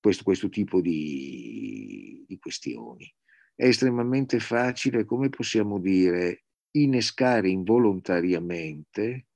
questo, 0.01 0.23
questo 0.23 0.49
tipo 0.49 0.81
di, 0.81 2.25
di 2.27 2.39
questioni 2.39 3.13
è 3.55 3.67
estremamente 3.67 4.41
facile, 4.41 5.05
come 5.05 5.29
possiamo 5.29 5.79
dire, 5.81 6.45
innescare 6.79 7.51
involontariamente 7.51 9.27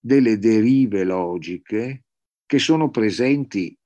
delle 0.00 0.38
derive 0.38 1.04
logiche 1.04 2.04
che 2.46 2.58
sono 2.58 2.88
presenti 2.88 3.76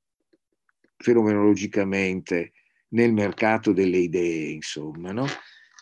fenomenologicamente 0.96 2.52
nel 2.90 3.12
mercato 3.12 3.72
delle 3.72 3.98
idee, 3.98 4.50
insomma, 4.50 5.11
no? 5.11 5.26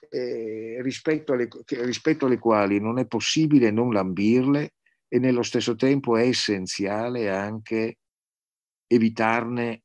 eh, 0.09 0.79
rispetto, 0.81 1.35
alle, 1.35 1.49
rispetto 1.83 2.24
alle 2.24 2.39
quali 2.39 2.81
non 2.81 2.99
è 2.99 3.07
possibile 3.07 3.70
non 3.70 3.93
lambirle 3.93 4.76
e 5.09 5.19
nello 5.19 5.43
stesso 5.43 5.75
tempo 5.77 6.17
è 6.17 6.27
essenziale 6.27 7.31
anche 7.31 7.99
evitarne 8.87 9.83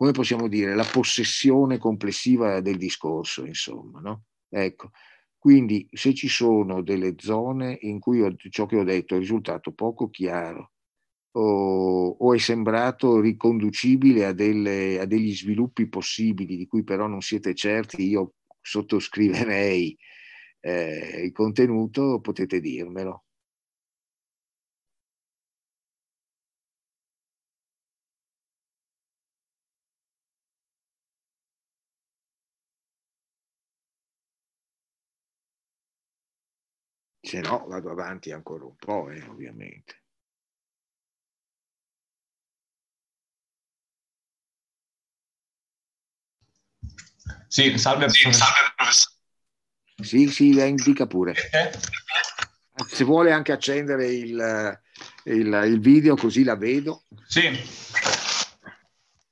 come 0.00 0.12
possiamo 0.12 0.48
dire, 0.48 0.74
la 0.74 0.88
possessione 0.90 1.76
complessiva 1.76 2.62
del 2.62 2.78
discorso, 2.78 3.44
insomma. 3.44 4.00
No? 4.00 4.24
Ecco, 4.48 4.92
Quindi 5.38 5.88
se 5.92 6.14
ci 6.14 6.26
sono 6.28 6.82
delle 6.82 7.16
zone 7.18 7.76
in 7.82 7.98
cui 8.00 8.22
ho, 8.22 8.34
ciò 8.50 8.64
che 8.64 8.76
ho 8.76 8.84
detto 8.84 9.14
è 9.14 9.18
risultato 9.18 9.72
poco 9.72 10.08
chiaro 10.08 10.72
o, 11.32 12.08
o 12.18 12.34
è 12.34 12.38
sembrato 12.38 13.20
riconducibile 13.20 14.26
a, 14.26 14.32
delle, 14.32 15.00
a, 15.00 15.04
degli 15.04 15.34
sviluppi 15.34 15.88
possibili 15.88 16.56
di 16.56 16.66
cui 16.66 16.82
però 16.82 17.06
non 17.06 17.20
siete 17.20 17.54
certi, 17.54 18.08
io 18.08 18.34
sottoscriverei 18.60 19.96
eh, 20.60 21.22
il 21.24 21.32
contenuto, 21.32 22.20
potete 22.20 22.60
dirmelo. 22.60 23.24
Se 37.30 37.38
no 37.38 37.64
vado 37.68 37.92
avanti 37.92 38.32
ancora 38.32 38.64
un 38.64 38.74
po', 38.74 39.08
eh, 39.08 39.22
ovviamente. 39.28 40.02
Sì, 47.46 47.78
salve, 47.78 48.08
sì, 48.08 48.32
salve 48.32 48.72
professore. 48.74 49.14
Sì, 50.02 50.26
sì, 50.26 50.74
dica 50.74 51.06
pure. 51.06 51.34
Eh? 51.52 51.70
Se 52.88 53.04
vuole 53.04 53.30
anche 53.30 53.52
accendere 53.52 54.08
il, 54.08 54.80
il, 55.26 55.62
il, 55.66 55.78
video 55.78 56.16
così 56.16 56.42
la 56.42 56.56
vedo. 56.56 57.04
Sì. 57.28 57.54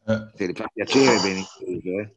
Se 0.05 0.47
le 0.47 0.53
fa 0.55 0.69
piacere, 0.73 1.19
bene. 1.21 1.45
Eh. 1.67 2.17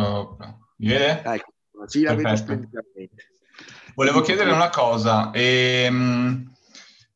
Uh, 0.00 0.36
mi 0.76 0.88
vede? 0.88 1.22
Ecco, 1.26 1.52
sì, 1.88 2.00
la 2.00 2.14
Perfetto. 2.14 2.14
vedo 2.14 2.36
splendidamente. 2.36 3.32
Volevo 3.94 4.22
chiedere 4.22 4.50
una 4.50 4.70
cosa, 4.70 5.30
ehm, 5.32 6.52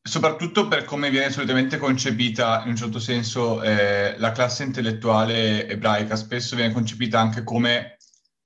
soprattutto 0.01 0.69
per 0.69 0.85
come 0.85 1.09
viene 1.09 1.29
solitamente 1.29 1.77
concepita, 1.77 2.61
in 2.63 2.69
un 2.69 2.77
certo 2.77 2.99
senso, 2.99 3.61
eh, 3.61 4.15
la 4.17 4.31
classe 4.31 4.63
intellettuale 4.63 5.67
ebraica, 5.67 6.15
spesso 6.15 6.55
viene 6.55 6.71
concepita 6.71 7.19
anche 7.19 7.43
come 7.43 7.97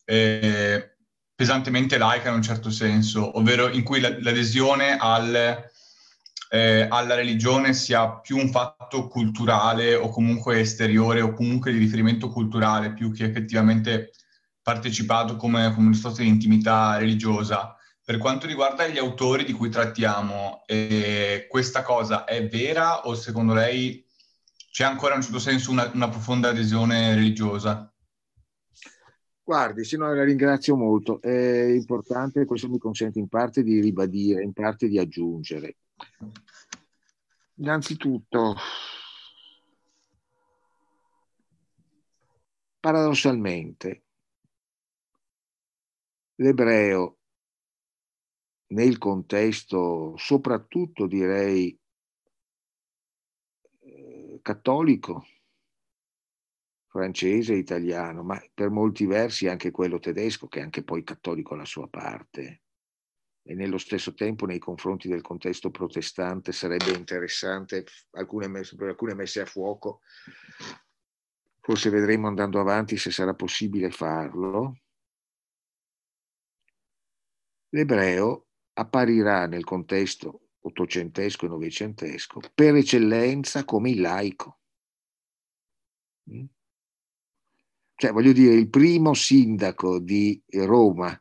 eh, 0.06 0.96
pesantemente 1.36 2.00
laica 2.00 2.30
in 2.30 2.36
un 2.36 2.42
certo 2.42 2.72
senso, 2.72 3.38
ovvero 3.38 3.70
in 3.70 3.84
cui 3.84 4.00
la, 4.00 4.16
l'adesione 4.20 4.98
al, 4.98 5.70
eh, 6.50 6.88
alla 6.90 7.14
religione 7.14 7.76
sia 7.76 8.14
più 8.14 8.38
un 8.38 8.50
fatto 8.50 9.10
culturale 9.10 9.94
o 9.94 10.10
comunque 10.10 10.60
esteriore 10.60 11.22
o 11.22 11.34
comunque 11.34 11.72
di 11.72 11.78
riferimento 11.78 12.30
culturale 12.30 12.94
più 12.94 13.12
che 13.12 13.26
effettivamente 13.26 14.10
partecipato 14.64 15.36
come, 15.36 15.72
come 15.76 15.88
una 15.88 15.96
sorta 15.96 16.24
di 16.24 16.30
intimità 16.30 16.98
religiosa. 16.98 17.78
Per 18.06 18.18
quanto 18.18 18.48
riguarda 18.48 18.86
gli 18.88 18.98
autori 18.98 19.46
di 19.46 19.54
cui 19.54 19.70
trattiamo, 19.70 20.64
eh, 20.66 21.48
questa 21.50 21.84
cosa 21.84 22.26
è 22.26 22.46
vera 22.50 23.08
o 23.08 23.16
secondo 23.16 23.54
lei 23.54 24.06
c'è 24.72 24.84
ancora 24.84 25.12
in 25.14 25.20
un 25.20 25.24
certo 25.24 25.40
senso 25.40 25.72
una, 25.72 25.90
una 25.94 26.10
profonda 26.10 26.50
adesione 26.50 27.16
religiosa? 27.16 27.90
Guardi, 29.42 29.86
se 29.86 29.96
no 29.96 30.14
la 30.14 30.24
ringrazio 30.26 30.76
molto. 30.76 31.22
È 31.22 31.30
importante, 31.30 32.44
questo 32.44 32.68
mi 32.68 32.78
consente 32.78 33.20
in 33.20 33.30
parte 33.30 33.64
di 33.64 33.80
ribadire, 33.80 34.44
in 34.44 34.52
parte 34.52 34.90
di 34.90 35.00
aggiungere. 35.00 35.78
Innanzitutto, 37.56 38.56
paradossalmente, 42.82 44.04
l'ebreo 46.36 47.20
nel 48.74 48.98
contesto 48.98 50.16
soprattutto 50.18 51.06
direi 51.06 51.78
eh, 53.80 54.40
cattolico, 54.42 55.26
francese, 56.88 57.54
italiano, 57.54 58.24
ma 58.24 58.42
per 58.54 58.70
molti 58.70 59.06
versi 59.06 59.48
anche 59.48 59.72
quello 59.72 60.00
tedesco, 60.00 60.48
che 60.48 60.60
è 60.60 60.64
anche 60.64 60.84
poi 60.84 61.04
cattolico 61.04 61.54
alla 61.54 61.66
sua 61.66 61.88
parte. 61.88 62.62
E 63.46 63.56
nello 63.56 63.78
stesso 63.78 64.14
tempo 64.14 64.46
nei 64.46 64.60
confronti 64.60 65.08
del 65.08 65.22
contesto 65.22 65.70
protestante 65.70 66.52
sarebbe 66.52 66.92
interessante 66.92 67.86
alcune 68.12 68.48
messe, 68.48 68.76
alcune 68.80 69.16
messe 69.16 69.42
a 69.42 69.46
fuoco, 69.46 70.02
forse 71.60 71.90
vedremo 71.90 72.28
andando 72.28 72.60
avanti 72.60 72.96
se 72.98 73.12
sarà 73.12 73.34
possibile 73.34 73.92
farlo. 73.92 74.78
L'ebreo 77.70 78.48
apparirà 78.74 79.46
nel 79.48 79.64
contesto 79.64 80.50
ottocentesco 80.62 81.46
e 81.46 81.50
novecentesco 81.50 82.40
per 82.54 82.76
eccellenza 82.76 83.66
come 83.66 83.92
il 83.92 84.02
laico. 84.02 84.60
Mm? 86.32 86.46
Cioè, 87.96 88.12
voglio 88.12 88.32
dire, 88.32 88.54
il 88.54 88.70
primo 88.70 89.14
sindaco 89.14 90.00
di 90.00 90.42
Roma 90.48 91.18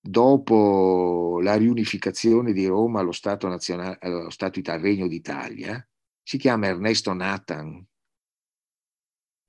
dopo 0.00 1.40
la 1.40 1.56
riunificazione 1.56 2.52
di 2.52 2.66
Roma 2.66 3.00
allo 3.00 3.12
Stato, 3.12 3.48
nazionale, 3.48 3.98
allo 4.00 4.30
Stato 4.30 4.58
Italia, 4.58 4.82
Regno 4.82 5.08
d'Italia, 5.08 5.84
si 6.22 6.38
chiama 6.38 6.66
Ernesto 6.66 7.12
Nathan 7.12 7.84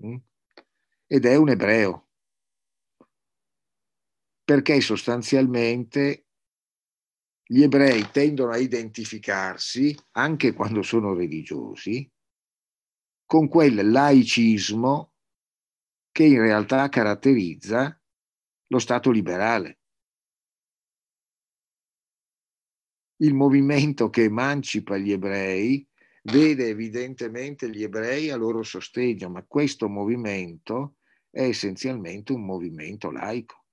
mm? 0.03 0.15
ed 1.05 1.25
è 1.25 1.35
un 1.35 1.49
ebreo 1.49 2.07
perché 4.43 4.79
sostanzialmente 4.79 6.26
gli 7.47 7.61
ebrei 7.61 8.09
tendono 8.11 8.51
a 8.51 8.57
identificarsi, 8.57 9.97
anche 10.11 10.51
quando 10.51 10.81
sono 10.81 11.13
religiosi, 11.13 12.09
con 13.25 13.47
quel 13.47 13.89
laicismo 13.89 15.13
che 16.11 16.23
in 16.23 16.41
realtà 16.41 16.89
caratterizza 16.89 17.99
lo 18.67 18.79
Stato 18.79 19.11
liberale. 19.11 19.79
Il 23.19 23.33
movimento 23.33 24.09
che 24.09 24.23
emancipa 24.23 24.97
gli 24.97 25.11
ebrei 25.11 25.87
vede 26.23 26.67
evidentemente 26.67 27.69
gli 27.69 27.81
ebrei 27.81 28.29
a 28.29 28.35
loro 28.35 28.61
sostegno, 28.61 29.29
ma 29.29 29.43
questo 29.45 29.87
movimento 29.87 30.97
è 31.29 31.43
essenzialmente 31.43 32.33
un 32.33 32.45
movimento 32.45 33.09
laico. 33.09 33.66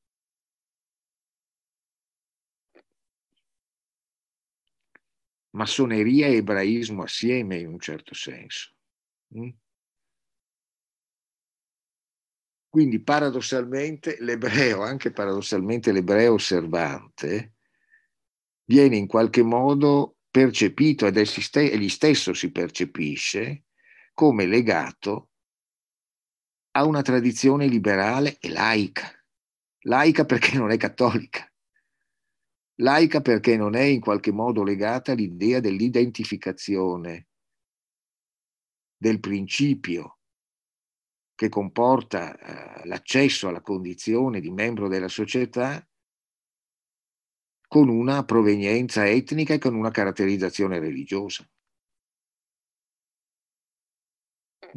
Massoneria 5.54 6.26
e 6.26 6.36
ebraismo 6.36 7.02
assieme 7.02 7.58
in 7.58 7.68
un 7.68 7.80
certo 7.80 8.14
senso. 8.14 8.74
Mm? 9.36 9.50
Quindi 12.68 13.00
paradossalmente 13.00 14.16
l'ebreo, 14.20 14.82
anche 14.82 15.12
paradossalmente 15.12 15.92
l'ebreo 15.92 16.34
osservante, 16.34 17.54
viene 18.64 18.96
in 18.96 19.06
qualche 19.06 19.42
modo 19.42 20.16
percepito 20.28 21.06
ed 21.06 21.16
egli 21.16 21.88
stesso 21.88 22.34
si 22.34 22.50
percepisce 22.50 23.66
come 24.12 24.46
legato 24.46 25.30
a 26.72 26.84
una 26.84 27.02
tradizione 27.02 27.68
liberale 27.68 28.38
e 28.40 28.48
laica. 28.48 29.08
Laica 29.86 30.24
perché 30.24 30.56
non 30.58 30.72
è 30.72 30.76
cattolica 30.76 31.48
laica 32.76 33.20
perché 33.20 33.56
non 33.56 33.74
è 33.74 33.82
in 33.82 34.00
qualche 34.00 34.32
modo 34.32 34.62
legata 34.62 35.12
all'idea 35.12 35.60
dell'identificazione, 35.60 37.28
del 38.96 39.20
principio 39.20 40.18
che 41.34 41.48
comporta 41.48 42.36
eh, 42.36 42.86
l'accesso 42.86 43.48
alla 43.48 43.60
condizione 43.60 44.40
di 44.40 44.50
membro 44.50 44.88
della 44.88 45.08
società 45.08 45.86
con 47.66 47.88
una 47.88 48.24
provenienza 48.24 49.06
etnica 49.06 49.54
e 49.54 49.58
con 49.58 49.74
una 49.74 49.90
caratterizzazione 49.90 50.78
religiosa. 50.78 51.46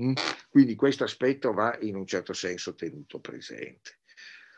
Mm? 0.02 0.14
Quindi 0.49 0.76
questo 0.76 1.03
aspetto 1.03 1.53
va 1.53 1.78
in 1.82 1.95
un 1.95 2.06
certo 2.06 2.34
senso 2.34 2.76
tenuto 2.76 3.19
presente. 3.19 3.99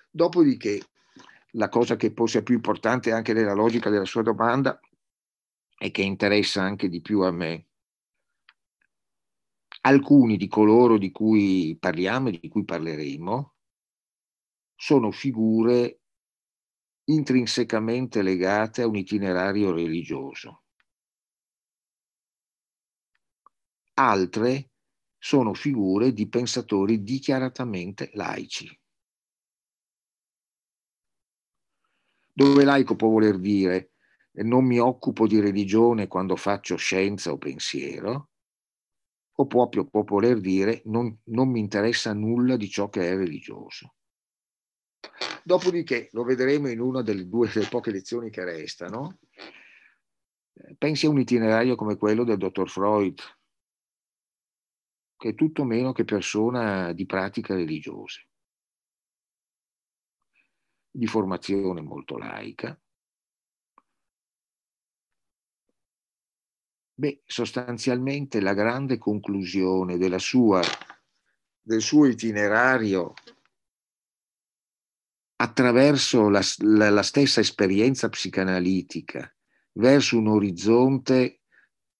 Dopodiché 0.10 0.82
la 1.54 1.70
cosa 1.70 1.96
che 1.96 2.12
forse 2.14 2.40
è 2.40 2.44
più 2.44 2.56
importante 2.56 3.12
anche 3.12 3.34
nella 3.34 3.54
logica 3.54 3.90
della 3.90 4.06
sua 4.06 4.22
domanda 4.22 4.80
e 5.78 5.92
che 5.92 6.02
interessa 6.02 6.62
anche 6.62 6.90
di 6.90 7.02
più 7.02 7.22
a 7.22 7.32
me. 7.32 7.68
Alcuni 9.82 10.38
di 10.38 10.48
coloro 10.48 10.98
di 10.98 11.10
cui 11.12 11.78
parliamo 11.80 12.28
e 12.28 12.40
di 12.40 12.50
cui 12.50 12.66
parleremo 12.66 13.56
sono 14.76 15.12
figure 15.12 16.02
intrinsecamente 17.06 18.22
legate 18.22 18.82
a 18.82 18.88
un 18.88 18.96
itinerario 18.96 19.72
religioso. 19.72 20.64
Altre 23.96 24.72
sono 25.18 25.54
figure 25.54 26.14
di 26.14 26.30
pensatori 26.30 27.04
dichiaratamente 27.04 28.12
laici. 28.14 28.78
Dove 32.40 32.64
laico 32.64 32.95
può 32.95 33.10
voler 33.10 33.38
dire 33.38 33.91
non 34.44 34.64
mi 34.64 34.80
occupo 34.80 35.28
di 35.28 35.41
religione 35.41 36.07
quando 36.07 36.38
faccio 36.38 36.78
scienza 36.78 37.34
o 37.34 37.38
pensiero, 37.38 38.30
o 39.34 39.45
proprio 39.45 39.86
può 39.86 40.03
voler 40.03 40.40
dire 40.40 40.82
non, 40.86 41.20
non 41.26 41.49
mi 41.49 41.60
interessa 41.60 42.14
nulla 42.14 42.56
di 42.56 42.70
ciò 42.70 42.88
che 42.88 43.10
è 43.10 43.16
religioso. 43.18 43.95
Dopodiché, 45.44 46.07
lo 46.14 46.24
vedremo 46.24 46.70
in 46.70 46.80
una 46.80 47.02
delle 47.02 47.28
due 47.28 47.49
delle 47.52 47.68
poche 47.68 47.91
lezioni 47.91 48.30
che 48.30 48.45
restano, 48.45 49.20
pensi 50.78 51.07
a 51.07 51.10
un 51.10 51.20
itinerario 51.20 51.76
come 51.76 51.98
quello 51.98 52.24
del 52.24 52.38
dottor 52.38 52.70
Freud, 52.70 53.20
che 55.18 55.30
è 55.30 55.36
tutto 55.36 55.66
meno 55.66 55.91
che 55.91 56.06
persona 56.06 56.94
di 56.94 57.06
pratica 57.06 57.53
religiosa, 57.53 58.22
di 61.00 61.08
formazione 61.08 61.80
molto 61.80 62.18
laica. 62.18 62.78
Beh, 66.94 67.22
sostanzialmente 67.26 68.42
la 68.42 68.54
grande 68.54 68.98
conclusione 68.98 69.98
sua, 70.20 70.62
del 71.62 71.82
suo 71.82 72.06
itinerario 72.06 73.14
attraverso 75.38 76.28
la, 76.28 76.42
la, 76.58 76.90
la 76.90 77.04
stessa 77.04 77.40
esperienza 77.40 78.10
psicanalitica 78.10 79.34
verso 79.76 80.18
un 80.18 80.28
orizzonte 80.28 81.44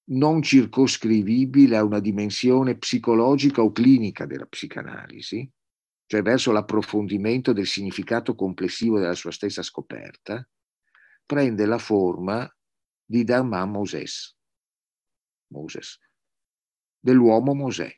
non 0.10 0.42
circoscrivibile 0.42 1.78
a 1.78 1.86
una 1.86 2.02
dimensione 2.02 2.78
psicologica 2.78 3.62
o 3.62 3.72
clinica 3.72 4.26
della 4.26 4.46
psicanalisi, 4.46 5.50
cioè 6.10 6.24
verso 6.24 6.52
l'approfondimento 6.52 7.54
del 7.54 7.68
significato 7.68 8.34
complessivo 8.34 8.98
della 8.98 9.14
sua 9.14 9.32
stessa 9.32 9.62
scoperta, 9.62 10.48
prende 11.24 11.66
la 11.68 11.78
forma 11.78 12.52
di 13.06 13.24
Dharma 13.24 13.64
Moses, 13.66 14.36
Moses 15.52 16.00
dell'uomo 16.98 17.54
Mosè. 17.54 17.96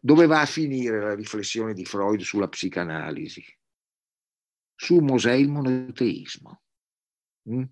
Dove 0.00 0.26
va 0.26 0.40
a 0.40 0.46
finire 0.46 1.00
la 1.00 1.14
riflessione 1.14 1.74
di 1.74 1.84
Freud 1.84 2.20
sulla 2.20 2.48
psicanalisi? 2.48 3.44
Su 4.74 5.00
Mosè 5.00 5.32
il 5.32 5.50
monoteismo. 5.50 6.62
Mm? 7.50 7.64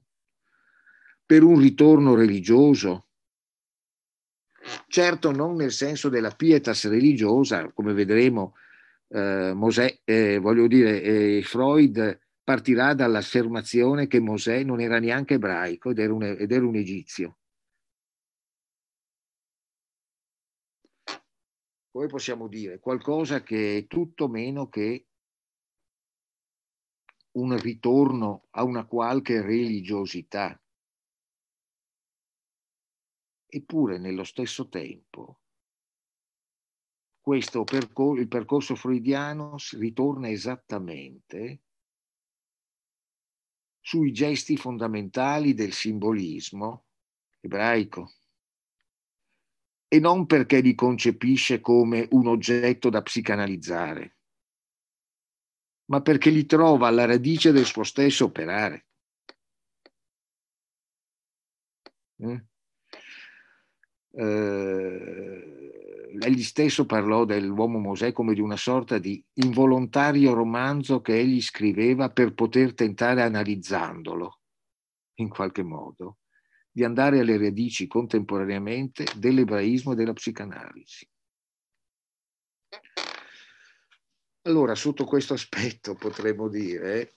per 1.26 1.42
un 1.42 1.58
ritorno 1.58 2.14
religioso. 2.14 3.08
Certo 4.86 5.32
non 5.32 5.56
nel 5.56 5.72
senso 5.72 6.08
della 6.08 6.30
pietas 6.30 6.88
religiosa, 6.88 7.70
come 7.72 7.92
vedremo, 7.92 8.54
eh, 9.08 9.52
Mosè, 9.54 10.00
eh, 10.04 10.38
voglio 10.38 10.66
dire, 10.66 11.02
eh, 11.02 11.42
Freud 11.42 12.20
partirà 12.42 12.94
dall'affermazione 12.94 14.06
che 14.06 14.20
Mosè 14.20 14.62
non 14.62 14.80
era 14.80 14.98
neanche 14.98 15.34
ebraico 15.34 15.90
ed 15.90 15.98
era 15.98 16.12
un, 16.12 16.22
ed 16.22 16.50
era 16.52 16.66
un 16.66 16.76
egizio. 16.76 17.38
Come 21.90 22.06
possiamo 22.08 22.46
dire? 22.46 22.78
Qualcosa 22.78 23.42
che 23.42 23.78
è 23.78 23.86
tutto 23.86 24.28
meno 24.28 24.68
che 24.68 25.06
un 27.32 27.56
ritorno 27.58 28.46
a 28.50 28.64
una 28.64 28.84
qualche 28.86 29.40
religiosità. 29.40 30.60
Eppure 33.48 33.98
nello 33.98 34.24
stesso 34.24 34.68
tempo 34.68 35.40
questo 37.26 37.64
percor- 37.64 38.20
il 38.20 38.28
percorso 38.28 38.76
freudiano 38.76 39.56
ritorna 39.72 40.28
esattamente 40.28 41.62
sui 43.80 44.12
gesti 44.12 44.56
fondamentali 44.56 45.52
del 45.52 45.72
simbolismo 45.72 46.84
ebraico 47.40 48.12
e 49.88 49.98
non 49.98 50.26
perché 50.26 50.60
li 50.60 50.76
concepisce 50.76 51.60
come 51.60 52.06
un 52.12 52.28
oggetto 52.28 52.90
da 52.90 53.02
psicanalizzare, 53.02 54.18
ma 55.86 56.00
perché 56.02 56.30
li 56.30 56.46
trova 56.46 56.86
alla 56.86 57.06
radice 57.06 57.50
del 57.50 57.64
suo 57.64 57.82
stesso 57.82 58.26
operare. 58.26 58.86
Mm? 62.22 62.36
eh, 64.16 65.55
egli 66.20 66.42
stesso 66.42 66.86
parlò 66.86 67.24
dell'uomo 67.24 67.78
Mosè 67.78 68.12
come 68.12 68.34
di 68.34 68.40
una 68.40 68.56
sorta 68.56 68.98
di 68.98 69.22
involontario 69.34 70.34
romanzo 70.34 71.00
che 71.00 71.18
egli 71.18 71.40
scriveva 71.40 72.10
per 72.10 72.34
poter 72.34 72.74
tentare, 72.74 73.22
analizzandolo 73.22 74.40
in 75.14 75.28
qualche 75.28 75.62
modo, 75.62 76.18
di 76.70 76.84
andare 76.84 77.20
alle 77.20 77.38
radici 77.38 77.86
contemporaneamente 77.86 79.06
dell'ebraismo 79.16 79.92
e 79.92 79.96
della 79.96 80.12
psicanalisi. 80.12 81.08
Allora, 84.42 84.74
sotto 84.74 85.04
questo 85.04 85.34
aspetto 85.34 85.94
potremmo 85.94 86.48
dire 86.48 87.14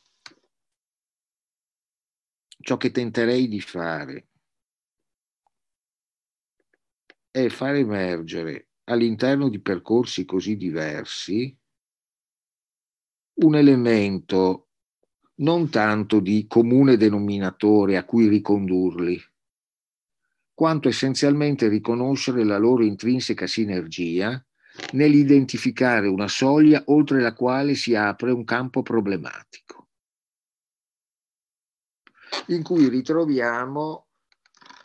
ciò 2.59 2.77
che 2.77 2.91
tenterei 2.91 3.47
di 3.47 3.61
fare 3.61 4.29
è 7.29 7.47
far 7.49 7.75
emergere 7.75 8.68
all'interno 8.89 9.49
di 9.49 9.59
percorsi 9.59 10.25
così 10.25 10.57
diversi 10.57 11.55
un 13.41 13.55
elemento 13.55 14.69
non 15.35 15.69
tanto 15.69 16.19
di 16.19 16.45
comune 16.47 16.97
denominatore 16.97 17.95
a 17.95 18.03
cui 18.03 18.27
ricondurli, 18.27 19.17
quanto 20.53 20.89
essenzialmente 20.89 21.69
riconoscere 21.69 22.43
la 22.43 22.57
loro 22.57 22.83
intrinseca 22.83 23.47
sinergia 23.47 24.43
nell'identificare 24.93 26.07
una 26.07 26.27
soglia 26.27 26.83
oltre 26.87 27.21
la 27.21 27.33
quale 27.33 27.75
si 27.75 27.95
apre 27.95 28.31
un 28.31 28.43
campo 28.43 28.81
problematico, 28.81 29.87
in 32.47 32.63
cui 32.63 32.89
ritroviamo 32.89 34.07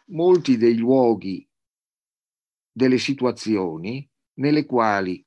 molti 0.07 0.57
dei 0.57 0.77
luoghi 0.77 1.49
delle 2.75 2.99
situazioni 2.99 4.09
nelle 4.35 4.67
quali, 4.67 5.25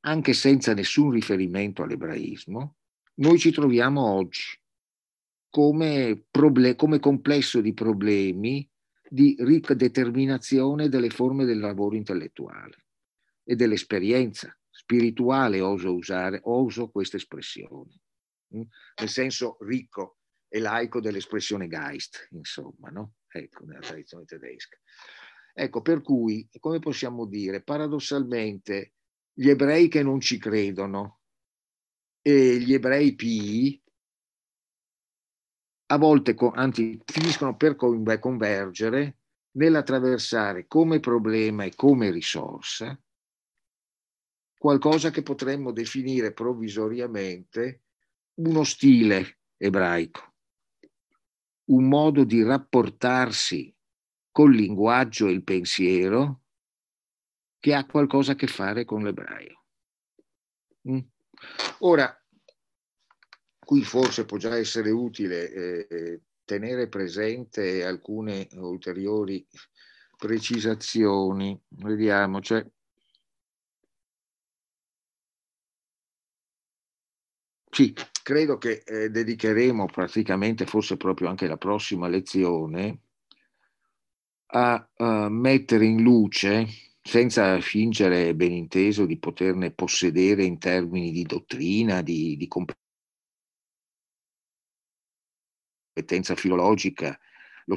anche 0.00 0.32
senza 0.32 0.74
nessun 0.74 1.10
riferimento 1.10 1.82
all'ebraismo, 1.82 2.76
noi 3.14 3.38
ci 3.38 3.50
troviamo 3.50 4.02
oggi 4.02 4.56
come, 5.50 6.24
proble- 6.30 6.76
come 6.76 7.00
complesso 7.00 7.60
di 7.60 7.74
problemi 7.74 8.68
di 9.08 9.36
rideterminazione 9.38 10.88
delle 10.88 11.10
forme 11.10 11.44
del 11.44 11.58
lavoro 11.58 11.96
intellettuale 11.96 12.86
e 13.44 13.56
dell'esperienza 13.56 14.56
spirituale, 14.70 15.60
oso 15.60 15.94
usare, 15.94 16.40
oso 16.44 16.90
questa 16.90 17.16
espressione, 17.16 18.00
mm? 18.56 18.62
nel 19.00 19.08
senso 19.08 19.56
ricco 19.60 20.18
e 20.48 20.60
laico 20.60 21.00
dell'espressione 21.00 21.68
Geist, 21.68 22.28
insomma, 22.32 22.90
no? 22.90 23.14
ecco, 23.28 23.64
nella 23.64 23.80
tradizione 23.80 24.24
tedesca. 24.24 24.76
Ecco, 25.56 25.82
per 25.82 26.02
cui, 26.02 26.48
come 26.58 26.80
possiamo 26.80 27.26
dire, 27.26 27.62
paradossalmente 27.62 28.94
gli 29.32 29.48
ebrei 29.48 29.88
che 29.88 30.02
non 30.02 30.20
ci 30.20 30.36
credono 30.36 31.20
e 32.20 32.58
gli 32.58 32.74
ebrei 32.74 33.14
pii 33.14 33.82
a 35.86 35.98
volte, 35.98 36.34
anzi, 36.54 37.00
finiscono 37.04 37.56
per 37.56 37.76
convergere 37.76 39.18
nell'attraversare 39.52 40.66
come 40.66 40.98
problema 40.98 41.64
e 41.64 41.74
come 41.74 42.10
risorsa 42.10 42.98
qualcosa 44.56 45.10
che 45.10 45.22
potremmo 45.22 45.72
definire 45.72 46.32
provvisoriamente 46.32 47.82
uno 48.36 48.64
stile 48.64 49.40
ebraico, 49.58 50.36
un 51.66 51.86
modo 51.86 52.24
di 52.24 52.42
rapportarsi 52.42 53.73
col 54.34 54.52
linguaggio 54.52 55.28
e 55.28 55.30
il 55.30 55.44
pensiero 55.44 56.40
che 57.60 57.72
ha 57.72 57.86
qualcosa 57.86 58.32
a 58.32 58.34
che 58.34 58.48
fare 58.48 58.84
con 58.84 59.04
l'ebraio. 59.04 59.62
Mm. 60.90 60.98
Ora, 61.78 62.12
qui 63.60 63.84
forse 63.84 64.24
può 64.24 64.36
già 64.36 64.56
essere 64.56 64.90
utile 64.90 65.52
eh, 65.52 66.22
tenere 66.44 66.88
presente 66.88 67.84
alcune 67.84 68.48
ulteriori 68.54 69.46
precisazioni. 70.16 71.56
Vediamo, 71.68 72.40
cioè, 72.40 72.66
sì, 77.70 77.94
credo 78.24 78.58
che 78.58 78.82
eh, 78.84 79.10
dedicheremo 79.10 79.86
praticamente, 79.86 80.66
forse 80.66 80.96
proprio 80.96 81.28
anche 81.28 81.46
la 81.46 81.56
prossima 81.56 82.08
lezione, 82.08 83.03
a 84.56 84.88
uh, 84.98 85.28
mettere 85.28 85.84
in 85.84 86.00
luce, 86.02 86.66
senza 87.02 87.60
fingere 87.60 88.34
ben 88.34 88.52
inteso 88.52 89.04
di 89.04 89.18
poterne 89.18 89.72
possedere 89.72 90.44
in 90.44 90.58
termini 90.58 91.10
di 91.10 91.24
dottrina, 91.24 92.02
di, 92.02 92.36
di 92.36 92.48
competenza 95.92 96.36
filologica, 96.36 97.18
lo, 97.66 97.74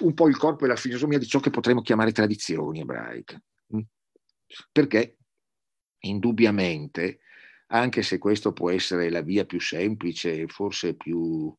un 0.00 0.12
po' 0.12 0.28
il 0.28 0.36
corpo 0.36 0.66
e 0.66 0.68
la 0.68 0.76
filosofia 0.76 1.18
di 1.18 1.26
ciò 1.26 1.40
che 1.40 1.50
potremmo 1.50 1.80
chiamare 1.80 2.12
tradizioni 2.12 2.80
ebraiche. 2.80 3.42
Mm? 3.74 3.80
Perché 4.72 5.16
indubbiamente, 6.00 7.20
anche 7.68 8.02
se 8.02 8.18
questo 8.18 8.52
può 8.52 8.70
essere 8.70 9.08
la 9.08 9.22
via 9.22 9.46
più 9.46 9.58
semplice 9.58 10.42
e 10.42 10.46
forse 10.48 10.94
più 10.94 11.52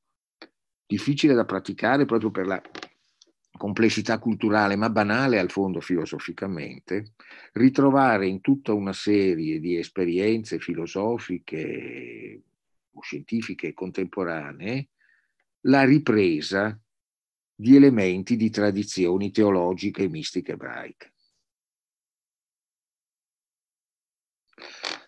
difficile 0.85 1.33
da 1.33 1.45
praticare 1.45 2.05
proprio 2.05 2.29
per 2.29 2.45
la 2.45 2.61
complessità 3.57 4.19
culturale, 4.19 4.75
ma 4.75 4.89
banale 4.89 5.39
al 5.39 5.49
fondo 5.49 5.79
filosoficamente, 5.79 7.13
ritrovare 7.53 8.27
in 8.27 8.41
tutta 8.41 8.73
una 8.73 8.93
serie 8.93 9.59
di 9.59 9.77
esperienze 9.77 10.59
filosofiche 10.59 12.41
o 12.91 13.01
scientifiche 13.01 13.73
contemporanee 13.73 14.89
la 15.61 15.83
ripresa 15.83 16.79
di 17.55 17.75
elementi 17.75 18.35
di 18.35 18.49
tradizioni 18.49 19.31
teologiche 19.31 20.03
e 20.03 20.09
mistiche 20.09 20.51
ebraiche. 20.53 21.13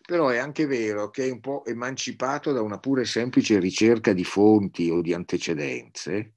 Però 0.06 0.30
è 0.30 0.38
anche 0.38 0.65
vero 0.65 1.10
che 1.10 1.28
è 1.28 1.32
un 1.32 1.41
po' 1.41 1.65
emancipato 1.65 2.53
da 2.53 2.61
una 2.61 2.80
pura 2.80 3.02
e 3.02 3.06
semplice 3.06 3.60
ricerca 3.60 4.14
di 4.14 4.24
fonti 4.24 4.90
o 4.90 5.02
di 5.02 5.14
antecedenze, 5.14 6.36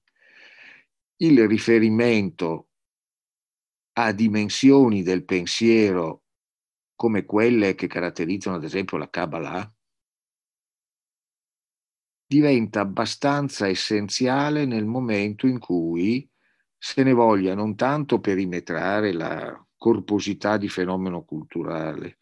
il 1.22 1.46
riferimento 1.46 2.68
a 3.94 4.12
dimensioni 4.12 5.02
del 5.02 5.24
pensiero 5.24 6.24
come 6.94 7.24
quelle 7.24 7.74
che 7.74 7.86
caratterizzano 7.86 8.56
ad 8.56 8.64
esempio 8.64 8.96
la 8.96 9.08
Kabbalah, 9.08 9.74
diventa 12.26 12.80
abbastanza 12.80 13.66
essenziale 13.66 14.64
nel 14.64 14.84
momento 14.84 15.46
in 15.46 15.58
cui 15.58 16.30
se 16.76 17.02
ne 17.02 17.12
voglia 17.12 17.54
non 17.54 17.74
tanto 17.74 18.20
perimetrare 18.20 19.12
la 19.12 19.66
corposità 19.76 20.56
di 20.56 20.68
fenomeno 20.68 21.24
culturale, 21.24 22.18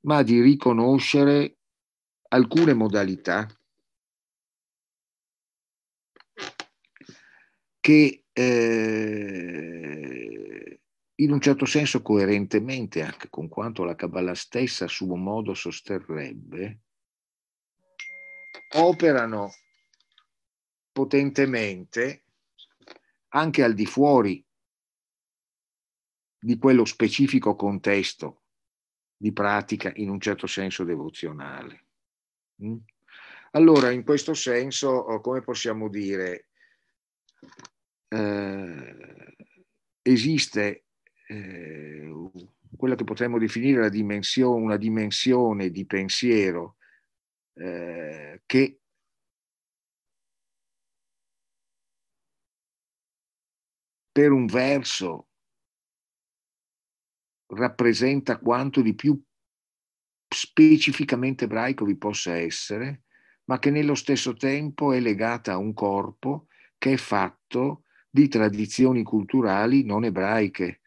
ma 0.00 0.22
di 0.22 0.40
riconoscere 0.40 1.58
alcune 2.28 2.74
modalità 2.74 3.46
che 7.80 8.27
eh, 8.40 10.00
in 11.16 11.32
un 11.32 11.40
certo 11.40 11.64
senso 11.64 12.02
coerentemente 12.02 13.02
anche 13.02 13.28
con 13.28 13.48
quanto 13.48 13.82
la 13.82 13.96
Kabbalah 13.96 14.36
stessa 14.36 14.84
a 14.84 14.88
suo 14.88 15.16
modo 15.16 15.54
sosterrebbe, 15.54 16.78
operano 18.76 19.50
potentemente 20.92 22.26
anche 23.30 23.64
al 23.64 23.74
di 23.74 23.86
fuori 23.86 24.44
di 26.40 26.58
quello 26.58 26.84
specifico 26.84 27.56
contesto 27.56 28.42
di 29.16 29.32
pratica 29.32 29.90
in 29.96 30.10
un 30.10 30.20
certo 30.20 30.46
senso 30.46 30.84
devozionale. 30.84 31.86
Mm? 32.62 32.76
Allora, 33.52 33.90
in 33.90 34.04
questo 34.04 34.34
senso, 34.34 34.90
oh, 34.90 35.20
come 35.20 35.40
possiamo 35.40 35.88
dire, 35.88 36.50
eh, 38.08 39.36
esiste 40.02 40.84
eh, 41.26 42.10
quella 42.76 42.94
che 42.94 43.04
potremmo 43.04 43.38
definire 43.38 43.80
la 43.80 43.88
dimensione, 43.88 44.62
una 44.62 44.76
dimensione 44.76 45.70
di 45.70 45.86
pensiero 45.86 46.76
eh, 47.54 48.42
che 48.46 48.80
per 54.12 54.32
un 54.32 54.46
verso 54.46 55.28
rappresenta 57.50 58.38
quanto 58.38 58.80
di 58.82 58.94
più 58.94 59.20
specificamente 60.28 61.44
ebraico 61.44 61.84
vi 61.84 61.96
possa 61.96 62.36
essere, 62.36 63.04
ma 63.44 63.58
che 63.58 63.70
nello 63.70 63.94
stesso 63.94 64.34
tempo 64.34 64.92
è 64.92 65.00
legata 65.00 65.52
a 65.52 65.56
un 65.56 65.72
corpo 65.72 66.48
che 66.76 66.92
è 66.92 66.96
fatto 66.96 67.84
di 68.18 68.26
tradizioni 68.26 69.04
culturali 69.04 69.84
non 69.84 70.02
ebraiche. 70.02 70.80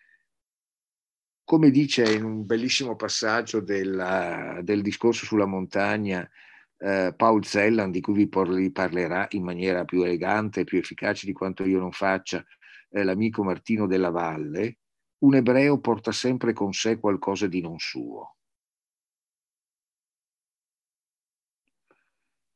Come 1.45 1.71
dice 1.71 2.11
in 2.11 2.25
un 2.25 2.45
bellissimo 2.45 2.97
passaggio 2.97 3.61
della, 3.61 4.59
del 4.61 4.81
discorso 4.81 5.23
sulla 5.25 5.45
montagna 5.45 6.29
eh, 6.77 7.13
Paul 7.15 7.45
Zellan, 7.45 7.89
di 7.89 8.01
cui 8.01 8.27
vi 8.27 8.27
parlerà 8.27 9.27
in 9.31 9.43
maniera 9.43 9.85
più 9.85 10.03
elegante 10.03 10.61
e 10.61 10.63
più 10.65 10.77
efficace 10.77 11.25
di 11.25 11.31
quanto 11.31 11.63
io 11.63 11.79
non 11.79 11.93
faccia, 11.93 12.45
eh, 12.89 13.03
l'amico 13.05 13.45
Martino 13.45 13.87
della 13.87 14.09
Valle, 14.09 14.79
un 15.19 15.35
ebreo 15.35 15.79
porta 15.79 16.11
sempre 16.11 16.51
con 16.51 16.73
sé 16.73 16.99
qualcosa 16.99 17.47
di 17.47 17.61
non 17.61 17.79
suo. 17.79 18.35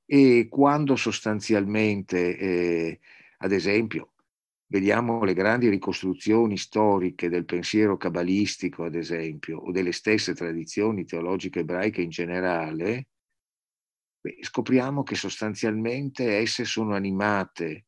E 0.06 0.47
quando 0.49 0.97
sostanzialmente, 0.97 2.38
eh, 2.38 2.99
ad 3.38 3.53
esempio, 3.53 4.15
vediamo 4.68 5.24
le 5.24 5.34
grandi 5.34 5.70
ricostruzioni 5.70 6.58
storiche 6.58 7.30
del 7.30 7.46
pensiero 7.46 7.98
cabalistico, 7.98 8.84
ad 8.84 8.96
esempio, 8.96 9.60
o 9.60 9.72
delle 9.72 9.92
stesse 9.92 10.34
tradizioni 10.34 11.06
teologiche 11.06 11.60
ebraiche 11.60 12.02
in 12.02 12.10
generale, 12.10 13.08
scopriamo 14.42 15.04
che 15.04 15.16
sostanzialmente 15.16 16.38
esse 16.38 16.66
sono 16.66 16.96
animate 16.96 17.86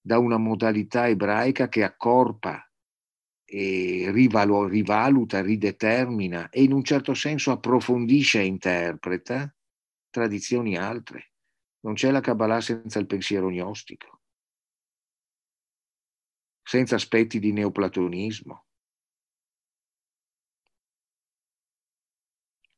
da 0.00 0.18
una 0.18 0.36
modalità 0.36 1.08
ebraica 1.08 1.68
che 1.68 1.82
accorpa 1.82 2.66
e 3.44 4.10
rivalu- 4.10 4.70
rivaluta, 4.70 5.40
ridetermina 5.40 6.48
e 6.50 6.62
in 6.62 6.72
un 6.72 6.82
certo 6.82 7.14
senso 7.14 7.52
approfondisce 7.52 8.40
e 8.40 8.46
interpreta 8.46 9.54
tradizioni 10.10 10.76
altre. 10.76 11.32
Non 11.80 11.94
c'è 11.94 12.10
la 12.10 12.20
Kabbalah 12.20 12.60
senza 12.60 12.98
il 12.98 13.06
pensiero 13.06 13.48
gnostico, 13.50 14.11
senza 16.62 16.94
aspetti 16.94 17.38
di 17.38 17.52
neoplatonismo, 17.52 18.66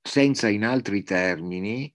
senza 0.02 0.48
in 0.48 0.64
altri 0.64 1.02
termini 1.02 1.94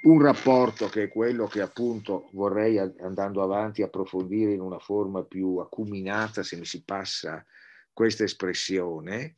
un 0.00 0.22
rapporto 0.22 0.88
che 0.88 1.04
è 1.04 1.08
quello 1.08 1.46
che 1.46 1.60
appunto 1.60 2.28
vorrei 2.32 2.78
andando 2.78 3.42
avanti 3.42 3.82
approfondire 3.82 4.52
in 4.52 4.60
una 4.60 4.78
forma 4.78 5.24
più 5.24 5.56
acuminata, 5.56 6.42
se 6.42 6.56
mi 6.56 6.64
si 6.64 6.84
passa 6.84 7.44
questa 7.92 8.22
espressione, 8.22 9.36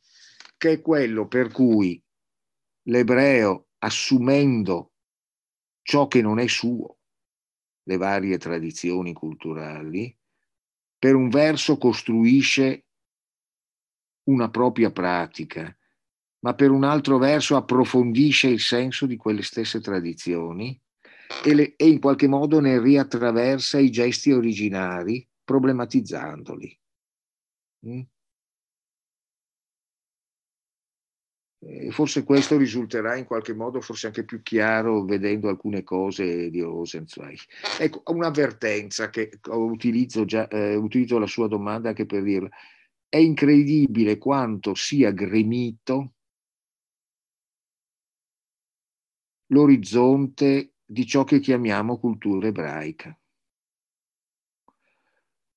che 0.57 0.73
è 0.73 0.81
quello 0.81 1.27
per 1.27 1.51
cui 1.51 2.01
l'ebreo 2.83 3.69
assumendo 3.79 4.93
ciò 5.81 6.07
che 6.07 6.21
non 6.21 6.37
è 6.37 6.47
suo, 6.47 6.99
le 7.83 7.97
varie 7.97 8.37
tradizioni 8.37 9.13
culturali, 9.13 10.15
per 11.01 11.15
un 11.15 11.29
verso 11.29 11.79
costruisce 11.79 12.85
una 14.25 14.51
propria 14.51 14.91
pratica 14.91 15.75
ma 16.41 16.53
per 16.53 16.71
un 16.71 16.83
altro 16.83 17.17
verso 17.17 17.55
approfondisce 17.55 18.47
il 18.47 18.59
senso 18.59 19.05
di 19.05 19.15
quelle 19.15 19.43
stesse 19.43 19.79
tradizioni 19.79 20.79
e, 21.43 21.53
le, 21.53 21.75
e 21.75 21.87
in 21.87 21.99
qualche 21.99 22.27
modo 22.27 22.59
ne 22.59 22.79
riattraversa 22.79 23.79
i 23.79 23.89
gesti 23.89 24.31
originari, 24.31 25.27
problematizzandoli. 25.43 26.79
Mm? 27.87 28.01
Forse 31.91 32.23
questo 32.23 32.57
risulterà 32.57 33.15
in 33.15 33.25
qualche 33.25 33.53
modo 33.53 33.81
forse 33.81 34.07
anche 34.07 34.25
più 34.25 34.41
chiaro 34.41 35.03
vedendo 35.03 35.47
alcune 35.47 35.83
cose 35.83 36.49
di 36.49 36.59
Rosenzweig. 36.61 37.39
Ecco, 37.79 38.01
un'avvertenza 38.07 39.09
che 39.09 39.39
utilizzo, 39.49 40.25
già, 40.25 40.47
eh, 40.47 40.75
utilizzo 40.75 41.19
la 41.19 41.27
sua 41.27 41.47
domanda 41.47 41.89
anche 41.89 42.05
per 42.07 42.23
dirla. 42.23 42.49
È 43.07 43.17
incredibile 43.17 44.17
quanto 44.17 44.73
sia 44.73 45.11
gremito 45.11 46.13
l'orizzonte 49.47 50.73
di 50.83 51.05
ciò 51.05 51.23
che 51.23 51.39
chiamiamo 51.39 51.99
cultura 51.99 52.47
ebraica. 52.47 53.15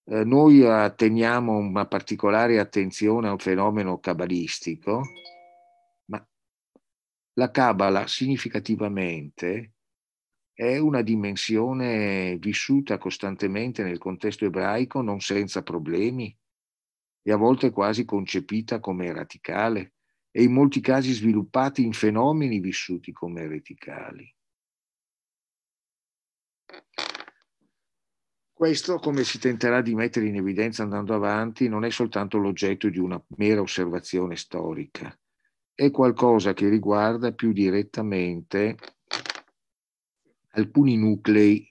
Eh, 0.06 0.24
noi 0.24 0.66
atteniamo 0.66 1.56
una 1.56 1.86
particolare 1.86 2.58
attenzione 2.58 3.28
a 3.28 3.32
un 3.32 3.38
fenomeno 3.38 3.98
cabalistico, 4.00 5.02
la 7.34 7.50
Kabbalah 7.50 8.06
significativamente 8.06 9.72
è 10.52 10.78
una 10.78 11.02
dimensione 11.02 12.36
vissuta 12.38 12.96
costantemente 12.96 13.82
nel 13.82 13.98
contesto 13.98 14.44
ebraico 14.44 15.00
non 15.00 15.20
senza 15.20 15.62
problemi 15.62 16.36
e 17.22 17.32
a 17.32 17.36
volte 17.36 17.70
quasi 17.70 18.04
concepita 18.04 18.78
come 18.78 19.12
radicale 19.12 19.94
e 20.30 20.44
in 20.44 20.52
molti 20.52 20.80
casi 20.80 21.12
sviluppati 21.12 21.84
in 21.84 21.92
fenomeni 21.92 22.60
vissuti 22.60 23.10
come 23.12 23.42
ereticali. 23.42 24.32
Questo, 28.52 28.98
come 28.98 29.24
si 29.24 29.38
tenterà 29.40 29.82
di 29.82 29.94
mettere 29.94 30.26
in 30.26 30.36
evidenza 30.36 30.84
andando 30.84 31.14
avanti, 31.14 31.68
non 31.68 31.84
è 31.84 31.90
soltanto 31.90 32.38
l'oggetto 32.38 32.88
di 32.88 32.98
una 32.98 33.20
mera 33.36 33.60
osservazione 33.60 34.36
storica, 34.36 35.16
è 35.74 35.90
qualcosa 35.90 36.54
che 36.54 36.68
riguarda 36.68 37.32
più 37.32 37.52
direttamente 37.52 38.76
alcuni 40.50 40.96
nuclei 40.96 41.68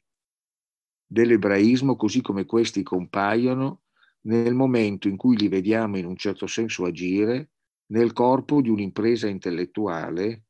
dell'ebraismo 1.05 1.95
così 1.95 2.21
come 2.21 2.45
questi 2.45 2.83
compaiono 2.83 3.83
nel 4.21 4.53
momento 4.53 5.07
in 5.07 5.15
cui 5.15 5.37
li 5.37 5.47
vediamo 5.47 5.97
in 5.97 6.05
un 6.05 6.17
certo 6.17 6.47
senso 6.47 6.85
agire 6.85 7.51
nel 7.87 8.11
corpo 8.11 8.61
di 8.61 8.69
un'impresa 8.69 9.27
intellettuale 9.27 10.43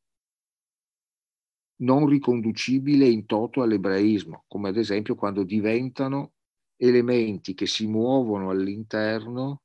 non 1.83 2.07
riconducibile 2.07 3.07
in 3.07 3.25
toto 3.25 3.61
all'ebraismo, 3.61 4.45
come 4.47 4.69
ad 4.69 4.77
esempio 4.77 5.15
quando 5.15 5.43
diventano 5.43 6.33
elementi 6.77 7.53
che 7.53 7.65
si 7.65 7.87
muovono 7.87 8.49
all'interno 8.49 9.63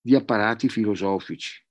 di 0.00 0.16
apparati 0.16 0.68
filosofici, 0.68 1.61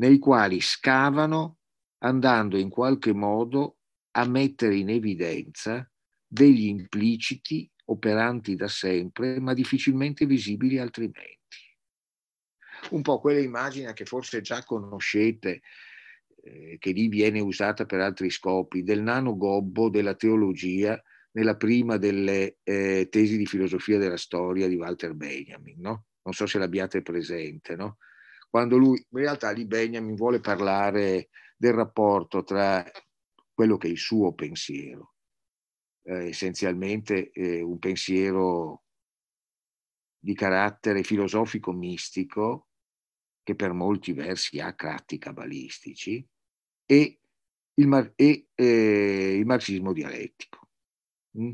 nei 0.00 0.18
quali 0.18 0.60
scavano 0.60 1.58
andando 1.98 2.56
in 2.56 2.70
qualche 2.70 3.12
modo 3.12 3.78
a 4.12 4.26
mettere 4.26 4.76
in 4.76 4.88
evidenza 4.88 5.88
degli 6.26 6.66
impliciti 6.66 7.70
operanti 7.86 8.56
da 8.56 8.68
sempre, 8.68 9.40
ma 9.40 9.52
difficilmente 9.52 10.24
visibili 10.24 10.78
altrimenti. 10.78 11.38
Un 12.90 13.02
po' 13.02 13.20
quella 13.20 13.40
immagine 13.40 13.92
che 13.92 14.06
forse 14.06 14.40
già 14.40 14.64
conoscete, 14.64 15.60
eh, 16.42 16.76
che 16.78 16.92
lì 16.92 17.08
viene 17.08 17.40
usata 17.40 17.84
per 17.84 18.00
altri 18.00 18.30
scopi, 18.30 18.82
del 18.82 19.02
nano 19.02 19.36
gobbo 19.36 19.90
della 19.90 20.14
teologia 20.14 21.00
nella 21.32 21.56
prima 21.56 21.98
delle 21.98 22.58
eh, 22.62 23.08
tesi 23.10 23.36
di 23.36 23.46
filosofia 23.46 23.98
della 23.98 24.16
storia 24.16 24.66
di 24.66 24.76
Walter 24.76 25.12
Benjamin, 25.12 25.80
no? 25.80 26.06
Non 26.22 26.32
so 26.32 26.46
se 26.46 26.58
l'abbiate 26.58 27.02
presente, 27.02 27.76
no? 27.76 27.98
Quando 28.50 28.76
lui, 28.76 28.98
in 29.10 29.18
realtà 29.18 29.52
lì 29.52 29.64
Benjamin 29.64 30.16
vuole 30.16 30.40
parlare 30.40 31.28
del 31.56 31.72
rapporto 31.72 32.42
tra 32.42 32.84
quello 33.54 33.76
che 33.76 33.86
è 33.86 33.90
il 33.90 33.98
suo 33.98 34.34
pensiero, 34.34 35.14
eh, 36.02 36.28
essenzialmente 36.28 37.30
eh, 37.30 37.62
un 37.62 37.78
pensiero 37.78 38.82
di 40.18 40.34
carattere 40.34 41.04
filosofico 41.04 41.72
mistico 41.72 42.70
che 43.44 43.54
per 43.54 43.72
molti 43.72 44.12
versi 44.12 44.58
ha 44.58 44.72
tratti 44.72 45.16
cabalistici 45.16 46.26
e 46.84 47.20
il, 47.74 48.12
e, 48.16 48.48
eh, 48.52 49.36
il 49.38 49.46
marxismo 49.46 49.92
dialettico. 49.92 50.68
Mm? 51.38 51.52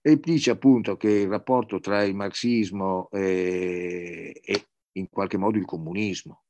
E 0.00 0.16
dice 0.16 0.52
appunto 0.52 0.96
che 0.96 1.10
il 1.10 1.28
rapporto 1.28 1.80
tra 1.80 2.02
il 2.02 2.14
marxismo 2.14 3.10
e, 3.10 4.40
e 4.42 4.68
in 4.92 5.08
qualche 5.08 5.36
modo 5.36 5.58
il 5.58 5.64
comunismo 5.64 6.44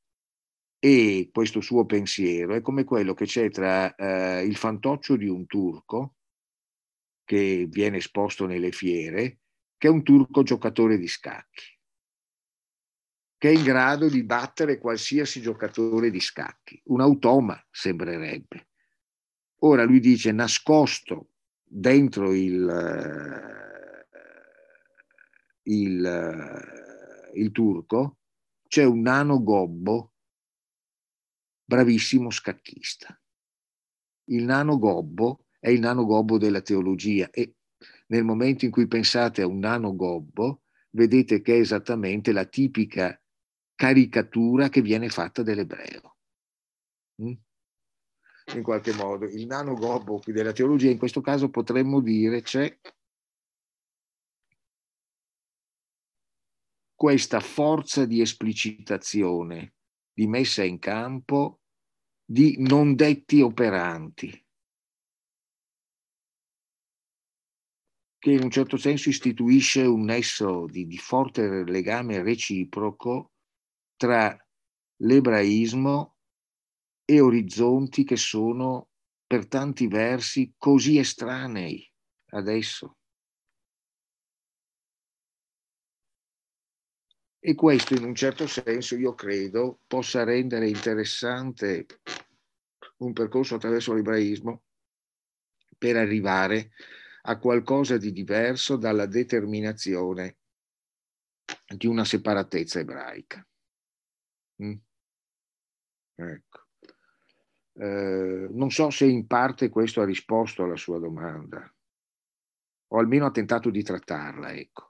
e 0.83 1.29
questo 1.31 1.61
suo 1.61 1.85
pensiero 1.85 2.55
è 2.55 2.63
come 2.63 2.85
quello 2.85 3.13
che 3.13 3.27
c'è 3.27 3.51
tra 3.51 3.95
eh, 3.95 4.45
il 4.47 4.57
fantoccio 4.57 5.15
di 5.17 5.29
un 5.29 5.45
turco 5.47 6.15
che 7.23 7.67
viene 7.69 7.99
esposto 7.99 8.47
nelle 8.47 8.73
fiere, 8.73 9.41
che 9.77 9.89
è 9.89 9.91
un 9.91 10.03
turco 10.03 10.43
giocatore 10.43 10.97
di 10.97 11.07
scacchi, 11.07 11.79
che 13.37 13.51
è 13.51 13.53
in 13.53 13.63
grado 13.63 14.09
di 14.09 14.25
battere 14.25 14.79
qualsiasi 14.79 15.43
giocatore 15.43 16.11
di 16.11 16.19
scacchi, 16.19 16.81
un 16.87 17.03
automa 17.03 17.63
sembrerebbe. 17.71 18.69
Ora 19.61 19.85
lui 19.85 20.01
dice 20.01 20.33
nascosto 20.33 21.35
dentro 21.63 22.33
il, 22.33 22.69
il, 25.65 27.31
il 27.35 27.53
turco 27.53 28.20
c'è 28.71 28.85
un 28.85 29.01
nano 29.01 29.43
gobbo 29.43 30.13
bravissimo 31.65 32.31
scacchista. 32.31 33.21
Il 34.29 34.45
nano 34.45 34.79
gobbo 34.79 35.47
è 35.59 35.71
il 35.71 35.81
nano 35.81 36.05
gobbo 36.05 36.39
della 36.39 36.61
teologia 36.61 37.31
e 37.31 37.57
nel 38.07 38.23
momento 38.23 38.65
in 38.65 38.71
cui 38.71 38.87
pensate 38.87 39.43
a 39.43 39.47
un 39.49 39.59
nano 39.59 39.97
gobbo, 39.97 40.63
vedete 40.91 41.41
che 41.41 41.57
è 41.57 41.59
esattamente 41.59 42.31
la 42.31 42.45
tipica 42.45 43.21
caricatura 43.75 44.69
che 44.69 44.83
viene 44.83 45.09
fatta 45.09 45.43
dell'ebreo. 45.43 46.17
Mm? 47.23 47.33
In 48.55 48.63
qualche 48.63 48.93
modo, 48.93 49.25
il 49.25 49.47
nano 49.47 49.75
gobbo 49.75 50.23
della 50.27 50.53
teologia, 50.53 50.91
in 50.91 50.99
questo 50.99 51.21
caso 51.21 51.51
potremmo 51.51 52.01
dire 52.01 52.43
c'è 52.43 52.79
questa 57.01 57.41
forza 57.41 58.05
di 58.05 58.21
esplicitazione, 58.21 59.73
di 60.13 60.27
messa 60.27 60.63
in 60.63 60.79
campo 60.79 61.63
di 62.23 62.57
non 62.59 62.95
detti 62.95 63.41
operanti, 63.41 64.29
che 68.19 68.31
in 68.31 68.43
un 68.43 68.51
certo 68.51 68.77
senso 68.77 69.09
istituisce 69.09 69.81
un 69.81 70.03
nesso 70.03 70.67
di, 70.67 70.87
di 70.87 70.99
forte 70.99 71.65
legame 71.65 72.23
reciproco 72.23 73.33
tra 73.97 74.37
l'ebraismo 74.99 76.17
e 77.07 77.19
orizzonti 77.19 78.05
che 78.05 78.17
sono 78.17 78.91
per 79.27 79.49
tanti 79.49 79.87
versi 79.87 80.53
così 80.59 80.99
estranei 80.99 81.91
adesso. 82.33 82.99
E 87.43 87.55
questo 87.55 87.95
in 87.95 88.05
un 88.05 88.15
certo 88.15 88.47
senso 88.47 88.97
io 88.97 89.15
credo 89.15 89.81
possa 89.87 90.25
rendere 90.25 90.69
interessante 90.69 91.87
un 92.99 93.15
percorso 93.15 93.55
attraverso 93.55 93.95
l'ebraismo 93.95 94.65
per 95.79 95.97
arrivare 95.97 96.73
a 97.23 97.39
qualcosa 97.39 97.97
di 97.97 98.13
diverso 98.13 98.77
dalla 98.77 99.07
determinazione 99.07 100.37
di 101.67 101.87
una 101.87 102.05
separatezza 102.05 102.81
ebraica. 102.81 103.47
Mm. 104.63 104.75
Ecco. 106.17 106.67
Eh, 107.73 108.49
non 108.51 108.71
so 108.71 108.91
se 108.91 109.07
in 109.07 109.27
parte 109.27 109.71
questo 109.71 110.03
ha 110.03 110.05
risposto 110.05 110.65
alla 110.65 110.77
sua 110.77 110.99
domanda, 110.99 111.75
o 112.89 112.99
almeno 112.99 113.25
ha 113.25 113.31
tentato 113.31 113.71
di 113.71 113.83
trattarla. 113.83 114.53
Ecco. 114.53 114.87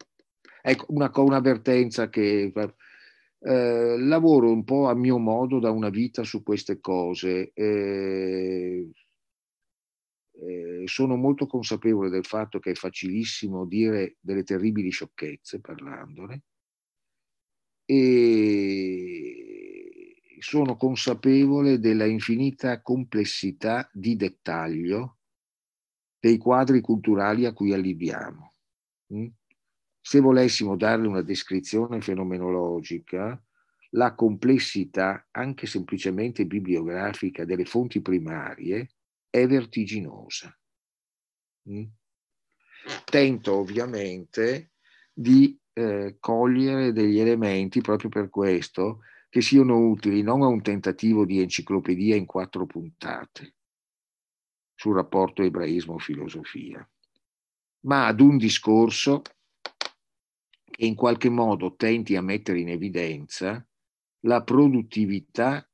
Ecco, 0.63 0.87
una, 0.89 1.11
un'avvertenza 1.15 2.09
che 2.09 2.53
eh, 3.43 3.99
lavoro 3.99 4.51
un 4.53 4.65
po' 4.65 4.89
a 4.89 4.95
mio 4.95 5.19
modo 5.19 5.59
da 5.59 5.71
una 5.71 5.89
vita 5.89 6.23
su 6.25 6.43
queste 6.43 6.81
cose. 6.81 7.53
Eh, 7.55 8.91
eh, 10.43 10.83
sono 10.87 11.17
molto 11.17 11.47
consapevole 11.47 12.09
del 12.09 12.25
fatto 12.25 12.59
che 12.59 12.71
è 12.71 12.75
facilissimo 12.75 13.67
dire 13.67 14.17
delle 14.21 14.43
terribili 14.43 14.91
sciocchezze 14.91 15.61
parlandone 15.61 16.43
e 17.85 19.41
sono 20.39 20.77
consapevole 20.77 21.79
della 21.79 22.07
infinita 22.07 22.81
complessità 22.81 23.91
di 23.93 24.17
dettaglio 24.17 25.19
dei 26.19 26.39
quadri 26.39 26.81
culturali 26.81 27.47
a 27.47 27.53
cui 27.53 27.73
alliviamo. 27.73 28.55
Mm? 29.15 29.27
Se 30.01 30.21
volessimo 30.21 30.77
darle 30.77 31.07
una 31.07 31.23
descrizione 31.23 32.01
fenomenologica, 32.01 33.41
la 33.91 34.15
complessità, 34.15 35.29
anche 35.31 35.67
semplicemente 35.67 36.47
bibliografica, 36.47 37.45
delle 37.45 37.65
fonti 37.65 38.01
primarie 38.01 38.91
è 39.29 39.47
vertiginosa. 39.47 40.57
Mm? 41.71 41.85
Tento 43.05 43.55
ovviamente 43.55 44.73
di 45.13 45.59
eh, 45.73 46.17
cogliere 46.19 46.93
degli 46.93 47.19
elementi 47.19 47.81
proprio 47.81 48.09
per 48.11 48.29
questo 48.29 49.03
che 49.29 49.41
siano 49.43 49.79
utili 49.79 50.23
non 50.23 50.43
a 50.43 50.47
un 50.47 50.63
tentativo 50.63 51.25
di 51.25 51.41
enciclopedia 51.41 52.17
in 52.17 52.27
quattro 52.27 52.67
puntate 52.67 53.55
sul 54.75 54.97
rapporto 54.97 55.43
ebraismo-filosofia, 55.43 56.89
ma 57.81 58.07
ad 58.07 58.21
un 58.21 58.39
discorso 58.39 59.23
e 60.71 60.87
in 60.87 60.95
qualche 60.95 61.29
modo 61.29 61.75
tenti 61.75 62.17
a 62.17 62.23
mettere 62.23 62.61
in 62.61 62.69
evidenza 62.69 63.67
la 64.21 64.43
produttività 64.43 65.69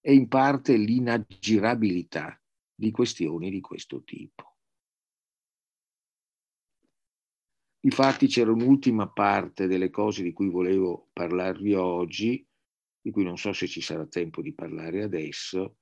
e 0.00 0.14
in 0.14 0.28
parte 0.28 0.76
l'inaggirabilità 0.76 2.40
di 2.74 2.90
questioni 2.90 3.50
di 3.50 3.60
questo 3.60 4.02
tipo. 4.02 4.56
Infatti 7.82 8.26
c'era 8.26 8.52
un'ultima 8.52 9.08
parte 9.08 9.66
delle 9.66 9.88
cose 9.90 10.22
di 10.22 10.32
cui 10.32 10.50
volevo 10.50 11.08
parlarvi 11.12 11.74
oggi, 11.74 12.46
di 13.00 13.10
cui 13.10 13.24
non 13.24 13.38
so 13.38 13.54
se 13.54 13.66
ci 13.66 13.80
sarà 13.80 14.06
tempo 14.06 14.42
di 14.42 14.52
parlare 14.52 15.02
adesso, 15.02 15.76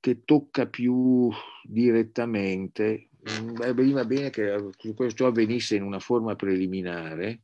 che 0.00 0.24
tocca 0.24 0.66
più 0.66 1.28
direttamente 1.62 3.09
beh, 3.22 3.74
veniva 3.74 4.04
bene 4.04 4.30
che 4.30 4.72
questo 4.94 5.26
avvenisse 5.26 5.76
in 5.76 5.82
una 5.82 5.98
forma 5.98 6.34
preliminare. 6.36 7.42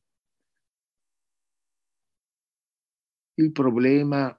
Il 3.35 3.53
problema 3.53 4.39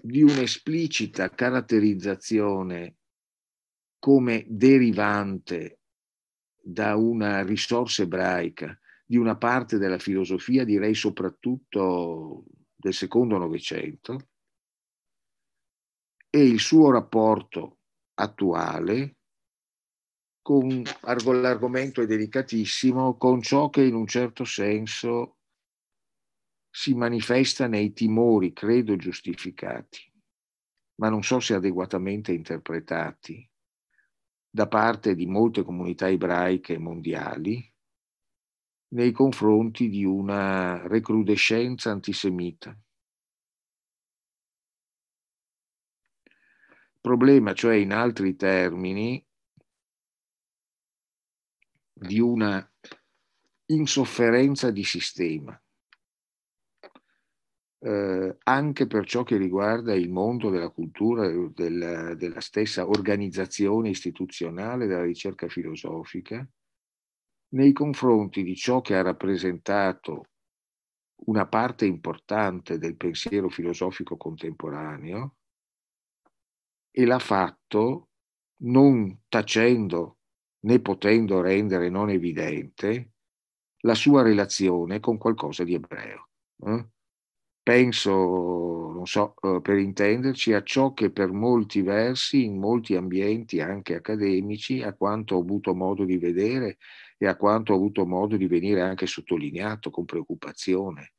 di 0.00 0.22
un'esplicita 0.22 1.28
caratterizzazione 1.28 2.96
come 3.98 4.46
derivante 4.48 5.80
da 6.56 6.96
una 6.96 7.42
risorsa 7.42 8.02
ebraica 8.02 8.78
di 9.04 9.16
una 9.16 9.36
parte 9.36 9.76
della 9.76 9.98
filosofia, 9.98 10.64
direi 10.64 10.94
soprattutto 10.94 12.44
del 12.76 12.94
secondo 12.94 13.36
Novecento, 13.38 14.28
e 16.30 16.42
il 16.42 16.60
suo 16.60 16.90
rapporto 16.90 17.78
attuale 18.14 19.16
con 20.42 20.82
l'argomento 21.40 22.00
è 22.00 22.06
delicatissimo, 22.06 23.16
con 23.16 23.42
ciò 23.42 23.68
che 23.68 23.84
in 23.84 23.94
un 23.94 24.06
certo 24.06 24.44
senso 24.44 25.36
si 26.70 26.94
manifesta 26.94 27.66
nei 27.66 27.92
timori, 27.92 28.52
credo 28.52 28.96
giustificati, 28.96 30.10
ma 31.00 31.10
non 31.10 31.22
so 31.22 31.38
se 31.40 31.54
adeguatamente 31.54 32.32
interpretati, 32.32 33.46
da 34.48 34.68
parte 34.68 35.14
di 35.14 35.26
molte 35.26 35.62
comunità 35.62 36.08
ebraiche 36.08 36.78
mondiali 36.78 37.74
nei 38.94 39.12
confronti 39.12 39.90
di 39.90 40.04
una 40.04 40.86
recrudescenza 40.86 41.90
antisemita. 41.90 42.74
Problema, 47.00 47.54
cioè 47.54 47.76
in 47.76 47.92
altri 47.92 48.36
termini, 48.36 49.24
di 51.92 52.20
una 52.20 52.70
insofferenza 53.66 54.70
di 54.70 54.84
sistema 54.84 55.60
eh, 57.80 58.36
anche 58.42 58.86
per 58.86 59.06
ciò 59.06 59.22
che 59.22 59.36
riguarda 59.36 59.94
il 59.94 60.10
mondo 60.10 60.50
della 60.50 60.70
cultura, 60.70 61.28
del, 61.28 62.14
della 62.16 62.40
stessa 62.40 62.88
organizzazione 62.88 63.90
istituzionale 63.90 64.86
della 64.86 65.04
ricerca 65.04 65.48
filosofica, 65.48 66.46
nei 67.50 67.72
confronti 67.72 68.42
di 68.42 68.54
ciò 68.56 68.80
che 68.80 68.96
ha 68.96 69.02
rappresentato 69.02 70.26
una 71.26 71.46
parte 71.46 71.86
importante 71.86 72.78
del 72.78 72.96
pensiero 72.96 73.48
filosofico 73.48 74.16
contemporaneo 74.16 75.36
e 76.98 77.04
l'ha 77.04 77.20
fatto 77.20 78.08
non 78.62 79.20
tacendo 79.28 80.18
né 80.60 80.80
potendo 80.80 81.40
rendere 81.40 81.88
non 81.90 82.10
evidente 82.10 83.12
la 83.82 83.94
sua 83.94 84.22
relazione 84.22 84.98
con 84.98 85.16
qualcosa 85.16 85.62
di 85.62 85.74
ebreo. 85.74 86.28
Eh? 86.64 86.88
penso, 87.68 88.10
non 88.94 89.06
so, 89.06 89.34
eh, 89.42 89.60
per 89.60 89.76
intenderci, 89.76 90.54
a 90.54 90.62
ciò 90.62 90.94
che 90.94 91.10
per 91.10 91.32
molti 91.32 91.82
versi, 91.82 92.44
in 92.44 92.58
molti 92.58 92.96
ambienti 92.96 93.60
anche 93.60 93.94
accademici, 93.94 94.80
a 94.80 94.94
quanto 94.94 95.34
ho 95.34 95.40
avuto 95.40 95.74
modo 95.74 96.06
di 96.06 96.16
vedere 96.16 96.78
e 97.18 97.26
a 97.26 97.36
quanto 97.36 97.74
ho 97.74 97.76
avuto 97.76 98.06
modo 98.06 98.38
di 98.38 98.46
venire 98.46 98.80
anche 98.80 99.06
sottolineato 99.06 99.90
con 99.90 100.06
preoccupazione 100.06 101.12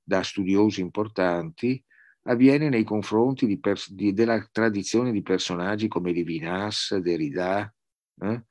da 0.00 0.22
studiosi 0.22 0.80
importanti, 0.80 1.84
avviene 2.26 2.68
nei 2.68 2.84
confronti 2.84 3.46
di 3.46 3.58
pers- 3.58 3.90
di, 3.92 4.12
della 4.12 4.46
tradizione 4.50 5.12
di 5.12 5.22
personaggi 5.22 5.88
come 5.88 6.12
Levinas, 6.12 6.96
Derrida, 6.96 7.72
eh? 8.20 8.44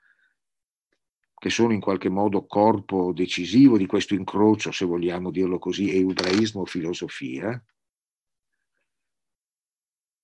che 1.38 1.50
sono 1.50 1.74
in 1.74 1.82
qualche 1.82 2.10
modo 2.10 2.46
corpo 2.46 3.12
decisivo 3.14 3.78
di 3.78 3.86
questo 3.86 4.16
incrocio, 4.16 4.72
se 4.72 4.86
vogliamo 4.86 5.30
dirlo 5.32 5.60
così, 5.60 5.96
ebraismo-filosofia, 5.96 7.64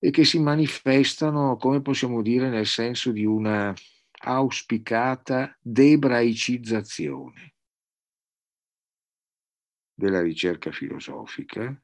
e 0.04 0.10
che 0.10 0.24
si 0.24 0.40
manifestano, 0.40 1.58
come 1.58 1.82
possiamo 1.82 2.24
dire, 2.24 2.50
nel 2.50 2.66
senso 2.66 3.12
di 3.12 3.24
una 3.24 3.72
auspicata 4.24 5.56
debraicizzazione 5.62 7.54
della 9.94 10.22
ricerca 10.22 10.72
filosofica, 10.72 11.80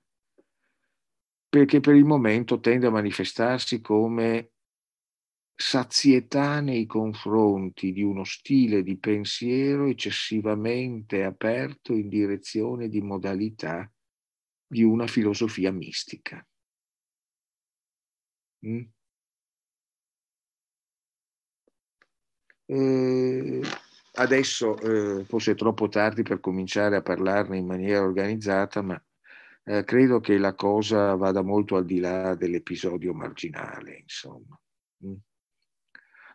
perché 1.57 1.79
per 1.79 1.95
il 1.95 2.05
momento 2.05 2.59
tende 2.59 2.85
a 2.85 2.91
manifestarsi 2.91 3.81
come 3.81 4.51
sazietà 5.55 6.61
nei 6.61 6.85
confronti 6.85 7.91
di 7.91 8.03
uno 8.03 8.23
stile 8.23 8.83
di 8.83 8.97
pensiero 8.99 9.87
eccessivamente 9.87 11.23
aperto 11.23 11.93
in 11.93 12.09
direzione 12.09 12.89
di 12.89 13.01
modalità 13.01 13.91
di 14.67 14.83
una 14.83 15.07
filosofia 15.07 15.71
mistica. 15.71 16.45
Mm? 18.65 18.83
Eh, 22.69 23.61
adesso 24.15 24.77
eh, 24.77 25.25
forse 25.25 25.53
è 25.53 25.55
troppo 25.55 25.87
tardi 25.87 26.21
per 26.21 26.39
cominciare 26.39 26.97
a 26.97 27.01
parlarne 27.01 27.57
in 27.57 27.65
maniera 27.65 28.03
organizzata, 28.03 28.83
ma 28.83 29.01
eh, 29.67 29.83
credo 29.83 30.21
che 30.21 30.37
la 30.37 30.55
cosa 30.55 31.15
vada 31.15 31.41
molto 31.41 31.75
al 31.75 31.85
di 31.85 31.99
là 31.99 32.35
dell'episodio 32.35 33.13
marginale, 33.13 33.97
insomma. 33.97 34.57
Mm? 35.05 35.15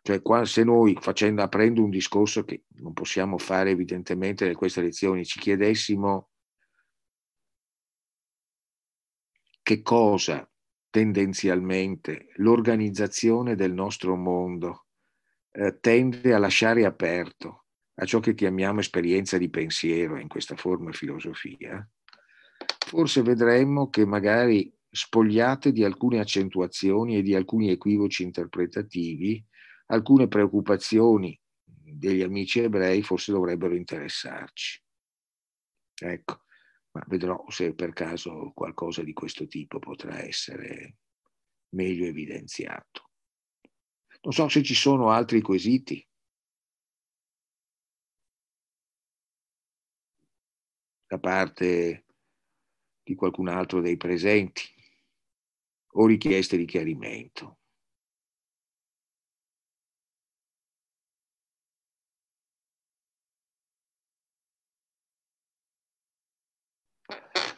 Cioè, 0.02 0.20
qua, 0.20 0.44
se 0.44 0.64
noi, 0.64 0.98
facendo, 1.00 1.42
aprendo 1.42 1.82
un 1.82 1.88
discorso 1.88 2.44
che 2.44 2.64
non 2.80 2.92
possiamo 2.92 3.38
fare 3.38 3.70
evidentemente 3.70 4.46
in 4.46 4.54
queste 4.54 4.82
lezioni, 4.82 5.24
ci 5.24 5.38
chiedessimo 5.38 6.28
che 9.62 9.80
cosa 9.80 10.46
tendenzialmente 10.90 12.32
l'organizzazione 12.34 13.54
del 13.54 13.72
nostro 13.72 14.14
mondo 14.16 14.86
eh, 15.52 15.78
tende 15.80 16.34
a 16.34 16.38
lasciare 16.38 16.84
aperto 16.84 17.64
a 17.94 18.04
ciò 18.04 18.20
che 18.20 18.34
chiamiamo 18.34 18.80
esperienza 18.80 19.38
di 19.38 19.48
pensiero 19.48 20.18
in 20.18 20.28
questa 20.28 20.56
forma 20.56 20.92
filosofia, 20.92 21.88
forse 22.93 23.23
vedremmo 23.23 23.89
che 23.89 24.05
magari 24.05 24.70
spogliate 24.90 25.73
di 25.73 25.82
alcune 25.82 26.20
accentuazioni 26.20 27.16
e 27.16 27.23
di 27.23 27.35
alcuni 27.35 27.70
equivoci 27.70 28.23
interpretativi, 28.23 29.43
alcune 29.86 30.28
preoccupazioni 30.28 31.40
degli 31.64 32.20
amici 32.20 32.60
ebrei 32.60 33.02
forse 33.02 33.32
dovrebbero 33.32 33.74
interessarci. 33.74 34.85
Ecco, 36.02 36.43
ma 36.90 37.02
vedrò 37.06 37.43
se 37.48 37.74
per 37.74 37.94
caso 37.94 38.52
qualcosa 38.55 39.02
di 39.02 39.14
questo 39.14 39.47
tipo 39.47 39.78
potrà 39.78 40.23
essere 40.23 40.97
meglio 41.70 42.05
evidenziato. 42.05 43.09
Non 44.20 44.35
so 44.35 44.48
se 44.48 44.62
ci 44.62 44.74
sono 44.74 45.09
altri 45.09 45.40
quesiti. 45.40 46.06
da 51.12 51.19
parte 51.19 52.06
di 53.02 53.14
qualcun 53.14 53.48
altro 53.48 53.80
dei 53.80 53.96
presenti 53.96 54.62
o 55.94 56.06
richieste 56.06 56.56
di 56.56 56.64
chiarimento. 56.64 57.58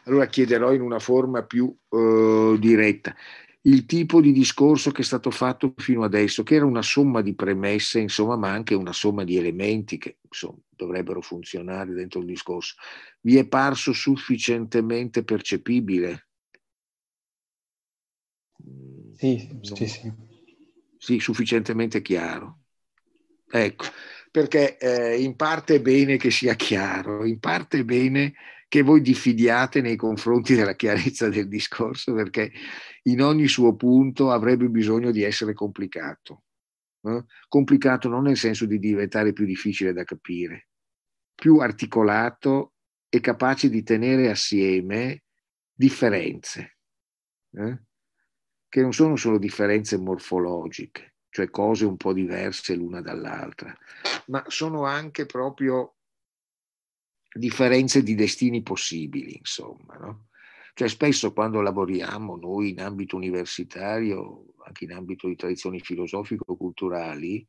allora 0.05 0.27
chiederò 0.27 0.71
in 0.73 0.81
una 0.81 0.99
forma 0.99 1.43
più 1.43 1.75
uh, 1.89 2.57
diretta 2.57 3.15
il 3.65 3.85
tipo 3.85 4.21
di 4.21 4.31
discorso 4.31 4.91
che 4.91 5.01
è 5.01 5.05
stato 5.05 5.31
fatto 5.31 5.73
fino 5.77 6.03
adesso, 6.03 6.43
che 6.43 6.55
era 6.55 6.65
una 6.65 6.83
somma 6.83 7.21
di 7.21 7.33
premesse, 7.33 7.99
insomma, 7.99 8.35
ma 8.35 8.51
anche 8.51 8.75
una 8.75 8.93
somma 8.93 9.23
di 9.23 9.37
elementi 9.37 9.97
che 9.97 10.17
insomma, 10.21 10.57
dovrebbero 10.69 11.21
funzionare 11.21 11.93
dentro 11.93 12.19
il 12.19 12.27
discorso, 12.27 12.75
vi 13.21 13.37
è 13.37 13.47
parso 13.47 13.91
sufficientemente 13.91 15.23
percepibile? 15.23 16.27
Sì, 19.15 19.47
no. 19.51 19.75
sì, 19.75 19.87
sì. 19.87 20.11
Sì, 20.97 21.19
sufficientemente 21.19 22.01
chiaro. 22.01 22.59
Ecco, 23.47 23.85
perché 24.31 24.77
eh, 24.77 25.21
in 25.21 25.35
parte 25.35 25.75
è 25.75 25.81
bene 25.81 26.17
che 26.17 26.29
sia 26.29 26.55
chiaro, 26.55 27.25
in 27.25 27.39
parte 27.39 27.79
è 27.79 27.83
bene 27.83 28.33
che 28.75 28.81
voi 28.81 28.99
diffidiate 28.99 29.79
nei 29.79 29.95
confronti 29.95 30.53
della 30.53 30.75
chiarezza 30.75 31.29
del 31.29 31.47
discorso, 31.47 32.13
perché 32.13 32.51
in 33.03 33.21
ogni 33.21 33.47
suo 33.47 33.73
punto 33.77 34.31
avrebbe 34.31 34.67
bisogno 34.67 35.11
di 35.11 35.23
essere 35.23 35.53
complicato. 35.53 36.43
Eh? 37.03 37.23
Complicato 37.47 38.09
non 38.09 38.23
nel 38.23 38.35
senso 38.35 38.65
di 38.65 38.77
diventare 38.77 39.31
più 39.31 39.45
difficile 39.45 39.93
da 39.93 40.03
capire, 40.03 40.67
più 41.33 41.59
articolato 41.59 42.73
e 43.07 43.21
capace 43.21 43.69
di 43.69 43.81
tenere 43.81 44.29
assieme 44.29 45.23
differenze. 45.73 46.79
Eh? 47.51 47.79
che 48.67 48.81
non 48.81 48.91
sono 48.91 49.15
solo 49.15 49.37
differenze 49.37 49.97
morfologiche, 49.97 51.15
cioè 51.29 51.49
cose 51.49 51.85
un 51.85 51.95
po' 51.95 52.11
diverse 52.11 52.75
l'una 52.75 52.99
dall'altra, 52.99 53.73
ma 54.25 54.43
sono 54.47 54.83
anche 54.83 55.25
proprio 55.25 55.95
differenze 57.37 58.01
di 58.01 58.15
destini 58.15 58.61
possibili, 58.61 59.35
insomma. 59.37 59.95
No? 59.97 60.27
Cioè 60.73 60.87
spesso 60.87 61.33
quando 61.33 61.61
lavoriamo 61.61 62.35
noi 62.35 62.69
in 62.69 62.81
ambito 62.81 63.15
universitario, 63.15 64.45
anche 64.65 64.85
in 64.85 64.93
ambito 64.93 65.27
di 65.27 65.35
tradizioni 65.35 65.79
filosofico-culturali, 65.79 67.45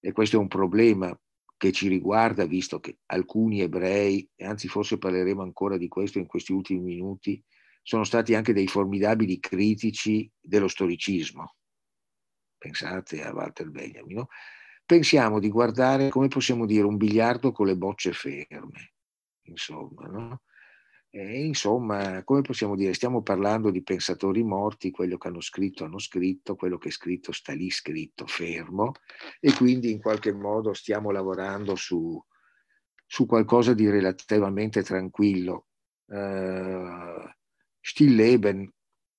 e 0.00 0.12
questo 0.12 0.36
è 0.36 0.38
un 0.38 0.48
problema 0.48 1.18
che 1.56 1.72
ci 1.72 1.88
riguarda, 1.88 2.44
visto 2.44 2.80
che 2.80 2.98
alcuni 3.06 3.60
ebrei, 3.60 4.28
e 4.34 4.44
anzi 4.44 4.68
forse 4.68 4.98
parleremo 4.98 5.42
ancora 5.42 5.78
di 5.78 5.88
questo 5.88 6.18
in 6.18 6.26
questi 6.26 6.52
ultimi 6.52 6.80
minuti, 6.80 7.42
sono 7.82 8.04
stati 8.04 8.34
anche 8.34 8.52
dei 8.52 8.66
formidabili 8.66 9.38
critici 9.38 10.30
dello 10.40 10.68
storicismo. 10.68 11.56
Pensate 12.58 13.22
a 13.22 13.32
Walter 13.32 13.70
Benjamin. 13.70 14.16
No? 14.16 14.28
Pensiamo 14.86 15.38
di 15.38 15.48
guardare, 15.48 16.10
come 16.10 16.28
possiamo 16.28 16.66
dire, 16.66 16.84
un 16.84 16.96
biliardo 16.96 17.52
con 17.52 17.66
le 17.66 17.76
bocce 17.76 18.12
ferme, 18.12 18.93
insomma, 19.44 20.06
no? 20.06 20.42
E 21.16 21.44
insomma, 21.44 22.24
come 22.24 22.40
possiamo 22.40 22.74
dire, 22.74 22.92
stiamo 22.92 23.22
parlando 23.22 23.70
di 23.70 23.84
pensatori 23.84 24.42
morti, 24.42 24.90
quello 24.90 25.16
che 25.16 25.28
hanno 25.28 25.40
scritto 25.40 25.84
hanno 25.84 26.00
scritto, 26.00 26.56
quello 26.56 26.76
che 26.76 26.88
è 26.88 26.90
scritto 26.90 27.30
sta 27.30 27.52
lì 27.52 27.70
scritto, 27.70 28.26
fermo, 28.26 28.94
e 29.38 29.54
quindi 29.54 29.92
in 29.92 30.00
qualche 30.00 30.32
modo 30.32 30.72
stiamo 30.72 31.12
lavorando 31.12 31.76
su, 31.76 32.20
su 33.06 33.26
qualcosa 33.26 33.74
di 33.74 33.88
relativamente 33.88 34.82
tranquillo. 34.82 35.68
Uh, 36.06 37.30
Stillleben, 37.78 38.68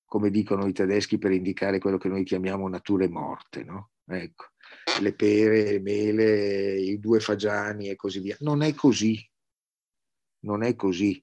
come 0.04 0.30
dicono 0.30 0.66
i 0.66 0.74
tedeschi 0.74 1.16
per 1.16 1.30
indicare 1.30 1.78
quello 1.78 1.96
che 1.96 2.08
noi 2.08 2.24
chiamiamo 2.24 2.68
nature 2.68 3.08
morte, 3.08 3.64
no? 3.64 3.92
Ecco, 4.04 4.50
le 5.00 5.14
pere, 5.14 5.62
le 5.62 5.80
mele, 5.80 6.78
i 6.78 6.98
due 6.98 7.20
fagiani 7.20 7.88
e 7.88 7.96
così 7.96 8.20
via. 8.20 8.36
Non 8.40 8.62
è 8.62 8.74
così, 8.74 9.18
non 10.40 10.62
è 10.62 10.74
così 10.76 11.22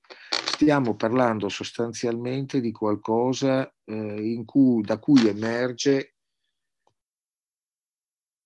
stiamo 0.63 0.95
parlando 0.95 1.49
sostanzialmente 1.49 2.61
di 2.61 2.71
qualcosa 2.71 3.69
eh, 3.83 4.43
cui, 4.45 4.81
da 4.81 4.97
cui 4.97 5.27
emerge 5.27 6.15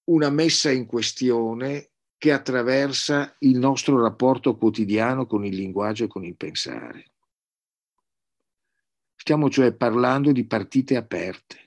una 0.06 0.30
messa 0.30 0.72
in 0.72 0.85
questione 0.85 1.91
che 2.18 2.31
attraversa 2.31 3.35
il 3.39 3.60
nostro 3.60 4.02
rapporto 4.02 4.57
quotidiano 4.57 5.27
con 5.27 5.45
il 5.45 5.56
linguaggio 5.56 6.06
e 6.06 6.07
con 6.07 6.23
il 6.23 6.35
pensare. 6.35 7.11
Stiamo 9.14 9.49
cioè 9.49 9.73
parlando 9.73 10.31
di 10.31 10.48
partite 10.48 10.95
aperte. 10.95 11.65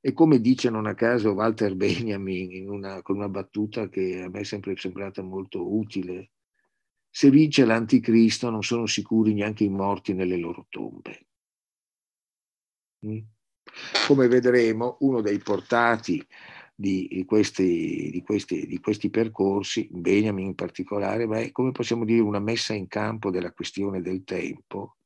E 0.00 0.12
come 0.12 0.40
dice 0.40 0.68
non 0.68 0.84
a 0.84 0.94
caso 0.94 1.32
Walter 1.32 1.74
Benjamin 1.74 2.68
una, 2.68 3.00
con 3.00 3.16
una 3.16 3.30
battuta 3.30 3.88
che 3.88 4.20
a 4.20 4.28
me 4.28 4.40
è 4.40 4.44
sempre 4.44 4.76
sembrata 4.76 5.22
molto 5.22 5.74
utile, 5.74 6.32
se 7.16 7.30
vince 7.30 7.64
l'anticristo 7.64 8.50
non 8.50 8.64
sono 8.64 8.86
sicuri 8.86 9.34
neanche 9.34 9.62
i 9.62 9.68
morti 9.68 10.14
nelle 10.14 10.36
loro 10.36 10.66
tombe. 10.68 11.26
Mm? 13.06 13.20
Come 14.08 14.26
vedremo, 14.26 14.96
uno 15.00 15.20
dei 15.20 15.38
portati 15.38 16.26
di 16.74 17.24
questi, 17.24 18.10
di 18.10 18.20
questi, 18.22 18.66
di 18.66 18.80
questi 18.80 19.10
percorsi, 19.10 19.86
Benjamin 19.92 20.46
in 20.46 20.54
particolare, 20.56 21.24
ma 21.26 21.38
è 21.38 21.52
come 21.52 21.70
possiamo 21.70 22.04
dire 22.04 22.20
una 22.20 22.40
messa 22.40 22.74
in 22.74 22.88
campo 22.88 23.30
della 23.30 23.52
questione 23.52 24.02
del 24.02 24.24
tempo 24.24 24.96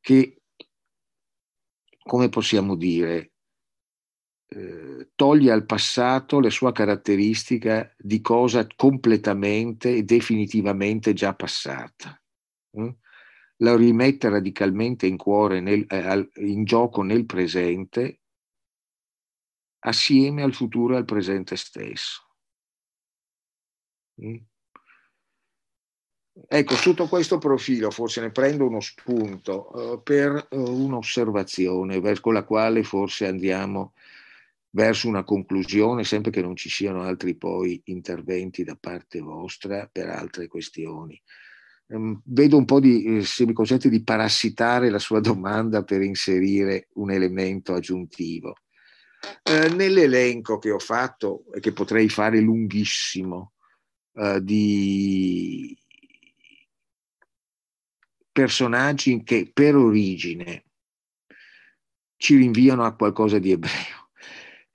che, 0.00 0.42
come 2.02 2.28
possiamo 2.28 2.76
dire, 2.76 3.31
eh, 4.54 5.10
toglie 5.14 5.50
al 5.50 5.64
passato 5.64 6.38
la 6.38 6.50
sua 6.50 6.72
caratteristica 6.72 7.90
di 7.96 8.20
cosa 8.20 8.66
completamente 8.76 9.94
e 9.94 10.02
definitivamente 10.02 11.14
già 11.14 11.34
passata. 11.34 12.20
Mm? 12.78 12.88
La 13.58 13.76
rimette 13.76 14.28
radicalmente 14.28 15.06
in, 15.06 15.16
cuore 15.16 15.60
nel, 15.60 15.86
eh, 15.88 16.30
in 16.44 16.64
gioco 16.64 17.02
nel 17.02 17.24
presente 17.24 18.20
assieme 19.84 20.42
al 20.42 20.52
futuro 20.52 20.94
e 20.94 20.96
al 20.98 21.04
presente 21.04 21.56
stesso. 21.56 22.22
Mm? 24.22 24.36
Ecco, 26.48 26.74
sotto 26.76 27.08
questo 27.08 27.38
profilo 27.38 27.90
forse 27.90 28.22
ne 28.22 28.30
prendo 28.30 28.66
uno 28.66 28.80
spunto 28.80 29.70
uh, 29.72 30.02
per 30.02 30.48
uh, 30.50 30.58
un'osservazione 30.58 32.00
con 32.20 32.32
la 32.32 32.42
quale 32.44 32.82
forse 32.82 33.26
andiamo 33.26 33.92
verso 34.74 35.08
una 35.08 35.24
conclusione, 35.24 36.04
sempre 36.04 36.30
che 36.30 36.42
non 36.42 36.56
ci 36.56 36.68
siano 36.68 37.02
altri 37.02 37.36
poi 37.36 37.80
interventi 37.86 38.64
da 38.64 38.76
parte 38.78 39.20
vostra 39.20 39.88
per 39.90 40.08
altre 40.08 40.48
questioni. 40.48 41.20
Um, 41.86 42.20
vedo 42.24 42.56
un 42.56 42.64
po' 42.64 42.80
di, 42.80 43.18
eh, 43.18 43.24
se 43.24 43.44
mi 43.44 43.52
consente, 43.52 43.90
di 43.90 44.02
parassitare 44.02 44.88
la 44.88 44.98
sua 44.98 45.20
domanda 45.20 45.82
per 45.82 46.00
inserire 46.00 46.88
un 46.94 47.10
elemento 47.10 47.74
aggiuntivo. 47.74 48.56
Eh, 49.42 49.68
nell'elenco 49.68 50.58
che 50.58 50.70
ho 50.70 50.78
fatto 50.78 51.44
e 51.52 51.60
che 51.60 51.72
potrei 51.72 52.08
fare 52.08 52.40
lunghissimo 52.40 53.52
eh, 54.14 54.42
di 54.42 55.76
personaggi 58.32 59.22
che 59.22 59.50
per 59.52 59.76
origine 59.76 60.64
ci 62.16 62.36
rinviano 62.36 62.84
a 62.84 62.96
qualcosa 62.96 63.38
di 63.38 63.52
ebreo 63.52 64.01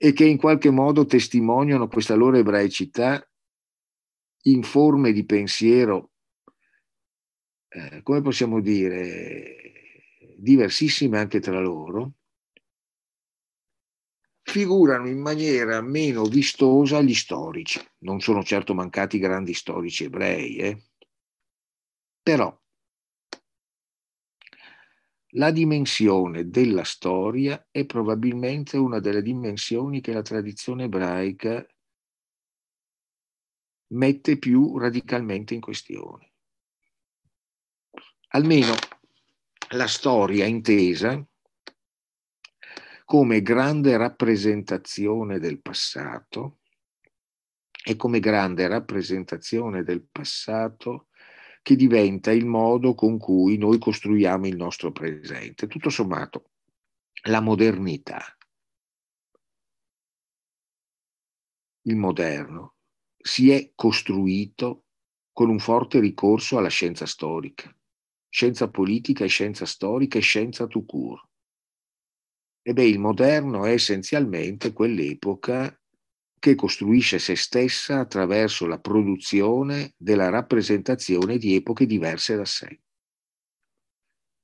e 0.00 0.12
che 0.12 0.24
in 0.24 0.38
qualche 0.38 0.70
modo 0.70 1.04
testimoniano 1.04 1.88
questa 1.88 2.14
loro 2.14 2.36
ebraicità 2.36 3.22
in 4.42 4.62
forme 4.62 5.12
di 5.12 5.24
pensiero, 5.24 6.12
eh, 7.68 8.00
come 8.02 8.22
possiamo 8.22 8.60
dire, 8.60 9.56
diversissime 10.36 11.18
anche 11.18 11.40
tra 11.40 11.60
loro, 11.60 12.14
figurano 14.42 15.08
in 15.08 15.18
maniera 15.18 15.80
meno 15.82 16.24
vistosa 16.24 17.02
gli 17.02 17.12
storici. 17.12 17.80
Non 17.98 18.20
sono 18.20 18.42
certo 18.42 18.74
mancati 18.74 19.18
grandi 19.18 19.52
storici 19.52 20.04
ebrei, 20.04 20.56
eh? 20.58 20.82
però 22.22 22.57
la 25.32 25.50
dimensione 25.50 26.48
della 26.48 26.84
storia 26.84 27.68
è 27.70 27.84
probabilmente 27.84 28.76
una 28.76 28.98
delle 28.98 29.22
dimensioni 29.22 30.00
che 30.00 30.12
la 30.12 30.22
tradizione 30.22 30.84
ebraica 30.84 31.66
mette 33.88 34.38
più 34.38 34.78
radicalmente 34.78 35.54
in 35.54 35.60
questione. 35.60 36.32
Almeno 38.28 38.74
la 39.70 39.86
storia 39.86 40.46
intesa 40.46 41.26
come 43.04 43.40
grande 43.40 43.96
rappresentazione 43.96 45.38
del 45.38 45.60
passato 45.60 46.58
e 47.82 47.96
come 47.96 48.20
grande 48.20 48.66
rappresentazione 48.66 49.82
del 49.82 50.02
passato 50.02 51.07
che 51.62 51.76
diventa 51.76 52.32
il 52.32 52.46
modo 52.46 52.94
con 52.94 53.18
cui 53.18 53.56
noi 53.56 53.78
costruiamo 53.78 54.46
il 54.46 54.56
nostro 54.56 54.92
presente. 54.92 55.66
Tutto 55.66 55.90
sommato, 55.90 56.50
la 57.24 57.40
modernità, 57.40 58.22
il 61.82 61.96
moderno, 61.96 62.76
si 63.16 63.50
è 63.50 63.72
costruito 63.74 64.84
con 65.32 65.50
un 65.50 65.58
forte 65.58 66.00
ricorso 66.00 66.58
alla 66.58 66.68
scienza 66.68 67.06
storica, 67.06 67.74
scienza 68.28 68.68
politica 68.68 69.24
e 69.24 69.28
scienza 69.28 69.66
storica 69.66 70.18
e 70.18 70.22
scienza 70.22 70.66
tout 70.66 70.86
court. 70.86 71.26
E 72.62 72.72
il 72.86 72.98
moderno 72.98 73.64
è 73.64 73.72
essenzialmente 73.72 74.72
quell'epoca 74.72 75.80
che 76.38 76.54
costruisce 76.54 77.18
se 77.18 77.36
stessa 77.36 78.00
attraverso 78.00 78.66
la 78.66 78.78
produzione 78.78 79.94
della 79.96 80.28
rappresentazione 80.28 81.38
di 81.38 81.54
epoche 81.54 81.86
diverse 81.86 82.36
da 82.36 82.44
sé. 82.44 82.80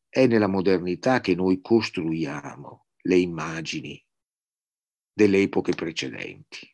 È 0.09 0.27
nella 0.27 0.49
modernità 0.49 1.21
che 1.21 1.35
noi 1.35 1.61
costruiamo 1.61 2.87
le 3.03 3.17
immagini 3.17 4.05
delle 5.13 5.43
epoche 5.43 5.75
precedenti. 5.75 6.69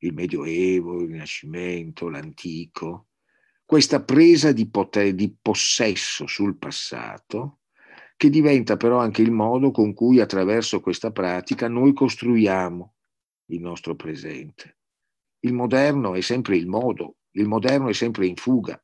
Il 0.00 0.14
Medioevo, 0.14 1.02
il 1.02 1.08
Rinascimento, 1.08 2.08
l'Antico. 2.08 3.08
Questa 3.64 4.02
presa 4.02 4.52
di, 4.52 4.68
poter, 4.70 5.12
di 5.14 5.36
possesso 5.40 6.26
sul 6.26 6.56
passato 6.56 7.57
che 8.18 8.30
diventa 8.30 8.76
però 8.76 8.98
anche 8.98 9.22
il 9.22 9.30
modo 9.30 9.70
con 9.70 9.94
cui 9.94 10.18
attraverso 10.18 10.80
questa 10.80 11.12
pratica 11.12 11.68
noi 11.68 11.92
costruiamo 11.92 12.94
il 13.50 13.60
nostro 13.60 13.94
presente. 13.94 14.78
Il 15.44 15.52
moderno 15.52 16.16
è 16.16 16.20
sempre 16.20 16.56
il 16.56 16.66
modo, 16.66 17.18
il 17.36 17.46
moderno 17.46 17.88
è 17.88 17.92
sempre 17.92 18.26
in 18.26 18.34
fuga. 18.34 18.82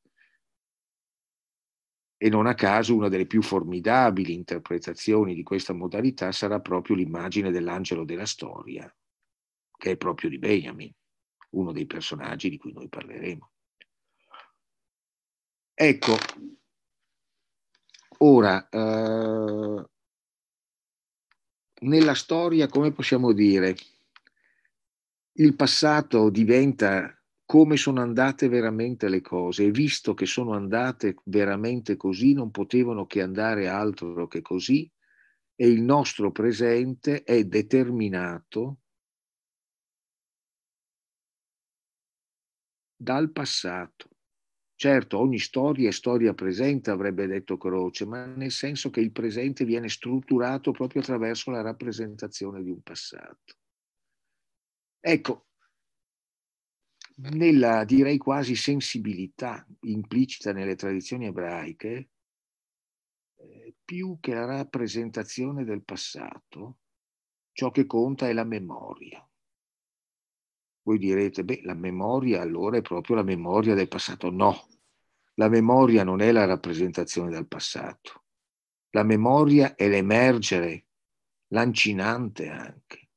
E 2.16 2.28
non 2.28 2.46
a 2.46 2.54
caso 2.54 2.94
una 2.94 3.08
delle 3.08 3.26
più 3.26 3.42
formidabili 3.42 4.32
interpretazioni 4.32 5.34
di 5.34 5.42
questa 5.42 5.72
modalità 5.72 6.30
sarà 6.30 6.60
proprio 6.60 6.94
l'immagine 6.94 7.50
dell'angelo 7.50 8.04
della 8.04 8.26
storia, 8.26 8.88
che 9.76 9.90
è 9.90 9.96
proprio 9.96 10.30
di 10.30 10.38
Benjamin, 10.38 10.92
uno 11.50 11.72
dei 11.72 11.86
personaggi 11.86 12.50
di 12.50 12.56
cui 12.56 12.72
noi 12.72 12.88
parleremo. 12.88 13.50
Ecco, 15.74 16.16
ora, 18.24 18.68
eh, 18.68 19.84
nella 21.82 22.14
storia, 22.14 22.66
come 22.68 22.92
possiamo 22.92 23.32
dire, 23.32 23.74
il 25.36 25.54
passato 25.56 26.30
diventa 26.30 27.18
come 27.44 27.76
sono 27.76 28.00
andate 28.00 28.48
veramente 28.48 29.08
le 29.08 29.20
cose 29.20 29.64
e 29.64 29.70
visto 29.70 30.14
che 30.14 30.24
sono 30.24 30.52
andate 30.52 31.16
veramente 31.24 31.96
così, 31.96 32.32
non 32.32 32.50
potevano 32.50 33.04
che 33.06 33.20
andare 33.20 33.68
altro 33.68 34.26
che 34.26 34.40
così 34.40 34.90
e 35.54 35.68
il 35.68 35.82
nostro 35.82 36.32
presente 36.32 37.22
è 37.22 37.44
determinato 37.44 38.78
dal 42.96 43.30
passato. 43.30 44.13
Certo, 44.76 45.18
ogni 45.18 45.40
storia 45.40 45.88
è 45.88 45.92
storia 45.92 46.32
presente, 46.32 46.92
avrebbe 46.92 47.26
detto 47.26 47.56
Croce, 47.56 48.06
ma 48.06 48.24
nel 48.26 48.52
senso 48.52 48.88
che 48.88 49.00
il 49.00 49.10
presente 49.10 49.64
viene 49.64 49.88
strutturato 49.88 50.70
proprio 50.70 51.00
attraverso 51.02 51.50
la 51.50 51.60
rappresentazione 51.60 52.62
di 52.62 52.70
un 52.70 52.80
passato. 52.80 53.54
Ecco, 55.02 55.46
nella 57.32 57.82
direi 57.84 58.18
quasi 58.18 58.54
sensibilità 58.54 59.66
implicita 59.80 60.52
nelle 60.52 60.76
tradizioni 60.76 61.26
ebraiche, 61.26 62.10
eh, 63.36 63.74
più 63.84 64.18
che 64.18 64.34
la 64.34 64.44
rappresentazione 64.44 65.62
del 65.64 65.84
passato, 65.84 66.78
ciò 67.52 67.70
che 67.70 67.86
conta 67.86 68.28
è 68.28 68.32
la 68.32 68.44
memoria. 68.44 69.24
Voi 70.84 70.98
direte, 70.98 71.44
beh, 71.44 71.62
la 71.64 71.74
memoria 71.74 72.40
allora 72.40 72.76
è 72.76 72.82
proprio 72.82 73.16
la 73.16 73.22
memoria 73.22 73.74
del 73.74 73.88
passato. 73.88 74.30
No, 74.30 74.68
la 75.34 75.48
memoria 75.48 76.04
non 76.04 76.20
è 76.20 76.30
la 76.30 76.44
rappresentazione 76.44 77.30
del 77.30 77.48
passato. 77.48 78.24
La 78.90 79.02
memoria 79.02 79.74
è 79.74 79.88
l'emergere, 79.88 80.86
lancinante 81.48 82.48
anche, 82.48 83.08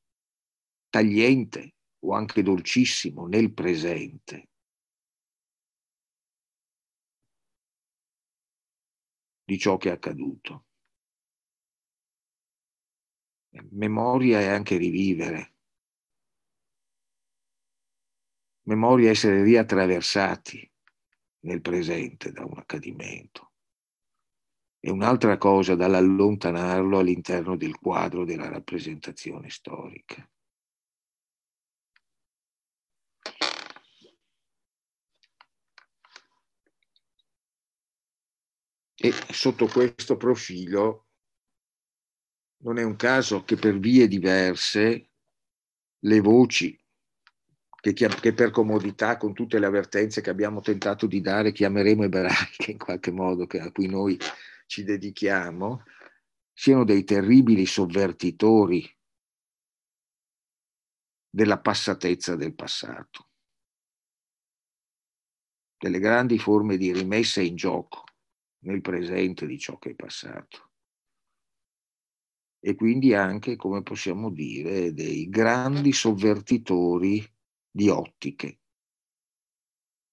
tagliente 0.89 1.75
o 1.99 2.13
anche 2.13 2.41
dolcissimo 2.41 3.27
nel 3.27 3.53
presente. 3.53 4.49
di 9.47 9.57
ciò 9.57 9.77
che 9.77 9.87
è 9.87 9.93
accaduto. 9.93 10.65
Memoria 13.69 14.41
è 14.41 14.47
anche 14.47 14.75
rivivere. 14.75 15.56
Memoria 18.67 19.11
essere 19.11 19.43
riattraversati 19.43 20.69
nel 21.45 21.61
presente 21.61 22.33
da 22.33 22.43
un 22.43 22.57
accadimento. 22.57 23.53
È 24.77 24.89
un'altra 24.89 25.37
cosa 25.37 25.73
dall'allontanarlo 25.75 26.99
all'interno 26.99 27.55
del 27.55 27.77
quadro 27.77 28.25
della 28.25 28.49
rappresentazione 28.49 29.49
storica. 29.49 30.29
E 38.99 39.13
sotto 39.31 39.67
questo 39.67 40.17
profilo 40.17 41.07
non 42.63 42.77
è 42.77 42.83
un 42.83 42.97
caso 42.97 43.45
che 43.45 43.55
per 43.55 43.79
vie 43.79 44.09
diverse 44.09 45.11
le 45.99 46.19
voci 46.19 46.77
che, 47.93 48.07
che, 48.07 48.33
per 48.33 48.51
comodità, 48.51 49.17
con 49.17 49.33
tutte 49.33 49.59
le 49.59 49.65
avvertenze 49.65 50.21
che 50.21 50.29
abbiamo 50.29 50.61
tentato 50.61 51.05
di 51.05 51.21
dare, 51.21 51.51
chiameremo 51.51 52.03
ebraiche 52.03 52.71
in 52.71 52.77
qualche 52.77 53.11
modo, 53.11 53.47
a 53.49 53.71
cui 53.71 53.87
noi 53.87 54.17
ci 54.65 54.83
dedichiamo, 54.83 55.83
siano 56.53 56.83
dei 56.83 57.03
terribili 57.03 57.65
sovvertitori 57.65 58.89
della 61.29 61.59
passatezza 61.59 62.35
del 62.35 62.55
passato, 62.55 63.29
delle 65.77 65.99
grandi 65.99 66.39
forme 66.39 66.77
di 66.77 66.91
rimessa 66.91 67.41
in 67.41 67.55
gioco 67.55 68.05
nel 68.63 68.81
presente 68.81 69.45
di 69.45 69.59
ciò 69.59 69.77
che 69.77 69.91
è 69.91 69.95
passato. 69.95 70.71
E 72.59 72.75
quindi 72.75 73.13
anche, 73.13 73.55
come 73.55 73.83
possiamo 73.83 74.31
dire, 74.31 74.93
dei 74.93 75.29
grandi 75.29 75.93
sovvertitori 75.93 77.23
di 77.77 77.89
ottiche 77.89 78.61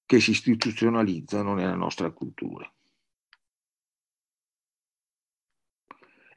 che 0.04 0.20
si 0.20 0.32
istituzionalizzano 0.32 1.54
nella 1.54 1.74
nostra 1.74 2.10
cultura. 2.10 2.70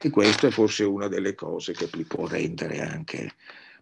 E 0.00 0.08
questa 0.08 0.46
è 0.46 0.50
forse 0.50 0.84
una 0.84 1.06
delle 1.06 1.34
cose 1.34 1.74
che 1.74 1.90
li 1.92 2.04
può 2.04 2.26
rendere 2.26 2.80
anche 2.80 3.34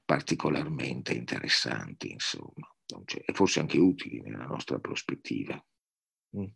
particolarmente 0.04 1.12
interessanti, 1.12 2.10
insomma, 2.10 2.68
e 3.06 3.32
forse 3.32 3.60
anche 3.60 3.78
utili 3.78 4.20
nella 4.22 4.46
nostra 4.46 4.80
prospettiva. 4.80 5.64
Mm. 6.36 6.46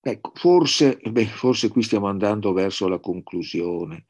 Ecco, 0.00 0.32
forse, 0.34 0.96
beh, 0.96 1.26
forse 1.26 1.68
qui 1.68 1.82
stiamo 1.82 2.06
andando 2.06 2.54
verso 2.54 2.88
la 2.88 3.00
conclusione. 3.00 4.06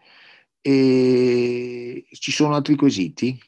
E 0.61 2.07
ci 2.11 2.31
sono 2.31 2.55
altri 2.55 2.77
quesiti? 2.77 3.39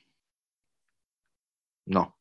No. 1.88 2.16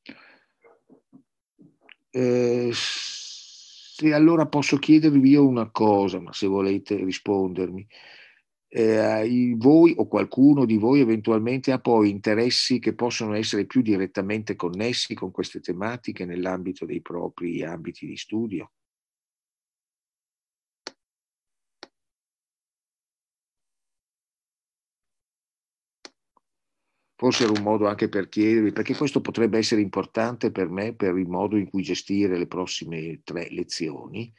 Eh, 2.12 2.70
se 2.74 4.14
allora 4.14 4.48
posso 4.48 4.78
chiedervi 4.78 5.30
io 5.30 5.48
una 5.48 5.70
cosa, 5.72 6.20
ma 6.20 6.34
se 6.34 6.48
volete 6.48 6.96
rispondermi. 6.96 7.88
Eh, 8.68 9.54
voi 9.58 9.94
o 9.98 10.08
qualcuno 10.08 10.66
di 10.66 10.78
voi 10.78 11.00
eventualmente 11.00 11.72
ha 11.72 11.80
poi 11.80 12.10
interessi 12.10 12.80
che 12.80 12.94
possono 12.94 13.34
essere 13.34 13.66
più 13.66 13.82
direttamente 13.82 14.56
connessi 14.56 15.14
con 15.14 15.32
queste 15.32 15.62
tematiche 15.62 16.26
nell'ambito 16.26 16.86
dei 16.86 17.02
propri 17.02 17.64
ambiti 17.64 18.06
di 18.06 18.18
studio? 18.18 18.72
Forse 27.18 27.44
era 27.44 27.54
un 27.54 27.64
modo 27.64 27.88
anche 27.88 28.10
per 28.10 28.28
chiedervi, 28.28 28.74
perché 28.74 28.94
questo 28.96 29.22
potrebbe 29.22 29.58
essere 29.58 29.80
importante 29.80 30.52
per 30.52 30.70
me 30.70 30.94
per 30.94 31.18
il 31.18 31.28
modo 31.28 31.56
in 31.56 31.70
cui 31.70 31.82
gestire 31.82 32.38
le 32.38 32.48
prossime 32.48 33.22
tre 33.24 33.48
lezioni. 33.52 34.34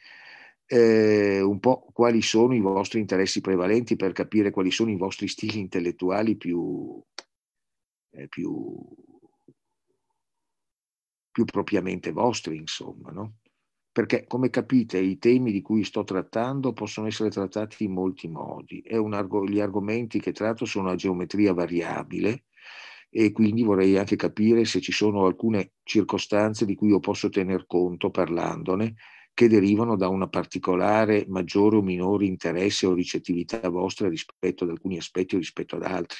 Eh, 0.69 1.41
un 1.41 1.59
po' 1.59 1.87
quali 1.93 2.21
sono 2.21 2.53
i 2.53 2.59
vostri 2.59 2.99
interessi 2.99 3.41
prevalenti 3.41 3.95
per 3.95 4.11
capire 4.11 4.51
quali 4.51 4.69
sono 4.69 4.91
i 4.91 4.97
vostri 4.97 5.27
stili 5.27 5.59
intellettuali 5.59 6.35
più, 6.35 7.01
eh, 8.11 8.27
più, 8.27 8.77
più 11.31 11.45
propriamente 11.45 12.11
vostri, 12.11 12.57
insomma, 12.57 13.11
no? 13.11 13.37
Perché, 13.91 14.27
come 14.27 14.51
capite, 14.51 14.99
i 14.99 15.17
temi 15.17 15.51
di 15.51 15.61
cui 15.61 15.83
sto 15.83 16.03
trattando 16.03 16.73
possono 16.73 17.07
essere 17.07 17.29
trattati 17.29 17.85
in 17.85 17.93
molti 17.93 18.27
modi. 18.27 18.83
Arg- 18.91 19.49
gli 19.49 19.59
argomenti 19.59 20.19
che 20.19 20.33
tratto 20.33 20.65
sono 20.65 20.89
a 20.91 20.95
geometria 20.95 21.53
variabile, 21.53 22.43
e 23.09 23.31
quindi 23.31 23.63
vorrei 23.63 23.97
anche 23.97 24.15
capire 24.15 24.65
se 24.65 24.79
ci 24.81 24.91
sono 24.91 25.25
alcune 25.25 25.73
circostanze 25.83 26.65
di 26.65 26.75
cui 26.75 26.89
io 26.89 26.99
posso 26.99 27.29
tener 27.29 27.65
conto 27.67 28.09
parlandone 28.11 28.95
che 29.33 29.47
derivano 29.47 29.95
da 29.95 30.07
una 30.09 30.27
particolare 30.27 31.25
maggiore 31.27 31.77
o 31.77 31.81
minore 31.81 32.25
interesse 32.25 32.85
o 32.87 32.93
ricettività 32.93 33.67
vostra 33.69 34.09
rispetto 34.09 34.63
ad 34.63 34.71
alcuni 34.71 34.97
aspetti 34.97 35.35
o 35.35 35.37
rispetto 35.39 35.75
ad 35.75 35.83
altri. 35.83 36.17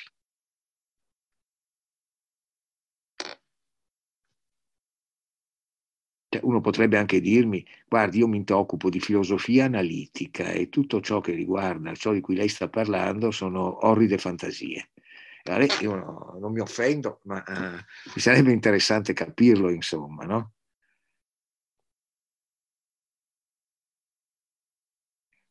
Cioè, 6.30 6.40
uno 6.46 6.62
potrebbe 6.62 6.98
anche 6.98 7.20
dirmi, 7.20 7.66
guardi, 7.86 8.20
io 8.20 8.30
mi 8.30 8.42
occupo 8.52 8.90
di 8.90 9.02
filosofia 9.02 9.66
analitica 9.66 10.52
e 10.52 10.70
tutto 10.70 11.02
ciò 11.02 11.20
che 11.20 11.34
riguarda 11.34 11.94
ciò 11.96 12.14
di 12.14 12.22
cui 12.22 12.36
lei 12.38 12.48
sta 12.48 12.70
parlando 12.70 13.30
sono 13.32 13.86
orride 13.86 14.18
fantasie. 14.18 14.90
Io 15.82 15.96
no, 15.96 16.38
non 16.40 16.52
mi 16.52 16.60
offendo, 16.60 17.22
ma 17.24 17.44
uh, 17.48 18.12
mi 18.14 18.22
sarebbe 18.22 18.52
interessante 18.52 19.14
capirlo, 19.14 19.70
insomma, 19.70 20.26
no? 20.26 20.54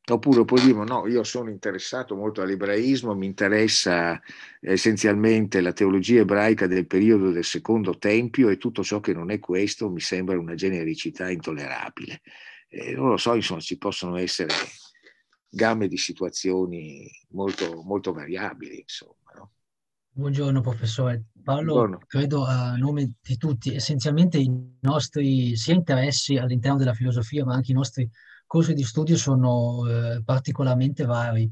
Oppure 0.09 0.45
puoi 0.45 0.61
dire, 0.61 0.85
no, 0.85 1.09
io 1.09 1.25
sono 1.25 1.51
interessato 1.51 2.15
molto 2.15 2.41
all'ebraismo, 2.41 3.13
mi 3.17 3.27
interessa 3.27 4.21
essenzialmente 4.61 5.61
la 5.61 5.73
teologia 5.73 6.21
ebraica 6.21 6.69
del 6.69 6.87
periodo 6.87 7.33
del 7.33 7.43
secondo 7.43 7.99
tempio 7.99 8.49
e 8.49 8.57
tutto 8.57 8.85
ciò 8.85 9.01
che 9.01 9.13
non 9.13 9.33
è 9.33 9.41
questo 9.41 9.91
mi 9.91 9.99
sembra 9.99 10.39
una 10.39 10.55
genericità 10.55 11.29
intollerabile. 11.29 12.21
eh, 12.69 12.93
non 12.93 13.09
lo 13.09 13.17
so, 13.17 13.35
insomma, 13.35 13.61
ci 13.61 13.79
possono 13.79 14.17
essere 14.17 14.55
gamme 15.49 15.89
di 15.89 15.97
situazioni 15.97 17.11
molto, 17.31 17.83
molto 17.83 18.13
variabili, 18.13 18.79
insomma. 18.79 19.33
No? 19.35 19.56
Buongiorno 20.19 20.63
professore. 20.63 21.27
Buongiorno. 21.31 21.99
credo 22.07 22.47
a 22.47 22.75
nome 22.77 23.17
di 23.21 23.37
tutti, 23.37 23.75
essenzialmente 23.75 24.39
i 24.39 24.51
nostri 24.81 25.55
sia 25.57 25.75
interessi 25.75 26.39
all'interno 26.39 26.79
della 26.79 26.95
filosofia, 26.95 27.45
ma 27.45 27.53
anche 27.53 27.73
i 27.73 27.75
nostri 27.75 28.09
corsi 28.47 28.73
di 28.73 28.83
studio 28.83 29.15
sono 29.19 29.87
eh, 29.87 30.23
particolarmente 30.25 31.05
vari. 31.05 31.43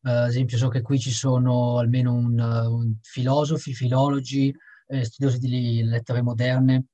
Uh, 0.00 0.08
ad 0.08 0.28
esempio, 0.30 0.58
so 0.58 0.66
che 0.66 0.82
qui 0.82 0.98
ci 0.98 1.12
sono 1.12 1.78
almeno 1.78 2.12
un, 2.12 2.36
un 2.36 2.96
filosofi, 3.02 3.72
filologi, 3.72 4.52
eh, 4.88 5.04
studiosi 5.04 5.38
di 5.38 5.84
lettere 5.84 6.22
moderne. 6.22 6.86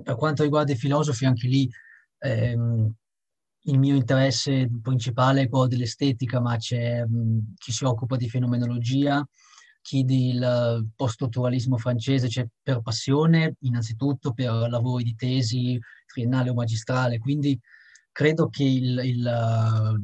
Per 0.00 0.14
quanto 0.14 0.44
riguarda 0.44 0.70
i 0.70 0.76
filosofi, 0.76 1.26
anche 1.26 1.48
lì 1.48 1.68
ehm, 2.18 2.94
il 3.62 3.78
mio 3.78 3.96
interesse 3.96 4.70
principale 4.80 5.42
è 5.42 5.48
quello 5.48 5.66
dell'estetica, 5.66 6.40
ma 6.40 6.56
c'è 6.56 7.04
mh, 7.04 7.54
chi 7.56 7.72
si 7.72 7.84
occupa 7.84 8.14
di 8.14 8.28
fenomenologia, 8.28 9.26
chi 9.88 10.04
del 10.04 10.86
post-strutturalismo 10.94 11.78
francese, 11.78 12.28
cioè 12.28 12.46
per 12.62 12.82
passione, 12.82 13.54
innanzitutto 13.60 14.34
per 14.34 14.68
lavori 14.68 15.02
di 15.02 15.14
tesi 15.14 15.80
triennale 16.04 16.50
o 16.50 16.54
magistrale. 16.54 17.18
Quindi 17.18 17.58
credo 18.12 18.50
che 18.50 18.64
il, 18.64 19.00
il, 19.02 19.96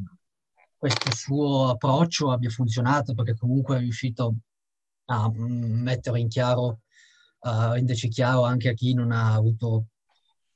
questo 0.79 1.15
suo 1.15 1.69
approccio 1.69 2.31
abbia 2.31 2.49
funzionato 2.49 3.13
perché 3.13 3.37
comunque 3.37 3.77
è 3.77 3.81
riuscito 3.81 4.37
a 5.07 5.31
mettere 5.35 6.19
in 6.19 6.29
chiaro, 6.29 6.81
a 7.41 7.75
renderci 7.75 8.09
chiaro 8.09 8.43
anche 8.45 8.71
a 8.71 8.73
chi 8.73 8.95
non 8.95 9.13
ha 9.13 9.35
avuto 9.35 9.89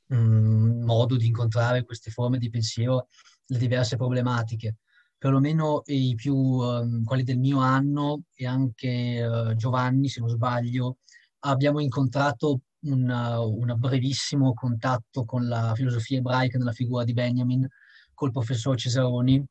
mh, 0.07 0.85
modo 0.85 1.17
di 1.17 1.27
incontrare 1.27 1.85
queste 1.85 2.11
forme 2.11 2.39
di 2.39 2.49
pensiero, 2.49 3.09
le 3.45 3.59
diverse 3.59 3.97
problematiche. 3.97 4.77
Perlomeno 5.19 5.82
i 5.86 6.15
più, 6.15 6.36
um, 6.36 7.03
quelli 7.03 7.24
del 7.24 7.39
mio 7.39 7.59
anno 7.59 8.23
e 8.35 8.47
anche 8.47 9.20
uh, 9.27 9.55
Giovanni, 9.57 10.09
se 10.09 10.20
non 10.20 10.28
sbaglio, 10.28 10.99
abbiamo 11.40 11.81
incontrato 11.81 12.61
un, 12.82 13.11
un 13.11 13.74
brevissimo 13.77 14.55
contatto 14.55 15.24
con 15.24 15.49
la 15.49 15.73
filosofia 15.74 16.19
ebraica 16.19 16.57
nella 16.57 16.73
figura 16.73 17.03
di 17.03 17.15
Benjamin, 17.15 17.66
col 18.15 18.31
professor 18.31 18.77
Cesaroni. 18.77 19.45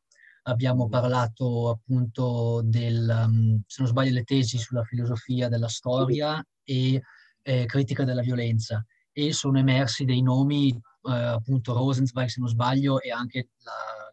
Abbiamo 0.43 0.87
parlato 0.87 1.69
appunto 1.69 2.61
del, 2.63 3.25
um, 3.25 3.61
se 3.67 3.81
non 3.81 3.89
sbaglio, 3.89 4.13
le 4.13 4.23
tesi 4.23 4.57
sulla 4.57 4.83
filosofia 4.83 5.49
della 5.49 5.67
storia 5.67 6.41
e 6.63 7.01
eh, 7.41 7.65
critica 7.65 8.05
della 8.05 8.21
violenza 8.21 8.85
e 9.11 9.33
sono 9.33 9.57
emersi 9.57 10.05
dei 10.05 10.21
nomi, 10.21 10.69
eh, 10.69 11.11
appunto 11.11 11.73
Rosenzweig 11.73 12.29
se 12.29 12.39
non 12.39 12.49
sbaglio, 12.49 13.01
e 13.01 13.11
anche 13.11 13.49
la 13.63 14.06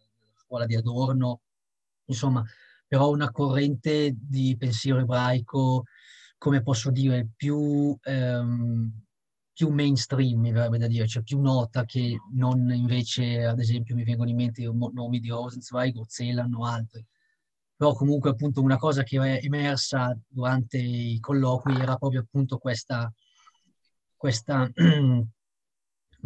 scuola 0.54 0.66
di 0.66 0.76
Adorno, 0.76 1.40
insomma, 2.06 2.44
però 2.86 3.10
una 3.10 3.30
corrente 3.32 4.14
di 4.16 4.56
pensiero 4.56 5.00
ebraico, 5.00 5.84
come 6.38 6.62
posso 6.62 6.90
dire, 6.90 7.28
più, 7.34 7.96
ehm, 8.02 9.02
più 9.52 9.68
mainstream, 9.70 10.40
mi 10.40 10.52
verrebbe 10.52 10.78
da 10.78 10.86
dire, 10.86 11.06
cioè 11.08 11.22
più 11.22 11.40
nota 11.40 11.84
che 11.84 12.16
non 12.34 12.70
invece, 12.72 13.44
ad 13.44 13.58
esempio, 13.58 13.94
mi 13.96 14.04
vengono 14.04 14.30
in 14.30 14.36
mente 14.36 14.62
i 14.62 14.70
nomi 14.72 15.18
di 15.18 15.28
Rosenzweig 15.28 15.96
o 15.96 16.04
Zelan 16.06 16.54
o 16.54 16.64
altri. 16.64 17.04
Però 17.76 17.92
comunque 17.94 18.30
appunto 18.30 18.62
una 18.62 18.78
cosa 18.78 19.02
che 19.02 19.18
è 19.18 19.44
emersa 19.44 20.16
durante 20.28 20.78
i 20.78 21.18
colloqui 21.18 21.74
era 21.80 21.96
proprio 21.96 22.20
appunto 22.20 22.58
questa 22.58 23.12
questa 24.16 24.70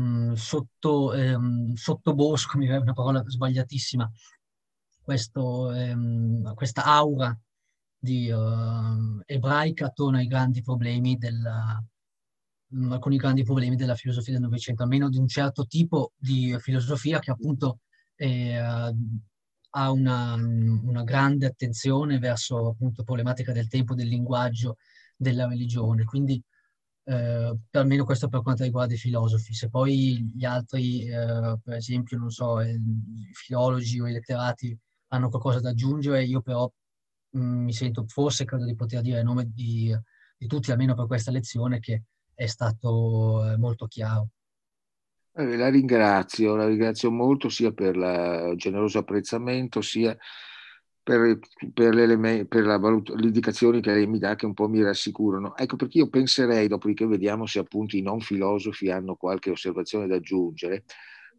mm, 0.00 0.32
sotto, 0.34 1.12
ehm, 1.12 1.74
sottobosco, 1.74 2.58
mi 2.58 2.66
è 2.66 2.76
una 2.76 2.92
parola 2.92 3.22
sbagliatissima, 3.26 4.10
questo, 5.02 5.72
ehm, 5.72 6.54
questa 6.54 6.84
aura 6.84 7.36
di, 7.98 8.30
uh, 8.30 9.20
ebraica 9.26 9.86
attorno 9.86 10.18
ai 10.18 10.26
grandi 10.26 10.62
problemi 10.62 11.16
della, 11.16 11.82
alcuni 12.90 13.16
grandi 13.16 13.42
problemi 13.42 13.76
della 13.76 13.94
filosofia 13.94 14.34
del 14.34 14.42
Novecento, 14.42 14.82
almeno 14.82 15.08
di 15.08 15.18
un 15.18 15.26
certo 15.28 15.66
tipo 15.66 16.12
di 16.16 16.56
filosofia 16.60 17.18
che 17.18 17.30
appunto 17.30 17.80
uh, 18.16 18.96
ha 19.70 19.90
una, 19.90 20.34
una, 20.34 21.04
grande 21.04 21.46
attenzione 21.46 22.18
verso 22.18 22.68
appunto 22.68 23.04
problematica 23.04 23.52
del 23.52 23.68
tempo, 23.68 23.94
del 23.94 24.08
linguaggio, 24.08 24.76
della 25.16 25.46
religione. 25.46 26.04
Quindi 26.04 26.42
eh, 27.09 27.59
almeno 27.70 28.05
questo 28.05 28.28
per 28.28 28.43
quanto 28.43 28.64
riguarda 28.64 28.93
i 28.93 28.98
filosofi. 28.98 29.55
Se 29.55 29.70
poi 29.70 30.30
gli 30.35 30.44
altri, 30.44 31.06
eh, 31.06 31.59
per 31.62 31.74
esempio, 31.74 32.18
non 32.18 32.30
so, 32.30 32.60
i 32.60 32.78
filologi 33.32 33.98
o 33.98 34.06
i 34.06 34.12
letterati 34.12 34.76
hanno 35.09 35.30
qualcosa 35.30 35.60
da 35.60 35.70
aggiungere, 35.70 36.24
io 36.24 36.43
però 36.43 36.70
mh, 37.30 37.40
mm, 37.40 37.64
mi 37.64 37.72
sento, 37.72 38.05
forse 38.06 38.44
credo 38.44 38.66
di 38.66 38.74
poter 38.74 39.01
dire 39.01 39.20
a 39.20 39.22
nome 39.22 39.51
di, 39.51 39.97
di 40.36 40.47
tutti, 40.47 40.70
almeno 40.70 40.94
per 40.94 41.06
questa 41.06 41.30
lezione, 41.30 41.80
che 41.80 42.02
è 42.35 42.47
stato 42.47 43.52
eh, 43.52 43.56
molto 43.56 43.86
chiaro. 43.86 44.28
Eh, 45.32 45.56
la 45.56 45.70
ringrazio, 45.70 46.56
la 46.56 46.66
ringrazio 46.66 47.10
molto 47.10 47.48
sia 47.48 47.72
per 47.72 47.97
il 47.97 48.56
generoso 48.56 48.98
apprezzamento, 48.98 49.80
sia 49.80 50.14
per, 51.09 51.39
per, 51.72 52.47
per 52.47 52.64
valut- 52.78 53.14
le 53.14 53.26
indicazioni 53.26 53.80
che 53.80 53.93
lei 53.93 54.06
mi 54.06 54.18
dà 54.18 54.35
che 54.35 54.44
un 54.44 54.52
po' 54.52 54.68
mi 54.68 54.82
rassicurano. 54.82 55.56
Ecco 55.56 55.76
perché 55.76 55.97
io 55.97 56.10
penserei, 56.10 56.68
dopodiché 56.68 57.06
vediamo 57.06 57.47
se 57.47 57.60
appunto 57.60 57.97
i 57.97 58.02
non 58.02 58.20
filosofi 58.20 58.90
hanno 58.90 59.14
qualche 59.14 59.48
osservazione 59.48 60.06
da 60.06 60.16
aggiungere, 60.16 60.85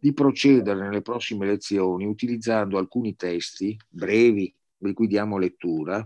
di 0.00 0.12
procedere 0.12 0.80
nelle 0.80 1.02
prossime 1.02 1.46
lezioni 1.46 2.04
utilizzando 2.04 2.78
alcuni 2.78 3.14
testi 3.14 3.78
brevi, 3.88 4.52
di 4.76 4.92
cui 4.92 5.06
diamo 5.06 5.38
lettura, 5.38 6.04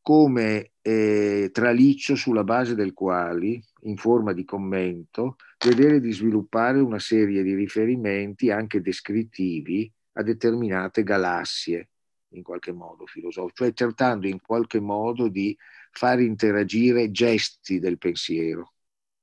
come 0.00 0.70
eh, 0.80 1.50
traliccio 1.52 2.14
sulla 2.14 2.44
base 2.44 2.76
del 2.76 2.92
quali, 2.92 3.60
in 3.80 3.96
forma 3.96 4.32
di 4.32 4.44
commento, 4.44 5.34
vedere 5.66 5.98
di 5.98 6.12
sviluppare 6.12 6.78
una 6.78 7.00
serie 7.00 7.42
di 7.42 7.52
riferimenti 7.54 8.52
anche 8.52 8.80
descrittivi 8.80 9.92
a 10.12 10.22
determinate 10.22 11.02
galassie 11.02 11.88
in 12.30 12.42
qualche 12.42 12.72
modo 12.72 13.06
filosofico, 13.06 13.64
cioè 13.64 13.72
cercando 13.72 14.26
in 14.26 14.40
qualche 14.40 14.80
modo 14.80 15.28
di 15.28 15.56
far 15.90 16.20
interagire 16.20 17.10
gesti 17.10 17.78
del 17.78 17.98
pensiero. 17.98 18.74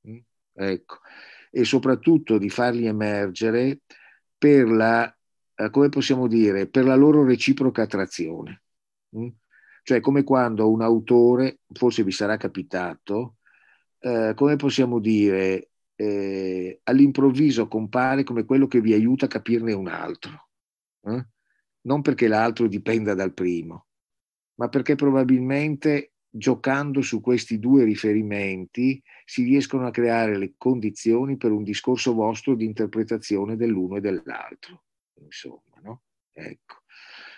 Mm? 0.07 0.17
Ecco. 0.53 0.99
E 1.51 1.65
soprattutto 1.65 2.37
di 2.37 2.49
farli 2.49 2.87
emergere 2.87 3.81
per 4.37 4.67
la, 4.67 5.15
eh, 5.55 5.69
come 5.69 5.89
possiamo 5.89 6.27
dire, 6.27 6.67
per 6.67 6.85
la 6.85 6.95
loro 6.95 7.23
reciproca 7.23 7.83
attrazione. 7.83 8.63
Mm? 9.17 9.27
Cioè 9.83 9.99
come 9.99 10.23
quando 10.23 10.71
un 10.71 10.81
autore, 10.81 11.59
forse 11.73 12.03
vi 12.03 12.11
sarà 12.11 12.37
capitato, 12.37 13.37
eh, 13.99 14.33
come 14.35 14.55
possiamo 14.55 14.99
dire, 14.99 15.69
eh, 15.95 16.79
all'improvviso 16.83 17.67
compare 17.67 18.23
come 18.23 18.45
quello 18.45 18.67
che 18.67 18.81
vi 18.81 18.93
aiuta 18.93 19.25
a 19.25 19.29
capirne 19.29 19.73
un 19.73 19.87
altro. 19.87 20.49
Eh? 21.03 21.25
Non 21.85 22.01
perché 22.01 22.27
l'altro 22.27 22.67
dipenda 22.67 23.13
dal 23.13 23.33
primo, 23.33 23.87
ma 24.55 24.69
perché 24.69 24.95
probabilmente 24.95 26.13
giocando 26.35 27.01
su 27.01 27.21
questi 27.21 27.59
due 27.59 27.83
riferimenti 27.83 29.01
si 29.23 29.43
riescono 29.43 29.85
a 29.85 29.91
creare 29.91 30.37
le 30.37 30.55
condizioni 30.57 31.37
per 31.37 31.51
un 31.51 31.63
discorso 31.63 32.13
vostro 32.13 32.55
di 32.55 32.65
interpretazione 32.65 33.55
dell'uno 33.55 33.97
e 33.97 34.01
dell'altro. 34.01 34.83
Insomma, 35.21 35.79
no? 35.83 36.01
Ecco. 36.31 36.81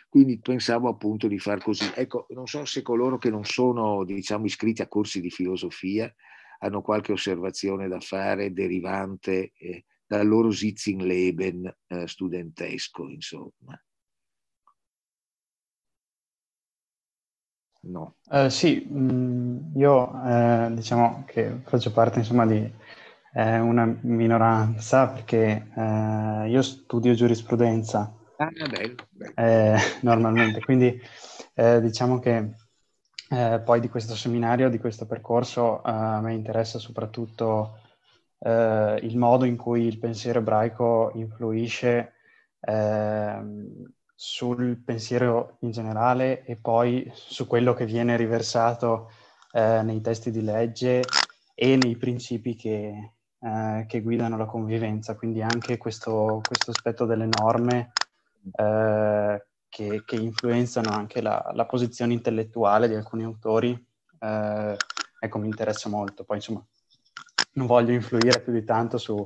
Quindi 0.07 0.39
pensavo 0.39 0.87
appunto 0.87 1.27
di 1.27 1.39
far 1.39 1.61
così. 1.61 1.91
Ecco, 1.93 2.27
non 2.29 2.47
so 2.47 2.63
se 2.63 2.81
coloro 2.81 3.17
che 3.17 3.29
non 3.29 3.43
sono, 3.43 4.05
diciamo, 4.05 4.45
iscritti 4.45 4.81
a 4.81 4.87
corsi 4.87 5.19
di 5.19 5.29
filosofia 5.29 6.13
hanno 6.59 6.81
qualche 6.81 7.11
osservazione 7.11 7.89
da 7.89 7.99
fare 7.99 8.53
derivante 8.53 9.51
eh, 9.57 9.83
dal 10.05 10.25
loro 10.25 10.51
Sitzingleben 10.51 11.77
eh, 11.87 12.07
studentesco, 12.07 13.09
insomma. 13.09 13.77
No. 17.85 18.15
Eh, 18.31 18.49
sì, 18.49 18.87
mh, 18.89 19.13
mm, 19.13 19.77
io 19.77 20.23
eh, 20.25 20.69
diciamo 20.73 21.23
che 21.27 21.61
faccio 21.65 21.91
parte 21.91 22.19
insomma 22.19 22.45
di 22.45 22.71
eh, 23.33 23.59
una 23.59 23.85
minoranza 24.01 25.07
perché 25.07 25.67
eh, 25.75 26.49
io 26.49 26.61
studio 26.61 27.13
giurisprudenza 27.13 28.11
ah, 28.37 28.49
bello, 28.49 28.95
bello. 29.09 29.33
Eh, 29.35 29.77
normalmente, 30.01 30.63
quindi 30.63 30.99
eh, 31.53 31.81
diciamo 31.81 32.19
che 32.19 32.53
poi 33.27 33.79
di 33.79 33.89
questo 33.89 34.15
seminario, 34.15 34.69
di 34.69 34.77
questo 34.77 35.07
percorso, 35.07 35.81
a 35.81 36.21
me 36.21 36.33
interessa 36.35 36.77
soprattutto 36.77 37.79
il 38.45 39.17
modo 39.17 39.45
in 39.45 39.57
cui 39.57 39.87
il 39.87 39.97
pensiero 39.97 40.39
ebraico 40.39 41.11
influisce 41.15 42.13
ehm, 42.59 43.83
sul 44.15 44.77
pensiero 44.77 45.57
in 45.59 45.71
generale 45.71 46.45
e 46.45 46.55
poi 46.55 47.11
su 47.13 47.45
quello 47.47 47.73
che 47.73 47.85
viene 47.85 48.15
riversato 48.15 49.11
eh, 49.51 49.81
nei 49.83 49.99
testi 49.99 50.31
di 50.31 50.41
legge 50.41 51.03
e 51.53 51.75
nei 51.75 51.97
principi 51.97 52.55
che, 52.55 53.11
eh, 53.39 53.85
che 53.87 54.01
guidano 54.01 54.37
la 54.37 54.45
convivenza, 54.45 55.15
quindi 55.15 55.41
anche 55.41 55.77
questo, 55.77 56.41
questo 56.45 56.71
aspetto 56.71 57.05
delle 57.05 57.27
norme 57.27 57.91
eh, 58.53 59.45
che, 59.69 60.03
che, 60.05 60.15
influenzano 60.15 60.91
anche 60.91 61.21
la, 61.21 61.51
la, 61.53 61.65
posizione 61.65 62.13
intellettuale 62.13 62.87
di 62.87 62.95
alcuni 62.95 63.23
autori, 63.23 63.71
eh, 64.19 64.75
ecco, 65.19 65.37
mi 65.37 65.47
interessa 65.47 65.89
molto. 65.89 66.23
Poi, 66.23 66.37
insomma, 66.37 66.65
non 67.53 67.67
voglio 67.67 67.91
influire 67.91 68.41
più 68.41 68.53
di 68.53 68.63
tanto 68.63 68.97
su, 68.97 69.15
no, 69.15 69.25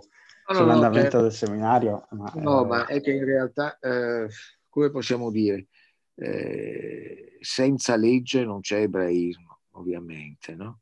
sull'andamento 0.55 0.87
no, 0.87 1.01
certo. 1.01 1.21
del 1.21 1.31
seminario. 1.31 2.07
Ma, 2.11 2.31
no, 2.35 2.65
ma 2.65 2.85
è 2.85 3.01
che 3.01 3.11
in 3.11 3.25
realtà, 3.25 3.77
eh, 3.79 4.27
come 4.69 4.89
possiamo 4.91 5.31
dire, 5.31 5.67
eh, 6.15 7.37
senza 7.39 7.95
legge 7.95 8.43
non 8.43 8.61
c'è 8.61 8.81
ebraismo, 8.81 9.61
ovviamente, 9.71 10.55
no? 10.55 10.81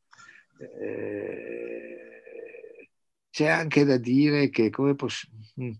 Eh, 0.59 1.97
c'è 3.29 3.47
anche 3.47 3.83
da 3.85 3.97
dire 3.97 4.49
che 4.49 4.69
come 4.69 4.95
possiamo... 4.95 5.35
Mm, 5.61 5.71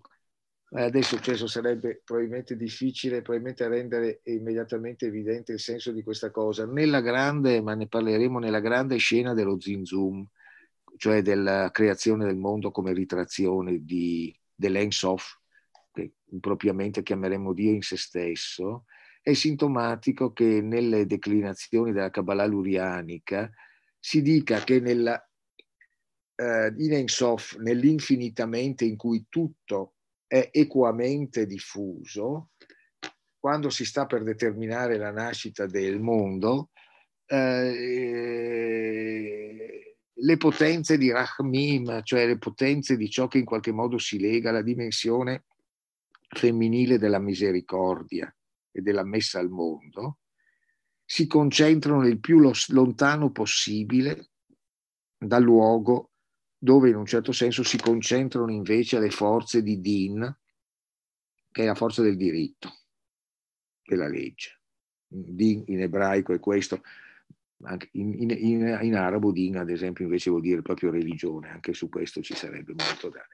adesso 0.72 1.18
questo 1.20 1.48
sarebbe 1.48 2.02
probabilmente 2.04 2.56
difficile, 2.56 3.22
probabilmente 3.22 3.68
rendere 3.68 4.20
immediatamente 4.26 5.08
evidente 5.08 5.54
il 5.54 5.60
senso 5.60 5.92
di 5.92 6.04
questa 6.04 6.30
cosa. 6.30 6.66
Nella 6.66 7.02
grande, 7.02 7.62
ma 7.62 7.74
ne 7.74 7.88
parleremo 7.88 8.38
nella 8.38 8.60
grande 8.60 8.98
scena 8.98 9.34
dello 9.34 9.60
Zinzum, 9.60 10.28
cioè 10.98 11.22
della 11.22 11.70
creazione 11.72 12.26
del 12.26 12.38
mondo 12.38 12.70
come 12.72 12.94
ritrazione 12.94 13.84
di, 13.84 14.36
dell'Ensof, 14.54 15.40
che 15.98 16.14
impropriamente 16.32 17.02
chiameremo 17.02 17.54
Dio 17.54 17.72
in 17.72 17.82
se 17.82 17.98
stesso, 17.98 18.86
è 19.22 19.34
sintomatico 19.34 20.32
che 20.32 20.62
nelle 20.62 21.06
declinazioni 21.06 21.92
della 21.92 22.12
Kabbalah 22.12 22.46
lurianica 22.46 23.50
si 24.00 24.22
dica 24.22 24.60
che 24.60 24.80
nella 24.80 25.22
eh, 26.36 26.74
in 26.78 26.94
Ensof, 26.94 27.58
nell'infinitamente 27.58 28.86
in 28.86 28.96
cui 28.96 29.26
tutto 29.28 29.96
è 30.28 30.50
equamente 30.52 31.48
diffuso, 31.48 32.52
quando 33.40 33.70
si 33.70 33.84
sta 33.86 34.06
per 34.06 34.24
determinare 34.24 34.98
la 34.98 35.12
nascita 35.12 35.66
del 35.66 36.00
mondo, 36.00 36.70
eh, 37.26 38.68
le 40.14 40.38
potenze 40.38 40.98
di 40.98 41.12
Rahmim, 41.12 42.02
cioè 42.04 42.28
le 42.28 42.38
potenze 42.38 42.96
di 42.98 43.10
ciò 43.10 43.28
che 43.28 43.40
in 43.40 43.46
qualche 43.46 43.72
modo 43.72 43.98
si 43.98 44.20
lega 44.20 44.50
alla 44.50 44.62
dimensione 44.62 45.46
femminile 46.28 46.98
della 46.98 47.20
misericordia 47.20 48.34
e 48.72 48.82
della 48.82 49.04
messa 49.04 49.40
al 49.40 49.50
mondo, 49.50 50.20
si 51.04 51.26
concentrano 51.26 52.06
il 52.06 52.20
più 52.20 52.40
lontano 52.68 53.32
possibile 53.32 54.32
dal 55.18 55.42
luogo 55.42 56.12
dove 56.58 56.90
in 56.90 56.96
un 56.96 57.06
certo 57.06 57.32
senso 57.32 57.64
si 57.64 57.78
concentrano 57.78 58.52
invece 58.52 59.00
le 59.00 59.10
forze 59.10 59.62
di 59.62 59.80
Din, 59.80 60.38
che 61.52 61.64
è 61.64 61.66
la 61.66 61.76
forza 61.76 62.02
del 62.02 62.18
diritto, 62.18 62.70
della 63.84 64.08
legge. 64.08 64.60
Din 65.08 65.64
in 65.68 65.82
ebraico 65.82 66.34
è 66.34 66.40
questo, 66.40 66.82
in, 67.92 68.14
in, 68.14 68.30
in, 68.32 68.80
in, 68.82 68.96
arabo 68.96 69.32
Din 69.32 69.58
ad 69.58 69.70
esempio 69.70 70.04
invece 70.04 70.30
vuol 70.30 70.42
dire 70.42 70.62
proprio 70.62 70.92
religione, 70.92 71.50
anche 71.50 71.74
su 71.74 71.90
questo 71.90 72.22
ci 72.22 72.36
sarebbe 72.36 72.74
molto 72.76 73.10
da, 73.10 73.26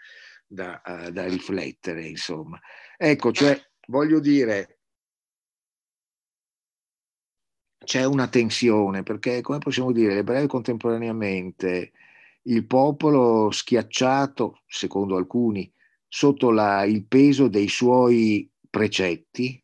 da, 0.45 0.81
uh, 0.85 1.09
da 1.09 1.25
riflettere, 1.25 2.07
insomma. 2.07 2.59
Ecco, 2.97 3.31
cioè, 3.31 3.59
voglio 3.87 4.19
dire, 4.19 4.79
c'è 7.83 8.05
una 8.05 8.27
tensione, 8.27 9.03
perché 9.03 9.41
come 9.41 9.59
possiamo 9.59 9.91
dire, 9.91 10.13
l'ebreo 10.15 10.47
contemporaneamente 10.47 11.91
il 12.43 12.65
popolo 12.65 13.51
schiacciato, 13.51 14.63
secondo 14.65 15.15
alcuni, 15.15 15.71
sotto 16.07 16.51
la, 16.51 16.83
il 16.83 17.05
peso 17.07 17.47
dei 17.47 17.67
suoi 17.67 18.49
precetti 18.69 19.61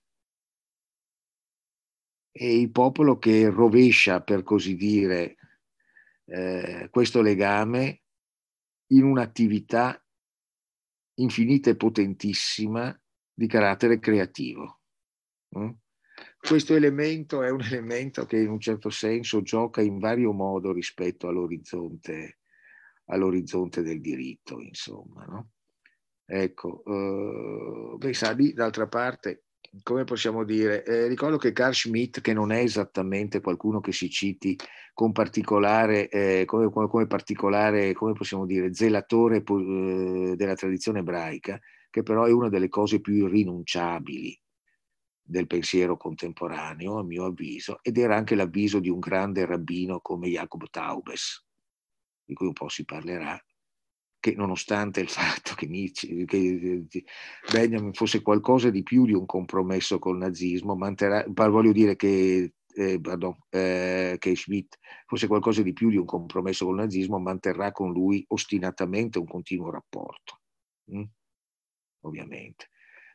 e 2.32 2.60
il 2.60 2.72
popolo 2.72 3.18
che 3.18 3.50
rovescia, 3.50 4.22
per 4.22 4.44
così 4.44 4.76
dire, 4.76 5.36
eh, 6.26 6.88
questo 6.90 7.22
legame 7.22 8.04
in 8.92 9.04
un'attività 9.04 10.02
infinita 11.22 11.70
e 11.70 11.76
potentissima 11.76 12.98
di 13.34 13.48
carattere 13.48 14.00
creativo. 14.00 14.82
Mm? 15.58 15.70
Questo 16.38 16.76
elemento 16.76 17.44
è 17.44 17.50
un 17.50 17.62
elemento 17.62 18.26
che 18.26 18.38
in 18.38 18.50
un 18.50 18.60
certo 18.60 18.90
senso 18.90 19.42
gioca 19.42 19.82
in 19.82 20.00
vario 20.00 20.32
modo 20.34 20.72
rispetto 20.72 21.28
all'orizzonte 21.28 22.40
all'orizzonte 23.10 23.82
del 23.82 24.02
diritto, 24.02 24.60
insomma. 24.60 25.26
No? 25.26 25.52
Ecco, 26.26 26.84
eh, 26.86 27.98
beh, 27.98 28.14
sa, 28.14 28.32
lì 28.32 28.54
d'altra 28.54 28.88
parte, 28.88 29.46
come 29.84 30.04
possiamo 30.04 30.44
dire, 30.44 30.84
eh, 30.84 31.08
ricordo 31.08 31.38
che 31.38 31.52
Carl 31.52 31.74
Schmitt, 31.74 32.22
che 32.22 32.34
non 32.34 32.52
è 32.52 32.60
esattamente 32.60 33.42
qualcuno 33.42 33.80
che 33.80 33.92
si 33.92 34.10
citi 34.10 34.58
con 34.94 35.12
particolare, 35.12 36.10
eh, 36.10 36.46
come, 36.46 36.70
come, 36.70 36.88
come, 36.88 37.08
particolare, 37.08 37.94
come 37.94 38.14
possiamo 38.14 38.46
dire, 38.46 38.74
zelatore 38.74 39.38
eh, 39.38 40.34
della 40.36 40.56
tradizione 40.56 41.00
ebraica, 41.00 41.60
che 41.90 42.04
però 42.04 42.26
è 42.26 42.32
una 42.32 42.50
delle 42.50 42.70
cose 42.70 43.00
più 43.00 43.14
irrinunciabili 43.14 44.40
del 45.22 45.48
pensiero 45.48 45.96
contemporaneo, 45.96 46.98
a 46.98 47.04
mio 47.04 47.26
avviso, 47.26 47.80
ed 47.84 47.98
era 47.98 48.16
anche 48.16 48.36
l'avviso 48.36 48.80
di 48.80 48.90
un 48.90 49.00
grande 49.00 49.46
rabbino 49.46 50.00
come 50.02 50.28
Jacob 50.28 50.68
Taubes, 50.70 51.46
di 52.26 52.34
cui 52.34 52.48
un 52.48 52.54
po' 52.54 52.68
si 52.68 52.84
parlerà, 52.84 53.40
che 54.20 54.36
nonostante 54.36 55.00
il 55.00 55.10
fatto 55.10 55.56
che, 55.56 55.66
Nietzsche, 55.66 56.26
che 56.26 56.84
Benjamin 57.52 57.94
fosse 57.94 58.22
qualcosa 58.22 58.70
di 58.70 58.84
più 58.84 59.06
di 59.06 59.14
un 59.14 59.26
compromesso 59.26 59.98
col 60.00 60.18
nazismo, 60.18 60.76
manterrà, 60.76 61.26
voglio 61.28 61.72
dire 61.72 61.96
che, 61.96 62.54
eh, 62.74 63.00
pardon, 63.00 63.38
eh, 63.50 64.18
che 64.20 64.36
Schmidt 64.36 64.78
fosse 65.06 65.28
qualcosa 65.28 65.62
di 65.62 65.74
più 65.74 65.90
di 65.90 65.98
un 65.98 66.06
compromesso 66.06 66.66
col 66.66 66.76
nazismo, 66.76 67.18
manterrà 67.20 67.72
con 67.72 67.92
lui 67.92 68.24
ostinatamente 68.28 69.20
un 69.20 69.28
continuo 69.28 69.72
rapporto, 69.72 70.42
mm? 70.94 71.04
ovviamente. 72.02 72.70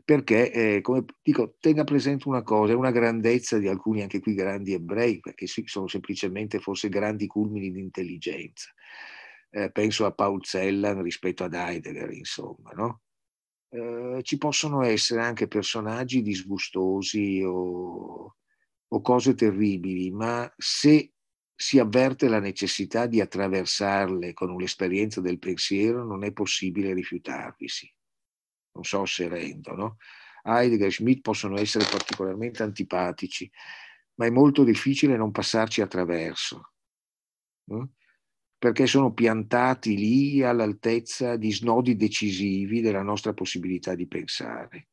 Perché, 0.04 0.52
eh, 0.52 0.80
come 0.82 1.04
dico, 1.22 1.56
tenga 1.60 1.84
presente 1.84 2.28
una 2.28 2.42
cosa, 2.42 2.72
è 2.72 2.76
una 2.76 2.90
grandezza 2.90 3.56
di 3.58 3.68
alcuni 3.68 4.02
anche 4.02 4.20
qui 4.20 4.34
grandi 4.34 4.74
ebrei, 4.74 5.18
perché 5.20 5.46
sono 5.46 5.86
semplicemente 5.88 6.58
forse 6.60 6.90
grandi 6.90 7.26
culmini 7.26 7.70
di 7.70 7.80
intelligenza 7.80 8.70
eh, 9.54 9.70
penso 9.70 10.04
a 10.04 10.12
Paul 10.12 10.42
Celan 10.42 11.00
rispetto 11.00 11.44
ad 11.44 11.54
Heidegger, 11.54 12.10
insomma, 12.10 12.72
no? 12.72 13.02
eh, 13.68 14.20
ci 14.22 14.36
possono 14.36 14.82
essere 14.82 15.22
anche 15.22 15.46
personaggi 15.46 16.22
disgustosi 16.22 17.40
o, 17.44 18.34
o 18.88 19.00
cose 19.00 19.34
terribili, 19.34 20.10
ma 20.10 20.52
se 20.56 21.12
si 21.54 21.78
avverte 21.78 22.26
la 22.26 22.40
necessità 22.40 23.06
di 23.06 23.20
attraversarle 23.20 24.32
con 24.32 24.50
un'esperienza 24.50 25.20
del 25.20 25.38
pensiero, 25.38 26.04
non 26.04 26.24
è 26.24 26.32
possibile 26.32 26.92
rifiutarvisi. 26.92 27.88
Non 28.72 28.82
so 28.82 29.04
se 29.04 29.28
rendo, 29.28 29.72
no? 29.76 29.96
Heidegger 30.42 30.88
e 30.88 30.90
Schmidt 30.90 31.20
possono 31.20 31.60
essere 31.60 31.86
particolarmente 31.88 32.64
antipatici, 32.64 33.48
ma 34.14 34.26
è 34.26 34.30
molto 34.30 34.64
difficile 34.64 35.16
non 35.16 35.30
passarci 35.30 35.80
attraverso. 35.80 36.72
No? 37.66 37.92
Perché 38.64 38.86
sono 38.86 39.12
piantati 39.12 39.94
lì 39.94 40.42
all'altezza 40.42 41.36
di 41.36 41.52
snodi 41.52 41.96
decisivi 41.96 42.80
della 42.80 43.02
nostra 43.02 43.34
possibilità 43.34 43.94
di 43.94 44.06
pensare. 44.06 44.88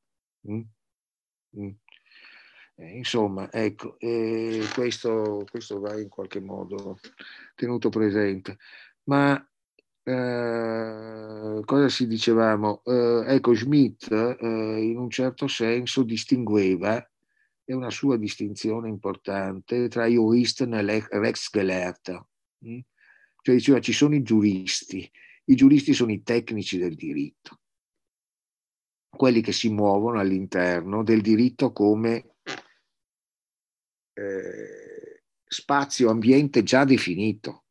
Mm? 0.52 0.62
Mm. 1.58 1.70
Eh, 2.76 2.98
insomma, 2.98 3.50
ecco, 3.50 3.98
eh, 3.98 4.66
questo, 4.74 5.46
questo, 5.50 5.80
va 5.80 5.98
in 5.98 6.10
qualche 6.10 6.42
modo 6.42 7.00
tenuto 7.56 7.88
presente. 7.88 8.58
Ma 9.04 9.42
eh, 10.04 11.62
cosa 11.64 11.88
si 11.88 12.08
dicevamo? 12.08 12.82
Eh, 12.84 13.24
ecco, 13.28 13.56
Schmidt 13.56 14.12
eh, 14.12 14.82
in 14.82 14.98
un 14.98 15.10
certo 15.10 15.48
senso 15.48 16.04
distingueva, 16.04 16.98
è 17.64 17.72
una 17.72 17.90
sua 17.90 18.18
distinzione 18.18 18.90
importante, 18.90 19.88
tra 19.88 20.08
Juristen 20.08 20.74
e 20.74 21.08
Rechtsgelehrter. 21.10 22.22
Mm? 22.68 22.80
Cioè 23.42 23.56
diceva 23.56 23.80
ci 23.80 23.94
sono 23.94 24.16
i 24.16 24.22
giuristi, 24.22 25.10
i 25.46 25.56
giuristi 25.56 25.94
sono 25.94 26.12
i 26.12 26.22
tecnici 26.22 26.78
del 26.78 26.96
diritto, 26.96 27.60
quelli 29.10 29.42
che 29.42 29.52
si 29.52 29.70
muovono 29.70 30.20
all'interno 30.20 31.04
del 31.04 31.22
diritto 31.22 31.72
come 31.72 32.36
eh, 34.14 35.24
spazio, 35.44 36.10
ambiente 36.10 36.64
già 36.64 36.86
definito 36.86 37.66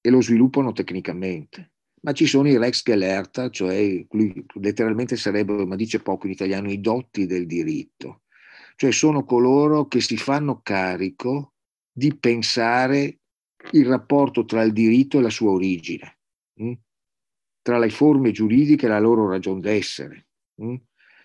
e 0.00 0.10
lo 0.10 0.20
sviluppano 0.20 0.72
tecnicamente. 0.72 1.72
Ma 2.02 2.12
ci 2.12 2.26
sono 2.26 2.48
i 2.48 2.56
Rex 2.56 2.82
Gelehrter, 2.84 3.50
cioè 3.50 4.06
letteralmente 4.60 5.16
sarebbero, 5.16 5.66
ma 5.66 5.74
dice 5.74 6.00
poco 6.00 6.26
in 6.26 6.32
italiano, 6.32 6.70
i 6.70 6.80
dotti 6.80 7.26
del 7.26 7.46
diritto. 7.46 8.22
Cioè 8.76 8.92
sono 8.92 9.24
coloro 9.24 9.86
che 9.86 10.00
si 10.00 10.16
fanno 10.16 10.60
carico 10.62 11.54
di 11.90 12.14
pensare 12.16 13.22
il 13.72 13.86
rapporto 13.86 14.44
tra 14.44 14.62
il 14.62 14.72
diritto 14.72 15.18
e 15.18 15.22
la 15.22 15.30
sua 15.30 15.50
origine. 15.50 16.18
Mm? 16.62 16.72
tra 17.66 17.78
le 17.78 17.90
forme 17.90 18.30
giuridiche 18.30 18.86
e 18.86 18.88
la 18.88 19.00
loro 19.00 19.28
ragion 19.28 19.58
d'essere, 19.58 20.28
mh? 20.54 20.68
Mm? 20.68 20.74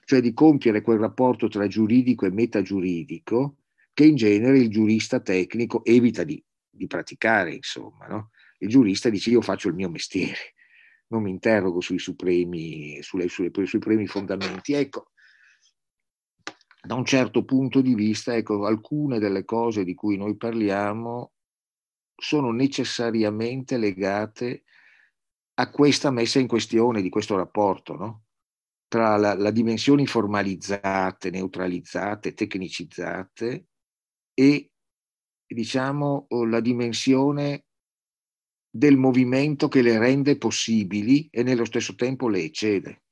cioè 0.06 0.22
di 0.22 0.34
compiere 0.34 0.82
quel 0.82 0.98
rapporto 0.98 1.48
tra 1.48 1.68
giuridico 1.68 2.26
e 2.26 2.32
metagiuridico 2.32 3.58
che 3.94 4.06
in 4.06 4.16
genere 4.16 4.58
il 4.58 4.72
giurista 4.72 5.20
tecnico 5.20 5.86
evita 5.86 6.24
di, 6.24 6.44
di 6.68 6.88
praticare, 6.88 7.54
insomma. 7.54 8.08
No? 8.08 8.32
Il 8.58 8.70
giurista 8.70 9.10
dice 9.10 9.30
io 9.30 9.42
faccio 9.42 9.68
il 9.68 9.76
mio 9.76 9.88
mestiere, 9.88 10.56
non 11.10 11.22
mi 11.22 11.30
interrogo 11.30 11.80
sui 11.80 12.00
supremi, 12.00 13.04
sulle, 13.04 13.28
sulle, 13.28 13.52
sui 13.54 13.68
supremi 13.68 14.08
fondamenti. 14.08 14.74
Ecco, 14.74 15.12
da 16.82 16.96
un 16.96 17.06
certo 17.06 17.46
punto 17.46 17.82
di 17.82 17.94
vista, 17.94 18.36
ecco, 18.36 18.66
alcune 18.66 19.20
delle 19.20 19.46
cose 19.46 19.84
di 19.84 19.94
cui 19.94 20.18
noi 20.18 20.36
parliamo 20.36 21.31
sono 22.22 22.52
necessariamente 22.52 23.78
legate 23.78 24.64
a 25.56 25.70
questa 25.72 26.12
messa 26.12 26.40
in 26.40 26.48
questione 26.48 27.02
di 27.02 27.10
questo 27.10 27.36
rapporto, 27.36 27.96
no? 27.96 28.24
tra 28.88 29.18
la, 29.18 29.34
la 29.34 29.52
dimensioni 29.52 30.06
formalizzate, 30.06 31.32
neutralizzate, 31.32 32.34
tecnicizzate 32.34 33.68
e 34.34 34.72
diciamo 35.48 36.28
la 36.48 36.60
dimensione 36.60 37.66
del 38.70 38.98
movimento 38.98 39.68
che 39.68 39.82
le 39.82 39.98
rende 39.98 40.38
possibili 40.38 41.28
e 41.32 41.42
nello 41.42 41.66
stesso 41.66 41.96
tempo 41.96 42.30
le 42.30 42.44
eccede. 42.44 43.04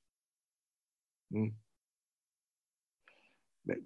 Mm. 1.35 1.47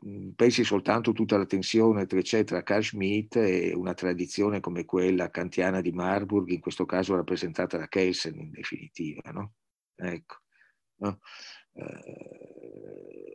Mm, 0.05 0.29
pensi 0.31 0.63
soltanto 0.63 1.11
tutta 1.11 1.37
la 1.37 1.45
tensione, 1.45 2.07
eccetera, 2.07 2.59
a 2.59 2.63
Carl 2.63 2.83
Schmitt 2.83 3.35
e 3.35 3.73
una 3.73 3.93
tradizione 3.93 4.59
come 4.59 4.85
quella 4.85 5.29
kantiana 5.29 5.81
di 5.81 5.91
Marburg, 5.91 6.49
in 6.49 6.59
questo 6.59 6.85
caso 6.85 7.15
rappresentata 7.15 7.77
da 7.77 7.87
Kelsen 7.87 8.39
in 8.39 8.51
definitiva. 8.51 9.31
No? 9.31 9.53
Ecco. 9.95 10.35
No? 10.97 11.19
Eh, 11.73 13.33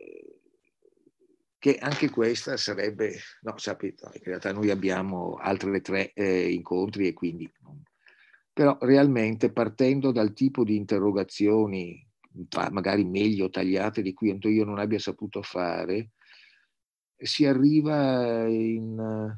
che 1.59 1.77
anche 1.77 2.09
questa 2.09 2.55
sarebbe, 2.55 3.19
no, 3.41 3.57
sapete, 3.57 4.09
in 4.13 4.23
realtà 4.23 4.53
noi 4.53 4.69
abbiamo 4.69 5.35
altre 5.35 5.81
tre 5.81 6.13
eh, 6.13 6.51
incontri 6.51 7.07
e 7.07 7.13
quindi, 7.13 7.51
però 8.53 8.77
realmente 8.79 9.51
partendo 9.51 10.11
dal 10.11 10.33
tipo 10.33 10.63
di 10.63 10.77
interrogazioni 10.77 12.07
magari 12.71 13.03
meglio 13.03 13.49
tagliate 13.49 14.01
di 14.01 14.13
cui 14.13 14.37
io 14.39 14.65
non 14.65 14.79
abbia 14.79 14.99
saputo 14.99 15.41
fare, 15.41 16.11
si 17.21 17.45
arriva 17.45 18.47
in, 18.47 19.37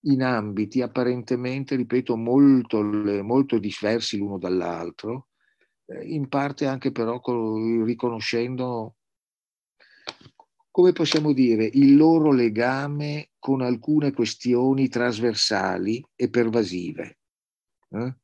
in 0.00 0.22
ambiti 0.22 0.82
apparentemente, 0.82 1.76
ripeto, 1.76 2.16
molto, 2.16 2.82
molto 2.82 3.58
diversi 3.58 4.18
l'uno 4.18 4.38
dall'altro, 4.38 5.28
eh, 5.86 6.04
in 6.12 6.28
parte 6.28 6.66
anche 6.66 6.92
però 6.92 7.20
riconoscendo, 7.84 8.96
come 10.70 10.92
possiamo 10.92 11.32
dire, 11.32 11.68
il 11.72 11.96
loro 11.96 12.32
legame 12.32 13.30
con 13.38 13.60
alcune 13.60 14.12
questioni 14.12 14.88
trasversali 14.88 16.04
e 16.14 16.30
pervasive. 16.30 17.18
Eh? 17.90 18.16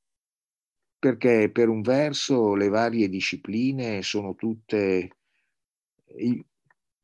Perché 0.98 1.50
per 1.50 1.68
un 1.68 1.82
verso 1.82 2.54
le 2.54 2.68
varie 2.68 3.08
discipline 3.08 4.02
sono 4.02 4.34
tutte 4.34 5.16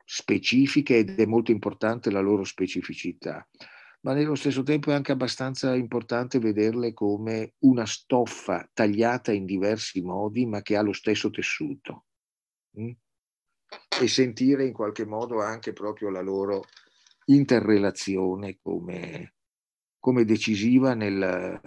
specifiche 0.05 0.99
ed 0.99 1.19
è 1.19 1.27
molto 1.27 1.51
importante 1.51 2.11
la 2.11 2.21
loro 2.21 2.45
specificità, 2.45 3.49
ma 4.05 4.13
nello 4.13 4.35
stesso 4.35 4.63
tempo 4.63 4.91
è 4.91 4.95
anche 4.95 5.13
abbastanza 5.13 5.75
importante 5.75 6.39
vederle 6.39 6.93
come 6.93 7.55
una 7.61 7.87
stoffa 7.87 8.69
tagliata 8.73 9.33
in 9.33 9.47
diversi 9.47 10.03
modi, 10.03 10.45
ma 10.45 10.61
che 10.61 10.77
ha 10.77 10.83
lo 10.83 10.93
stesso 10.93 11.31
tessuto. 11.31 12.05
Mm? 12.79 12.91
E 14.01 14.09
sentire 14.09 14.67
in 14.67 14.75
qualche 14.75 15.07
modo 15.07 15.41
anche 15.41 15.73
proprio 15.73 16.11
la 16.11 16.21
loro 16.21 16.65
interrelazione 17.27 18.59
come, 18.61 19.37
come 19.99 20.25
decisiva 20.27 20.93
nel, 20.93 21.61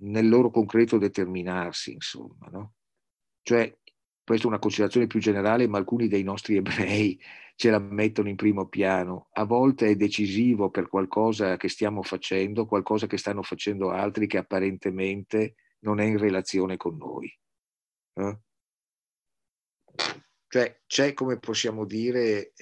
nel, 0.00 0.28
loro 0.28 0.50
concreto 0.50 0.98
determinarsi, 0.98 1.92
insomma. 1.92 2.48
No? 2.50 2.74
Cioè, 3.40 3.72
questa 4.24 4.46
è 4.46 4.48
una 4.48 4.58
considerazione 4.58 5.06
più 5.06 5.20
generale, 5.20 5.68
ma 5.68 5.78
alcuni 5.78 6.08
dei 6.08 6.24
nostri 6.24 6.56
ebrei 6.56 7.20
ce 7.56 7.70
la 7.70 7.78
mettono 7.78 8.28
in 8.28 8.36
primo 8.36 8.68
piano. 8.68 9.28
A 9.32 9.44
volte 9.44 9.88
è 9.88 9.96
decisivo 9.96 10.70
per 10.70 10.88
qualcosa 10.88 11.56
che 11.56 11.68
stiamo 11.68 12.02
facendo, 12.02 12.66
qualcosa 12.66 13.06
che 13.06 13.16
stanno 13.16 13.42
facendo 13.42 13.90
altri 13.90 14.26
che 14.26 14.38
apparentemente 14.38 15.54
non 15.80 16.00
è 16.00 16.04
in 16.04 16.18
relazione 16.18 16.76
con 16.76 16.96
noi. 16.96 17.32
Eh? 18.14 18.38
Cioè 20.48 20.82
c'è, 20.86 21.12
come 21.14 21.38
possiamo 21.38 21.84
dire, 21.84 22.52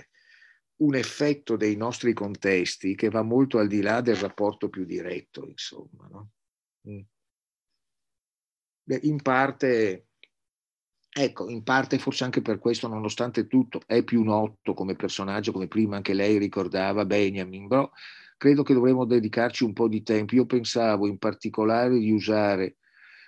un 0.77 0.95
effetto 0.95 1.57
dei 1.57 1.77
nostri 1.77 2.13
contesti 2.13 2.95
che 2.95 3.09
va 3.09 3.23
molto 3.23 3.59
al 3.59 3.69
di 3.69 3.81
là 3.81 4.01
del 4.01 4.17
rapporto 4.17 4.69
più 4.69 4.85
diretto, 4.85 5.47
insomma. 5.47 6.09
No? 6.09 6.31
Mm. 6.89 7.01
In 9.03 9.23
parte 9.23 10.09
Ecco, 11.15 11.51
in 11.51 11.63
parte 11.63 11.99
forse 11.99 12.25
anche 12.25 12.41
per 12.41 12.59
questo, 12.59 12.89
nonostante 12.89 13.47
tutto, 13.47 13.83
è 13.85 14.03
più 14.03 14.23
noto 14.23 14.73
come 14.73 14.97
personaggio, 14.97 15.53
come 15.53 15.69
prima 15.69 15.97
anche 15.97 16.15
lei 16.15 16.39
ricordava 16.39 17.05
Benjamin, 17.05 17.69
però 17.69 17.91
credo 18.39 18.63
che 18.63 18.73
dovremmo 18.73 19.05
dedicarci 19.05 19.63
un 19.63 19.75
po' 19.75 19.89
di 19.89 20.03
tempo. 20.03 20.35
Io 20.35 20.47
pensavo 20.47 21.07
in 21.07 21.19
particolare 21.19 21.99
di 21.99 22.11
usare 22.11 22.79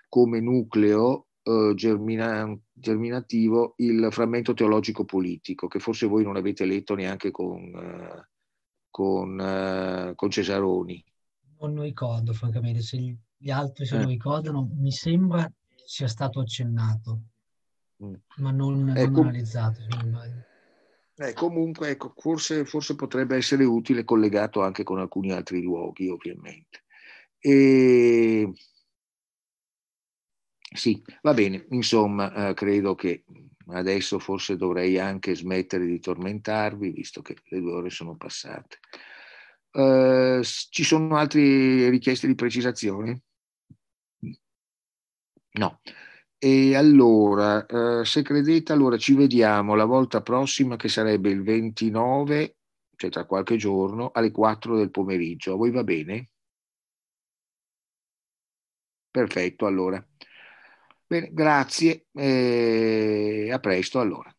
come 0.09 0.41
nucleo 0.41 1.27
eh, 1.43 1.73
germina- 1.75 2.59
germinativo 2.73 3.75
il 3.77 4.09
frammento 4.11 4.55
teologico 4.55 5.05
politico, 5.05 5.69
che 5.69 5.79
forse 5.79 6.07
voi 6.07 6.25
non 6.25 6.37
avete 6.37 6.65
letto 6.65 6.95
neanche 6.95 7.31
con, 7.31 7.61
eh, 7.61 8.29
con, 8.89 9.39
eh, 9.39 10.13
con 10.15 10.31
Cesaroni. 10.31 11.05
Non 11.59 11.75
lo 11.75 11.83
ricordo, 11.83 12.33
francamente, 12.33 12.81
se 12.81 13.19
gli 13.37 13.51
altri 13.51 13.85
se 13.85 13.97
lo 13.97 14.05
eh. 14.05 14.07
ricordano, 14.07 14.71
mi 14.75 14.91
sembra 14.91 15.47
sia 15.85 16.09
stato 16.09 16.41
accennato. 16.41 17.21
Ma 18.37 18.51
non, 18.51 18.85
non 18.85 18.97
ecco, 18.97 19.21
analizzato. 19.21 19.81
Eh, 21.17 21.33
comunque, 21.33 21.91
ecco, 21.91 22.13
forse, 22.17 22.65
forse, 22.65 22.97
potrebbe 22.97 23.37
essere 23.37 23.65
utile 23.65 24.05
collegato 24.05 24.63
anche 24.63 24.83
con 24.83 24.99
alcuni 24.99 25.33
altri 25.33 25.63
luoghi, 25.63 26.09
ovviamente. 26.09 26.85
E... 27.39 28.53
Sì, 30.75 31.01
va 31.23 31.33
bene, 31.35 31.67
insomma, 31.71 32.49
eh, 32.49 32.55
credo 32.55 32.97
che 32.97 33.25
adesso 33.69 34.19
forse 34.19 34.57
dovrei 34.57 34.99
anche 34.99 35.35
smettere 35.37 35.87
di 35.87 36.01
tormentarvi, 36.01 36.91
visto 36.91 37.23
che 37.23 37.37
le 37.45 37.61
due 37.61 37.73
ore 37.73 37.91
sono 37.91 38.17
passate. 38.17 38.79
Uh, 39.75 40.41
ci 40.43 40.85
sono 40.85 41.17
altre 41.17 41.89
richieste 41.89 42.27
di 42.29 42.37
precisazione? 42.37 43.23
No. 45.53 45.81
E 46.45 46.77
allora, 46.77 47.65
eh, 47.65 48.05
se 48.05 48.21
credete, 48.21 48.75
allora 48.75 48.99
ci 48.99 49.15
vediamo 49.15 49.75
la 49.75 49.87
volta 49.87 50.21
prossima 50.21 50.77
che 50.77 50.91
sarebbe 50.91 51.31
il 51.31 51.43
29, 51.43 52.57
cioè 52.97 53.09
tra 53.09 53.25
qualche 53.25 53.57
giorno, 53.57 54.11
alle 54.13 54.31
4 54.31 54.77
del 54.77 54.91
pomeriggio. 54.91 55.55
A 55.55 55.57
voi 55.57 55.71
va 55.71 55.83
bene? 55.83 56.29
Perfetto, 59.11 59.65
allora. 59.65 60.07
Bene, 61.07 61.31
grazie 61.33 62.09
e 62.13 63.49
a 63.51 63.59
presto 63.59 64.01
allora. 64.01 64.31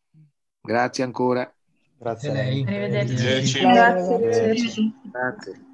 Grazie 0.62 1.04
ancora. 1.06 1.52
Grazie 1.98 2.30
a 2.30 2.34
lei. 2.34 2.64
Arrivederci. 2.68 3.62
Grazie. 3.62 4.20
Grazie. 4.20 4.92
Grazie. 5.12 5.62